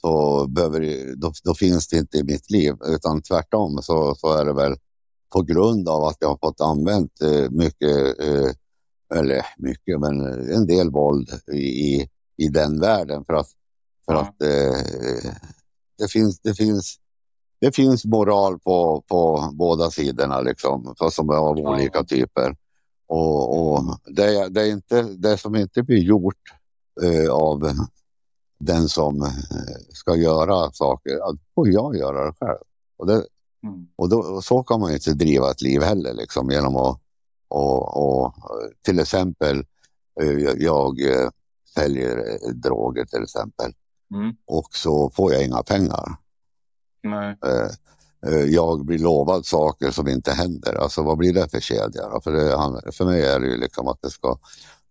så 0.06 0.46
behöver, 0.46 1.14
då, 1.16 1.32
då, 1.44 1.54
finns 1.54 1.88
det 1.88 1.96
inte 1.96 2.18
i 2.18 2.24
mitt 2.24 2.50
liv. 2.50 2.74
Utan 2.86 3.22
tvärtom 3.22 3.82
så, 3.82 4.14
så 4.14 4.32
är 4.32 4.44
det 4.44 4.52
väl 4.52 4.76
på 5.32 5.42
grund 5.42 5.88
av 5.88 6.04
att 6.04 6.16
jag 6.20 6.28
har 6.28 6.38
fått 6.42 6.60
använt 6.60 7.22
eh, 7.22 7.50
mycket, 7.50 8.20
eh, 8.20 8.50
eller 9.14 9.46
mycket, 9.58 10.00
men 10.00 10.20
en 10.52 10.66
del 10.66 10.90
våld 10.90 11.30
i, 11.52 12.08
i 12.36 12.48
den 12.48 12.80
världen. 12.80 13.24
För 13.24 13.34
att, 13.34 13.48
för 14.04 14.14
att 14.14 14.42
eh, 14.42 15.30
det, 15.98 16.08
finns, 16.08 16.40
det, 16.40 16.54
finns, 16.54 16.96
det 17.60 17.72
finns 17.72 18.04
moral 18.04 18.58
på, 18.58 19.04
på 19.08 19.50
båda 19.52 19.90
sidorna, 19.90 20.40
liksom, 20.40 20.94
som 21.10 21.30
är 21.30 21.34
av 21.34 21.58
olika 21.58 22.04
typer. 22.04 22.56
Och, 23.06 23.72
och 23.72 23.98
det, 24.06 24.48
det, 24.48 24.60
är 24.60 24.72
inte, 24.72 25.02
det 25.02 25.38
som 25.38 25.56
inte 25.56 25.82
blir 25.82 26.02
gjort 26.02 26.42
eh, 27.02 27.30
av 27.30 27.70
den 28.58 28.88
som 28.88 29.22
eh, 29.22 29.28
ska 29.88 30.16
göra 30.16 30.72
saker, 30.72 31.16
då 31.16 31.38
får 31.54 31.68
jag 31.68 31.96
göra 31.96 32.26
det 32.26 32.32
själv. 32.40 32.58
Och, 32.96 33.06
det, 33.06 33.26
mm. 33.62 33.88
och, 33.96 34.08
då, 34.08 34.18
och 34.18 34.44
så 34.44 34.62
kan 34.62 34.80
man 34.80 34.92
inte 34.92 35.14
driva 35.14 35.50
ett 35.50 35.62
liv 35.62 35.82
heller 35.82 36.14
liksom 36.14 36.50
genom 36.50 36.76
att 36.76 37.00
och, 37.48 37.96
och 37.96 38.34
till 38.82 38.98
exempel 38.98 39.64
eh, 40.20 40.54
jag 40.58 41.00
säljer 41.74 42.38
droger 42.54 43.04
till 43.04 43.22
exempel 43.22 43.72
mm. 44.14 44.36
och 44.46 44.68
så 44.70 45.10
får 45.10 45.32
jag 45.32 45.44
inga 45.44 45.62
pengar. 45.62 46.16
Nej. 47.02 47.36
Jag 48.48 48.84
blir 48.84 48.98
lovad 48.98 49.46
saker 49.46 49.90
som 49.90 50.08
inte 50.08 50.32
händer. 50.32 50.74
Alltså 50.74 51.02
vad 51.02 51.18
blir 51.18 51.32
det 51.32 51.48
för 51.48 51.60
kedja? 51.60 52.20
För, 52.24 52.32
det, 52.32 52.92
för 52.92 53.04
mig 53.04 53.22
är 53.26 53.40
det 53.40 53.46
ju 53.46 53.56
liksom 53.56 53.88
att 53.88 54.02
det 54.02 54.10
ska 54.10 54.38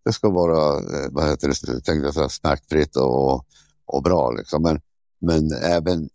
det 0.05 0.13
ska 0.13 0.29
vara 0.29 0.77
eh, 0.77 1.09
vad 1.11 1.29
heter 1.29 1.47
det, 1.47 1.81
tänkte 1.81 2.05
jag 2.05 2.13
säga, 2.13 2.29
smärtfritt 2.29 2.95
och, 2.95 3.45
och 3.85 4.03
bra. 4.03 4.31
Liksom. 4.31 4.63
Men, 4.63 4.81
men 5.19 5.51
även, 5.51 6.09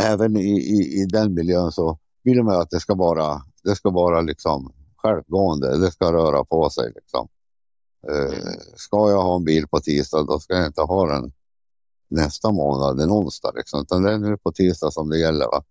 även 0.00 0.36
i, 0.36 0.58
i, 0.58 1.02
i 1.02 1.06
den 1.06 1.34
miljön 1.34 1.72
så 1.72 1.98
vill 2.22 2.42
man 2.42 2.60
att 2.60 2.70
det 2.70 2.80
ska 2.80 2.94
vara, 2.94 3.42
det 3.64 3.76
ska 3.76 3.90
vara 3.90 4.20
liksom 4.20 4.72
självgående. 4.96 5.78
Det 5.78 5.90
ska 5.90 6.12
röra 6.12 6.44
på 6.44 6.70
sig. 6.70 6.92
Liksom. 6.94 7.28
Eh, 8.08 8.52
ska 8.76 9.10
jag 9.10 9.22
ha 9.22 9.36
en 9.36 9.44
bil 9.44 9.68
på 9.68 9.80
tisdag, 9.80 10.22
då 10.22 10.38
ska 10.38 10.54
jag 10.54 10.66
inte 10.66 10.82
ha 10.82 11.06
den 11.06 11.32
nästa 12.08 12.52
månad, 12.52 13.00
en 13.00 13.10
onsdag. 13.10 13.52
Liksom. 13.56 13.82
Utan 13.82 14.02
det 14.02 14.12
är 14.12 14.18
nu 14.18 14.36
på 14.36 14.52
tisdag 14.52 14.90
som 14.90 15.08
det 15.08 15.18
gäller. 15.18 15.46
Va? 15.46 15.64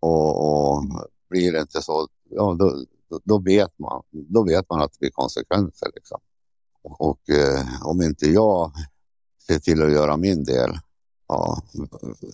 Och, 0.00 0.74
och 0.74 0.84
blir 1.28 1.52
det 1.52 1.60
inte 1.60 1.82
så, 1.82 2.08
ja, 2.30 2.56
då, 2.58 2.84
då, 3.24 3.38
vet 3.38 3.78
man, 3.78 4.02
då 4.10 4.44
vet 4.44 4.70
man 4.70 4.80
att 4.80 4.92
det 4.92 4.98
blir 5.00 5.10
konsekvenser. 5.10 5.90
Liksom. 5.94 6.20
Och 6.82 7.30
eh, 7.30 7.86
om 7.86 8.02
inte 8.02 8.26
jag 8.26 8.72
ser 9.46 9.58
till 9.58 9.82
att 9.82 9.92
göra 9.92 10.16
min 10.16 10.44
del, 10.44 10.70
ja, 11.28 11.62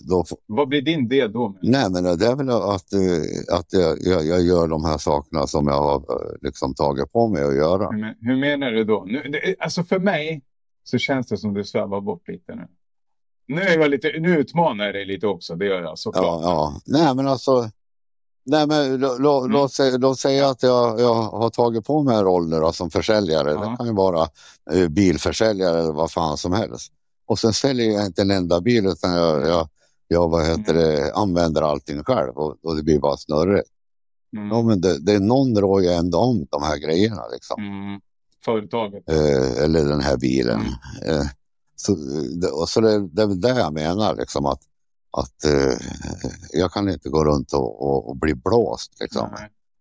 då... 0.09 0.24
Vad 0.47 0.68
blir 0.68 0.82
din 0.82 1.09
del 1.09 1.32
då? 1.32 1.59
Nej, 1.62 1.90
men 1.90 2.05
det 2.05 2.26
är 2.26 2.36
väl 2.36 2.51
att, 2.51 2.92
eh, 2.92 3.59
att 3.59 3.72
jag, 3.72 3.99
jag, 4.24 4.42
gör 4.42 4.68
de 4.68 4.84
här 4.84 4.99
sakerna 4.99 5.47
som 5.47 5.66
jag 5.66 5.82
har 5.82 5.97
eh, 5.97 6.36
liksom 6.40 6.74
tagit 6.74 7.12
på 7.12 7.28
mig 7.28 7.42
att 7.42 7.57
göra. 7.57 7.90
Hur, 7.90 8.16
hur 8.20 8.36
menar 8.36 8.70
du 8.70 8.84
då? 8.84 9.05
Nu, 9.07 9.55
alltså 9.59 9.84
för 9.84 9.99
mig 9.99 10.42
så 10.84 10.99
känns 10.99 11.26
det 11.26 11.36
som 11.36 11.55
du 11.55 11.64
svävar 11.64 12.01
bort 12.01 12.28
lite 12.28 12.55
nu. 12.55 12.66
Nu, 13.49 13.61
är 13.61 13.78
jag 13.78 13.90
lite, 13.90 14.12
nu 14.20 14.38
utmanar 14.38 14.84
jag 14.84 14.94
dig 14.94 15.05
lite 15.05 15.26
också, 15.26 15.57
det 15.57 15.66
gör 15.66 15.82
jag 15.82 15.99
såklart. 15.99 16.24
Ja, 16.24 16.40
ja. 16.42 16.80
Nej, 16.86 17.14
men 17.14 17.28
alltså 17.28 17.70
Nej, 18.49 18.66
men 18.66 18.97
låt, 19.01 19.44
mm. 19.44 19.53
låt, 19.53 19.72
säga, 19.72 19.97
låt 19.97 20.18
säga 20.18 20.49
att 20.49 20.62
jag, 20.62 21.01
jag 21.01 21.14
har 21.14 21.51
tagit 21.51 21.84
på 21.84 22.03
mig 22.03 22.16
en 22.16 22.24
roll 22.24 22.49
nu 22.49 22.61
då, 22.61 22.72
som 22.72 22.90
försäljare. 22.90 23.51
Ja. 23.51 23.70
Det 23.70 23.76
kan 23.76 23.86
ju 23.86 23.92
vara 23.92 24.28
eh, 24.72 24.88
bilförsäljare 24.88 25.80
eller 25.80 25.92
vad 25.92 26.11
fan 26.11 26.36
som 26.36 26.53
helst. 26.53 26.92
Och 27.26 27.38
sen 27.38 27.53
säljer 27.53 27.90
jag 27.90 28.07
inte 28.07 28.22
en 28.22 28.30
enda 28.30 28.61
bil 28.61 28.86
utan 28.86 29.12
jag, 29.12 29.47
jag, 29.47 29.68
jag 30.09 30.28
vad 30.28 30.47
heter 30.47 30.74
mm. 30.74 30.76
det, 30.76 31.12
använder 31.12 31.62
allting 31.62 32.05
själv 32.05 32.32
och, 32.36 32.57
och 32.62 32.76
det 32.76 32.82
blir 32.82 32.99
bara 32.99 33.16
snurrigt. 33.16 33.68
Mm. 34.36 34.49
Ja, 34.49 34.62
men 34.62 34.80
det, 34.80 34.99
det, 34.99 35.18
någon 35.18 35.59
rår 35.59 35.82
ju 35.82 35.88
ändå 35.88 36.18
om 36.18 36.47
de 36.51 36.62
här 36.62 36.76
grejerna. 36.76 37.22
Liksom. 37.32 37.62
Mm. 37.62 38.01
Företaget. 38.44 39.09
Eh, 39.09 39.64
eller 39.64 39.84
den 39.84 40.01
här 40.01 40.16
bilen. 40.16 40.61
Mm. 40.61 41.20
Eh, 41.20 41.26
så, 41.76 41.92
och 42.61 42.68
så 42.68 42.80
det, 42.80 43.09
det 43.09 43.22
är 43.22 43.26
det 43.26 43.59
jag 43.61 43.72
menar, 43.72 44.16
liksom, 44.16 44.47
att 44.47 44.61
att 45.17 45.45
eh, 45.45 45.79
jag 46.53 46.73
kan 46.73 46.89
inte 46.89 47.09
gå 47.09 47.25
runt 47.25 47.53
och, 47.53 47.83
och, 47.83 48.09
och 48.09 48.17
bli 48.17 48.35
blåst 48.35 49.01
liksom. 49.01 49.29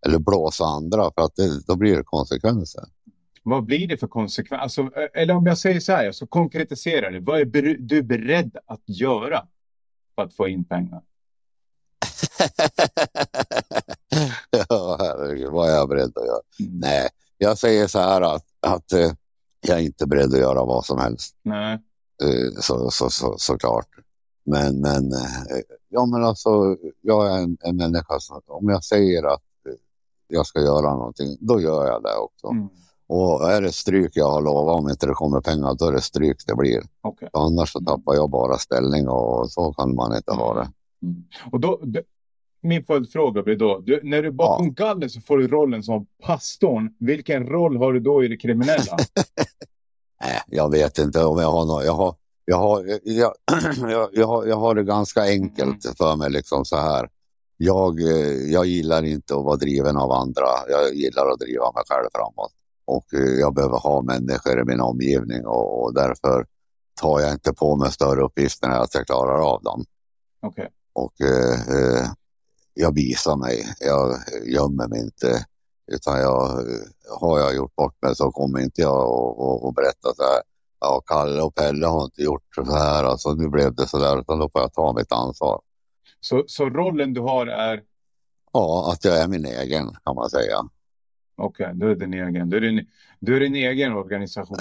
Eller 0.06 0.18
blåsa 0.18 0.64
andra 0.64 1.10
för 1.14 1.22
att 1.22 1.36
det, 1.36 1.66
då 1.66 1.76
blir 1.76 1.96
det 1.96 2.02
konsekvenser. 2.02 2.84
Vad 3.42 3.64
blir 3.64 3.88
det 3.88 3.96
för 3.96 4.06
konsekvenser? 4.06 4.62
Alltså, 4.62 4.90
eller 5.14 5.34
om 5.34 5.46
jag 5.46 5.58
säger 5.58 5.80
så 5.80 5.92
här, 5.92 6.12
så 6.12 6.26
konkretiserar 6.26 7.10
det. 7.10 7.20
Vad 7.20 7.40
är 7.40 7.44
du 7.78 8.02
beredd 8.02 8.56
att 8.66 8.82
göra 8.86 9.46
för 10.14 10.22
att 10.22 10.34
få 10.34 10.48
in 10.48 10.64
pengar? 10.64 11.02
ja, 14.68 14.96
herregud, 15.00 15.50
vad 15.50 15.70
är 15.70 15.74
jag 15.74 15.88
beredd 15.88 16.12
att 16.18 16.26
göra? 16.26 16.40
Mm. 16.60 16.78
Nej, 16.78 17.08
jag 17.38 17.58
säger 17.58 17.86
så 17.86 17.98
här 17.98 18.20
att, 18.20 18.44
att 18.60 18.92
eh, 18.92 19.12
jag 19.60 19.78
är 19.78 19.82
inte 19.82 20.06
beredd 20.06 20.34
att 20.34 20.40
göra 20.40 20.64
vad 20.64 20.84
som 20.84 20.98
helst. 20.98 21.36
Nej. 21.42 21.74
Eh, 22.22 22.60
så, 22.60 22.90
så, 22.90 23.10
så, 23.10 23.38
såklart. 23.38 23.88
Men, 24.46 24.80
men, 24.80 25.12
eh, 25.12 25.60
ja, 25.88 26.06
men 26.06 26.24
alltså, 26.24 26.76
jag 27.00 27.32
är 27.32 27.42
en, 27.42 27.56
en 27.60 27.76
människa 27.76 28.20
som, 28.20 28.40
om 28.46 28.68
jag 28.68 28.84
säger 28.84 29.34
att 29.34 29.42
jag 30.28 30.46
ska 30.46 30.60
göra 30.60 30.94
någonting, 30.94 31.36
då 31.40 31.60
gör 31.60 31.86
jag 31.86 32.02
det 32.02 32.16
också. 32.16 32.46
Mm. 32.46 32.68
Och 33.08 33.52
är 33.52 33.62
det 33.62 33.72
stryk 33.72 34.10
jag 34.14 34.30
har 34.30 34.42
lovat, 34.42 34.78
om 34.78 34.88
inte 34.90 35.06
det 35.06 35.14
kommer 35.14 35.40
pengar, 35.40 35.74
då 35.78 35.86
är 35.86 35.92
det 35.92 36.00
stryk 36.00 36.36
det 36.46 36.54
blir. 36.54 36.82
Okay. 37.02 37.28
Annars 37.32 37.72
så 37.72 37.80
tappar 37.80 38.14
jag 38.14 38.30
bara 38.30 38.58
ställning 38.58 39.08
och 39.08 39.50
så 39.50 39.72
kan 39.72 39.94
man 39.94 40.16
inte 40.16 40.32
ha 40.32 40.54
det. 40.54 40.70
Mm. 41.02 41.24
Och 41.52 41.60
då, 41.60 41.80
min 42.60 42.84
följdfråga 42.84 43.42
blir 43.42 43.56
då, 43.56 43.78
du, 43.78 44.00
när 44.02 44.22
du 44.22 44.28
är 44.28 44.32
bakom 44.32 44.66
ja. 44.66 44.72
galler 44.84 45.08
så 45.08 45.20
får 45.20 45.38
du 45.38 45.48
rollen 45.48 45.82
som 45.82 46.06
pastorn. 46.22 46.94
Vilken 46.98 47.46
roll 47.46 47.76
har 47.76 47.92
du 47.92 48.00
då 48.00 48.24
i 48.24 48.28
det 48.28 48.36
kriminella? 48.36 48.96
Nej, 50.22 50.40
jag 50.46 50.70
vet 50.70 50.98
inte 50.98 51.24
om 51.24 51.38
jag 51.38 51.50
har 51.50 51.64
något. 51.64 51.84
Jag 51.84 51.92
har, 51.92 52.14
jag 52.48 52.56
har, 52.56 53.00
jag, 53.04 53.34
jag, 53.90 54.10
jag, 54.12 54.26
har, 54.26 54.46
jag 54.46 54.56
har 54.56 54.74
det 54.74 54.84
ganska 54.84 55.22
enkelt 55.22 55.96
för 55.98 56.16
mig 56.16 56.30
liksom 56.30 56.64
så 56.64 56.76
här. 56.76 57.08
Jag, 57.56 58.00
eh, 58.00 58.52
jag 58.52 58.66
gillar 58.66 59.02
inte 59.02 59.36
att 59.36 59.44
vara 59.44 59.56
driven 59.56 59.96
av 59.96 60.12
andra. 60.12 60.46
Jag 60.68 60.94
gillar 60.94 61.30
att 61.30 61.38
driva 61.38 61.72
mig 61.72 61.82
själv 61.86 62.08
framåt. 62.14 62.52
Och 62.84 63.14
eh, 63.14 63.40
jag 63.40 63.54
behöver 63.54 63.78
ha 63.78 64.02
människor 64.02 64.60
i 64.60 64.64
min 64.64 64.80
omgivning 64.80 65.46
och, 65.46 65.84
och 65.84 65.94
därför 65.94 66.46
tar 67.00 67.20
jag 67.20 67.32
inte 67.32 67.52
på 67.52 67.76
mig 67.76 67.92
större 67.92 68.24
uppgifter 68.24 68.68
än 68.68 68.80
att 68.80 68.94
jag 68.94 69.06
klarar 69.06 69.54
av 69.54 69.62
dem. 69.62 69.84
Okay. 70.42 70.66
Och 70.92 71.20
eh, 71.20 71.60
eh, 71.60 72.06
jag 72.74 72.94
visar 72.94 73.36
mig. 73.36 73.74
Jag 73.80 74.16
gömmer 74.46 74.88
mig 74.88 75.00
inte. 75.00 75.44
Utan 75.92 76.20
jag, 76.20 76.64
har 77.20 77.38
jag 77.38 77.56
gjort 77.56 77.76
bort 77.76 78.02
mig 78.02 78.16
så 78.16 78.30
kommer 78.30 78.60
inte 78.60 78.80
jag 78.82 79.68
att 79.68 79.74
berätta 79.74 80.14
så 80.14 80.22
här 80.22 80.42
ja, 80.80 81.02
Kalle 81.06 81.42
och 81.42 81.54
Pelle 81.54 81.86
har 81.86 82.04
inte 82.04 82.22
gjort 82.22 82.54
så 82.54 82.76
här, 82.76 83.04
alltså 83.04 83.32
nu 83.32 83.48
blev 83.48 83.74
det 83.74 83.86
så 83.86 83.98
där, 83.98 84.20
utan 84.20 84.38
då 84.38 84.48
får 84.48 84.60
jag 84.60 84.72
ta 84.72 84.92
mitt 84.92 85.12
ansvar. 85.12 85.60
Så, 86.20 86.44
så 86.46 86.68
rollen 86.70 87.14
du 87.14 87.20
har 87.20 87.46
är? 87.46 87.82
Ja, 88.52 88.92
att 88.92 89.04
jag 89.04 89.18
är 89.18 89.28
min 89.28 89.46
egen 89.46 89.96
kan 90.04 90.14
man 90.14 90.30
säga. 90.30 90.68
Okej, 91.38 91.66
okay, 91.66 91.74
du 91.74 91.90
är 91.90 91.94
din 91.94 92.14
egen. 92.14 92.50
Du 92.50 92.56
är 92.56 92.60
din, 92.60 92.86
du 93.20 93.36
är 93.36 93.40
din 93.40 93.54
egen 93.54 93.92
organisation. 93.92 94.56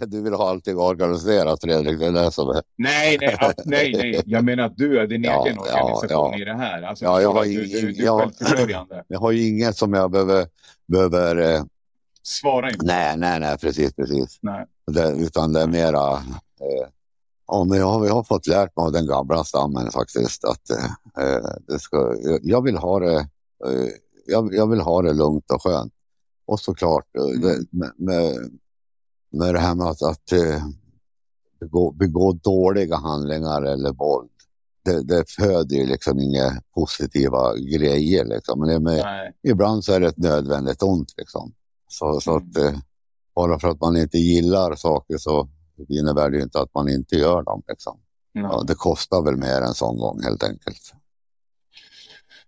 du 0.00 0.22
vill 0.22 0.32
ha 0.32 0.50
allting 0.50 0.78
organiserat 0.78 1.60
Fredrik, 1.60 1.98
det 1.98 2.06
är 2.06 2.12
det 2.12 2.30
som 2.30 2.48
är. 2.48 2.62
nej, 2.76 3.18
nej, 3.20 3.36
nej, 3.64 3.92
nej, 3.92 4.22
jag 4.26 4.44
menar 4.44 4.64
att 4.64 4.76
du 4.76 5.00
är 5.00 5.06
din 5.06 5.24
ja, 5.24 5.46
egen 5.46 5.58
organisation 5.58 6.08
ja, 6.08 6.32
ja. 6.32 6.38
i 6.40 6.44
det 6.44 6.54
här. 6.54 6.82
Alltså, 6.82 7.04
ja, 7.04 7.20
jag 7.20 7.32
har, 7.32 7.44
du, 7.44 7.66
du, 7.66 7.92
du 7.92 8.04
jag, 8.04 8.32
jag 9.08 9.20
har 9.20 9.32
ju 9.32 9.48
inget 9.48 9.76
som 9.76 9.92
jag 9.92 10.10
behöver, 10.10 10.46
behöver 10.86 11.54
eh, 11.54 11.62
svara 12.22 12.70
inte. 12.70 12.86
Nej, 12.86 13.16
nej, 13.16 13.40
nej, 13.40 13.58
precis, 13.58 13.94
precis. 13.94 14.38
Nej. 14.40 14.66
Det, 14.86 15.12
utan 15.12 15.52
det 15.52 15.60
är 15.60 15.66
mera... 15.66 16.12
Eh, 16.60 16.88
ja, 17.46 17.64
men 17.64 17.78
jag, 17.78 18.06
jag 18.06 18.14
har 18.14 18.24
fått 18.24 18.46
lärt 18.46 18.76
mig 18.76 18.84
av 18.84 18.92
den 18.92 19.06
gamla 19.06 19.44
stammen 19.44 19.90
faktiskt 19.90 20.44
att 20.44 20.70
eh, 21.18 21.50
det 21.68 21.78
ska, 21.78 22.16
jag 22.42 22.62
vill 22.62 22.76
ha 22.76 23.00
det 23.00 23.16
eh, 23.66 23.88
jag, 24.26 24.54
jag, 24.54 24.70
vill 24.70 24.80
ha 24.80 25.02
det 25.02 25.12
lugnt 25.12 25.50
och 25.50 25.62
skönt. 25.62 25.92
Och 26.46 26.60
såklart 26.60 27.16
eh, 27.18 27.24
mm. 27.24 27.40
det, 27.40 27.66
med, 27.70 27.92
med, 27.96 28.50
med 29.30 29.54
det 29.54 29.60
här 29.60 29.74
med 29.74 29.86
att, 29.86 30.02
att 30.02 30.32
eh, 30.32 30.66
begå, 31.60 31.90
begå 31.90 32.32
dåliga 32.32 32.96
handlingar 32.96 33.62
eller 33.62 33.92
våld. 33.92 34.28
Det, 34.84 35.02
det 35.02 35.30
föder 35.30 35.76
ju 35.76 35.86
liksom 35.86 36.18
inga 36.18 36.62
positiva 36.74 37.56
grejer. 37.56 38.24
Liksom. 38.24 38.60
Men 38.60 38.68
det 38.68 38.80
med, 38.80 39.32
ibland 39.42 39.84
så 39.84 39.92
är 39.92 40.00
det 40.00 40.06
ett 40.06 40.18
nödvändigt 40.18 40.82
ont. 40.82 41.14
Liksom. 41.16 41.52
Så, 41.88 42.20
så 42.20 42.36
att, 42.36 42.56
mm. 42.56 42.74
eh, 42.74 42.80
bara 43.34 43.58
för 43.58 43.68
att 43.68 43.80
man 43.80 43.96
inte 43.96 44.18
gillar 44.18 44.74
saker 44.74 45.16
så 45.18 45.48
innebär 45.88 46.30
det 46.30 46.42
inte 46.42 46.60
att 46.60 46.74
man 46.74 46.88
inte 46.88 47.16
gör 47.16 47.42
dem. 47.42 47.62
Liksom. 47.68 47.98
Ja, 48.32 48.64
det 48.66 48.74
kostar 48.74 49.22
väl 49.22 49.36
mer 49.36 49.60
en 49.60 49.74
sån 49.74 49.98
gång 49.98 50.22
helt 50.22 50.42
enkelt. 50.42 50.92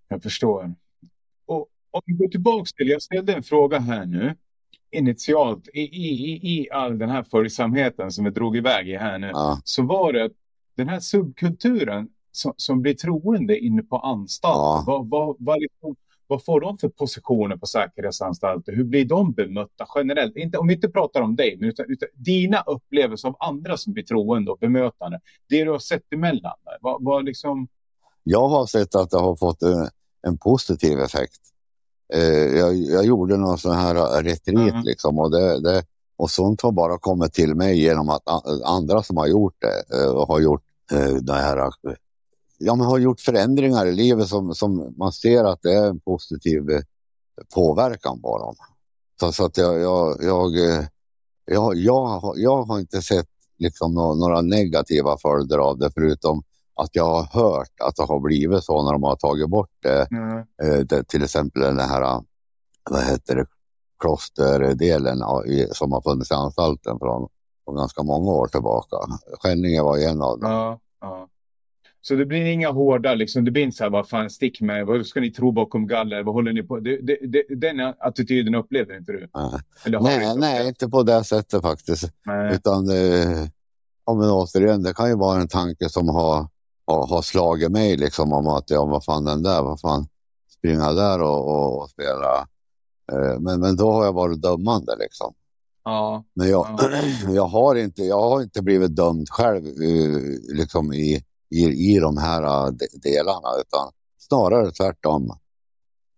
Jag 0.08 0.22
förstår. 0.22 0.74
Och 1.46 1.68
om 1.90 2.00
vi 2.06 2.12
går 2.12 2.28
tillbaka 2.28 2.64
till, 2.76 2.88
jag 2.88 3.02
ställde 3.02 3.34
en 3.34 3.42
fråga 3.42 3.78
här 3.78 4.06
nu 4.06 4.36
initialt 4.90 5.68
i, 5.68 5.80
i, 5.80 6.40
i 6.42 6.70
all 6.70 6.98
den 6.98 7.10
här 7.10 7.22
följsamheten 7.22 8.12
som 8.12 8.24
vi 8.24 8.30
drog 8.30 8.56
iväg 8.56 8.88
i 8.88 8.96
här 8.96 9.18
nu. 9.18 9.30
Ja. 9.32 9.60
Så 9.64 9.82
var 9.82 10.12
det 10.12 10.30
den 10.76 10.88
här 10.88 11.00
subkulturen 11.00 12.08
som, 12.32 12.52
som 12.56 12.82
blir 12.82 12.94
troende 12.94 13.58
inne 13.58 13.82
på 13.82 13.98
anstalt. 13.98 14.54
Ja. 14.56 14.84
Vad, 14.86 15.08
vad, 15.08 15.36
vad, 15.38 15.60
liksom, 15.60 15.96
vad 16.34 16.44
får 16.44 16.60
de 16.60 16.78
för 16.78 16.88
positioner 16.88 17.56
på 17.56 17.66
säkerhetsanstalter? 17.66 18.72
Hur 18.72 18.84
blir 18.84 19.04
de 19.04 19.32
bemötta 19.32 19.86
generellt? 19.94 20.36
Inte, 20.36 20.58
om 20.58 20.66
vi 20.66 20.74
inte 20.74 20.88
pratar 20.88 21.20
om 21.20 21.36
dig, 21.36 21.56
men 21.60 21.68
utan, 21.68 21.86
utan 21.88 22.08
dina 22.14 22.60
upplevelser 22.66 23.28
av 23.28 23.36
andra 23.38 23.76
som 23.76 23.92
blir 23.92 24.04
troende 24.04 24.50
och 24.50 24.58
bemötande. 24.58 25.20
Det 25.48 25.64
du 25.64 25.70
har 25.70 25.78
sett 25.78 26.12
emellan. 26.12 26.52
Vad, 26.80 27.04
vad 27.04 27.24
liksom... 27.24 27.68
Jag 28.22 28.48
har 28.48 28.66
sett 28.66 28.94
att 28.94 29.10
det 29.10 29.18
har 29.18 29.36
fått 29.36 29.62
en, 29.62 29.88
en 30.26 30.38
positiv 30.38 31.00
effekt. 31.00 31.40
Eh, 32.14 32.58
jag, 32.58 32.74
jag, 32.76 33.04
gjorde 33.04 33.36
någon 33.36 33.58
sån 33.58 33.74
här 33.74 34.22
retreat 34.22 34.72
mm. 34.72 34.82
liksom 34.84 35.18
och 35.18 35.30
det, 35.30 35.60
det, 35.60 35.84
Och 36.16 36.30
sånt 36.30 36.60
har 36.60 36.72
bara 36.72 36.98
kommit 36.98 37.32
till 37.32 37.54
mig 37.54 37.80
genom 37.80 38.08
att 38.08 38.22
andra 38.64 39.02
som 39.02 39.16
har 39.16 39.26
gjort 39.26 39.54
det 39.58 39.96
uh, 39.96 40.26
har 40.26 40.40
gjort 40.40 40.62
uh, 40.92 41.14
det 41.14 41.32
här 41.32 41.70
ja, 42.64 42.74
men 42.74 42.86
har 42.86 42.98
gjort 42.98 43.20
förändringar 43.20 43.86
i 43.86 43.92
livet 43.92 44.28
som, 44.28 44.54
som 44.54 44.94
man 44.96 45.12
ser 45.12 45.44
att 45.44 45.62
det 45.62 45.72
är 45.72 45.88
en 45.88 46.00
positiv 46.00 46.62
påverkan 47.54 48.20
på 48.20 48.38
dem. 48.38 48.54
Så, 49.20 49.32
så 49.32 49.44
att 49.44 49.56
jag, 49.56 49.80
jag, 49.80 50.16
jag, 50.22 50.52
jag, 51.44 51.76
jag, 51.76 52.34
jag 52.36 52.62
har 52.62 52.80
inte 52.80 53.02
sett 53.02 53.28
liksom 53.58 53.94
några 53.94 54.40
negativa 54.40 55.16
följder 55.18 55.58
av 55.58 55.78
det 55.78 55.90
förutom 55.94 56.42
att 56.74 56.90
jag 56.92 57.04
har 57.04 57.24
hört 57.24 57.80
att 57.80 57.96
det 57.96 58.02
har 58.04 58.20
blivit 58.20 58.64
så 58.64 58.82
när 58.82 58.92
de 58.92 59.02
har 59.02 59.16
tagit 59.16 59.50
bort 59.50 59.70
det. 59.82 60.08
Mm. 60.10 60.86
det 60.86 61.08
till 61.08 61.24
exempel 61.24 61.62
den 61.62 61.78
här, 61.78 62.22
vad 62.90 63.04
heter 63.04 63.36
det, 63.36 63.46
klosterdelen 63.98 65.18
som 65.72 65.92
har 65.92 66.02
funnits 66.02 66.30
i 66.30 66.34
anstalten 66.34 66.98
från, 66.98 67.28
från 67.64 67.76
ganska 67.76 68.02
många 68.02 68.30
år 68.30 68.46
tillbaka. 68.46 68.96
Skänninge 69.42 69.82
var 69.82 69.98
en 69.98 70.22
av 70.22 70.40
dem. 70.40 70.50
Ja, 70.50 70.80
ja. 71.00 71.28
Så 72.06 72.14
det 72.14 72.26
blir 72.26 72.44
inga 72.44 72.70
hårda, 72.70 73.14
liksom, 73.14 73.44
det 73.44 73.50
blir 73.50 73.62
inte 73.62 73.76
så 73.76 73.84
här, 73.84 73.90
vad 73.90 74.08
fan 74.08 74.30
stick 74.30 74.60
med, 74.60 74.86
vad 74.86 75.06
ska 75.06 75.20
ni 75.20 75.30
tro 75.30 75.52
bakom 75.52 75.86
galler, 75.86 76.22
vad 76.22 76.34
håller 76.34 76.52
ni 76.52 76.62
på? 76.62 76.80
Det, 76.80 76.96
det, 76.96 77.18
det, 77.22 77.54
den 77.54 77.80
attityden 77.80 78.54
upplever 78.54 78.96
inte 78.96 79.12
du? 79.12 79.28
Nej, 79.86 80.00
nej, 80.00 80.36
nej, 80.36 80.68
inte 80.68 80.88
på 80.88 81.02
det 81.02 81.24
sättet 81.24 81.62
faktiskt. 81.62 82.12
Nej. 82.26 82.54
Utan, 82.54 82.88
eh, 82.88 83.46
ja 84.06 84.14
men 84.14 84.30
återigen, 84.30 84.82
det 84.82 84.94
kan 84.94 85.08
ju 85.08 85.16
vara 85.16 85.40
en 85.40 85.48
tanke 85.48 85.88
som 85.88 86.08
har, 86.08 86.48
har, 86.86 87.06
har 87.06 87.22
slagit 87.22 87.70
mig 87.70 87.96
liksom 87.96 88.32
om 88.32 88.48
att, 88.48 88.70
ja 88.70 88.84
vad 88.84 89.04
fan 89.04 89.24
den 89.24 89.42
där, 89.42 89.62
vad 89.62 89.80
fan, 89.80 90.06
springa 90.58 90.92
där 90.92 91.22
och, 91.22 91.48
och, 91.48 91.82
och 91.82 91.90
spela. 91.90 92.38
Eh, 93.12 93.40
men, 93.40 93.60
men 93.60 93.76
då 93.76 93.92
har 93.92 94.04
jag 94.04 94.12
varit 94.12 94.42
dömande 94.42 94.96
liksom. 94.98 95.34
Ja. 95.84 96.24
Men 96.34 96.48
jag, 96.48 96.66
ja. 96.78 96.90
jag, 97.34 97.46
har 97.46 97.74
inte, 97.74 98.02
jag 98.02 98.20
har 98.20 98.42
inte 98.42 98.62
blivit 98.62 98.96
dömd 98.96 99.28
själv 99.30 99.66
eh, 99.66 100.56
liksom 100.56 100.92
i 100.92 101.24
i, 101.54 101.94
i 101.94 101.98
de 101.98 102.18
här 102.18 102.42
äh, 102.42 102.72
delarna 103.02 103.48
utan 103.60 103.92
snarare 104.18 104.70
tvärtom 104.70 105.30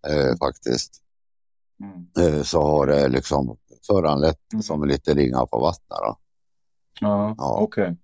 eh, 0.07 0.37
faktiskt. 0.37 1.01
Mm. 1.83 2.35
Eh, 2.35 2.43
så 2.43 2.61
har 2.61 2.87
det 2.87 3.07
liksom 3.07 3.57
föranlett 3.87 4.53
mm. 4.53 4.63
som 4.63 4.83
lite 4.83 5.13
ringar 5.13 5.45
på 5.45 5.59
vattnet. 5.59 5.99
Då. 5.99 6.17
Ja, 6.99 7.35
ja. 7.37 7.57
okej. 7.59 7.83
Okay. 7.83 7.95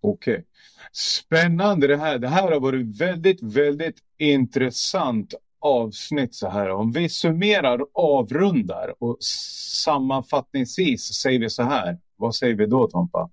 okay. 0.00 0.44
Spännande 0.92 1.86
det 1.86 1.96
här. 1.96 2.18
Det 2.18 2.28
här 2.28 2.52
har 2.52 2.60
varit 2.60 3.00
väldigt, 3.00 3.42
väldigt 3.42 3.96
intressant 4.18 5.34
avsnitt 5.60 6.34
så 6.34 6.48
här. 6.48 6.70
Om 6.70 6.92
vi 6.92 7.08
summerar, 7.08 7.86
avrundar 7.92 8.94
och 8.98 9.16
sammanfattningsvis 9.84 11.02
säger 11.02 11.38
vi 11.38 11.50
så 11.50 11.62
här. 11.62 11.98
Vad 12.16 12.34
säger 12.34 12.54
vi 12.54 12.66
då 12.66 12.86
Tompa? 12.86 13.30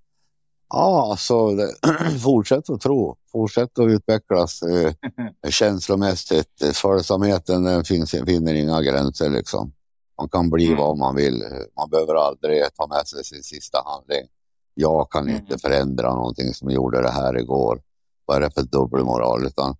Ja, 0.70 1.08
alltså 1.12 1.58
fortsätt 2.24 2.70
att 2.70 2.82
tro, 2.82 3.18
fortsätt 3.32 3.80
att 3.80 3.88
utvecklas 3.88 4.62
eh, 4.62 4.94
känslomässigt. 5.50 6.64
Följsamheten 6.74 7.84
finns, 7.84 8.12
finner 8.12 8.54
inga 8.54 8.82
gränser 8.82 9.30
liksom. 9.30 9.72
Man 10.18 10.30
kan 10.30 10.50
bli 10.50 10.66
mm. 10.66 10.78
vad 10.78 10.98
man 10.98 11.16
vill. 11.16 11.44
Man 11.78 11.90
behöver 11.90 12.16
aldrig 12.16 12.64
ta 12.76 12.88
med 12.88 13.08
sig 13.08 13.24
sin 13.24 13.44
sista 13.44 13.78
handling. 13.86 14.28
Jag 14.74 15.12
kan 15.12 15.24
mm. 15.24 15.36
inte 15.36 15.58
förändra 15.58 16.16
någonting 16.16 16.54
som 16.54 16.70
gjorde 16.70 17.02
det 17.02 17.12
här 17.12 17.38
igår. 17.38 17.82
Vad 18.26 18.38
är 18.38 18.42
det 18.42 18.52
för 18.52 18.62
dubbelmoral? 18.62 19.46
Utan 19.46 19.76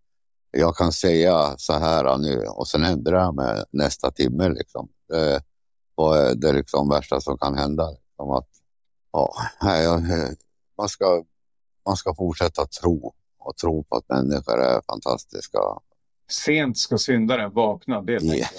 jag 0.52 0.76
kan 0.76 0.92
säga 0.92 1.56
så 1.58 1.74
här 1.74 2.18
nu 2.18 2.46
och 2.48 2.68
sen 2.68 2.84
ändrar 2.84 3.20
jag 3.20 3.36
mig 3.36 3.64
nästa 3.72 4.12
timme. 4.12 4.50
Liksom. 4.50 4.88
Det, 5.10 5.42
vad 5.96 6.20
är 6.20 6.36
det 6.36 6.52
liksom 6.52 6.90
värsta 6.90 7.22
som 7.22 7.38
kan 7.38 7.58
hända? 7.58 7.90
Liksom 7.90 8.32
att, 8.32 8.50
ja, 9.12 9.34
jag, 9.62 10.04
man 10.78 10.90
ska, 10.90 11.24
man 11.86 11.96
ska 11.96 12.16
fortsätta 12.16 12.66
tro 12.66 13.14
och 13.40 13.58
tro 13.58 13.84
på 13.84 13.96
att 13.96 14.10
människor 14.10 14.62
är 14.62 14.82
fantastiska. 14.88 15.60
Sent 16.30 16.78
ska 16.78 16.98
syndaren 16.98 17.52
vakna, 17.54 18.02
det 18.02 18.24
yeah. 18.24 18.50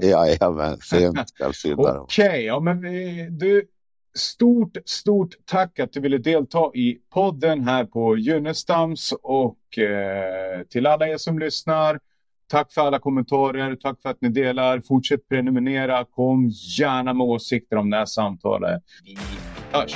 jag. 0.00 0.02
Jajamän, 0.10 0.78
sent 0.78 1.28
ska 1.28 1.52
syndaren 1.52 2.00
Okej, 2.00 2.28
okay, 2.28 2.42
ja 2.42 2.60
men 2.60 2.84
eh, 2.84 3.26
du, 3.30 3.68
stort, 4.14 4.76
stort 4.84 5.34
tack 5.44 5.78
att 5.78 5.92
du 5.92 6.00
ville 6.00 6.18
delta 6.18 6.70
i 6.74 6.98
podden 7.10 7.60
här 7.60 7.84
på 7.84 8.16
Junnestams 8.16 9.12
och 9.22 9.78
eh, 9.78 10.62
till 10.62 10.86
alla 10.86 11.08
er 11.08 11.16
som 11.16 11.38
lyssnar. 11.38 12.00
Tack 12.46 12.72
för 12.72 12.80
alla 12.80 12.98
kommentarer, 12.98 13.76
tack 13.76 14.02
för 14.02 14.08
att 14.08 14.20
ni 14.20 14.28
delar. 14.28 14.80
Fortsätt 14.80 15.28
prenumerera, 15.28 16.04
kom 16.04 16.50
gärna 16.78 17.14
med 17.14 17.26
åsikter 17.26 17.76
om 17.76 17.90
det 17.90 17.96
här 17.96 18.06
samtalet. 18.06 18.82
Vi 19.04 19.18
hörs! 19.72 19.94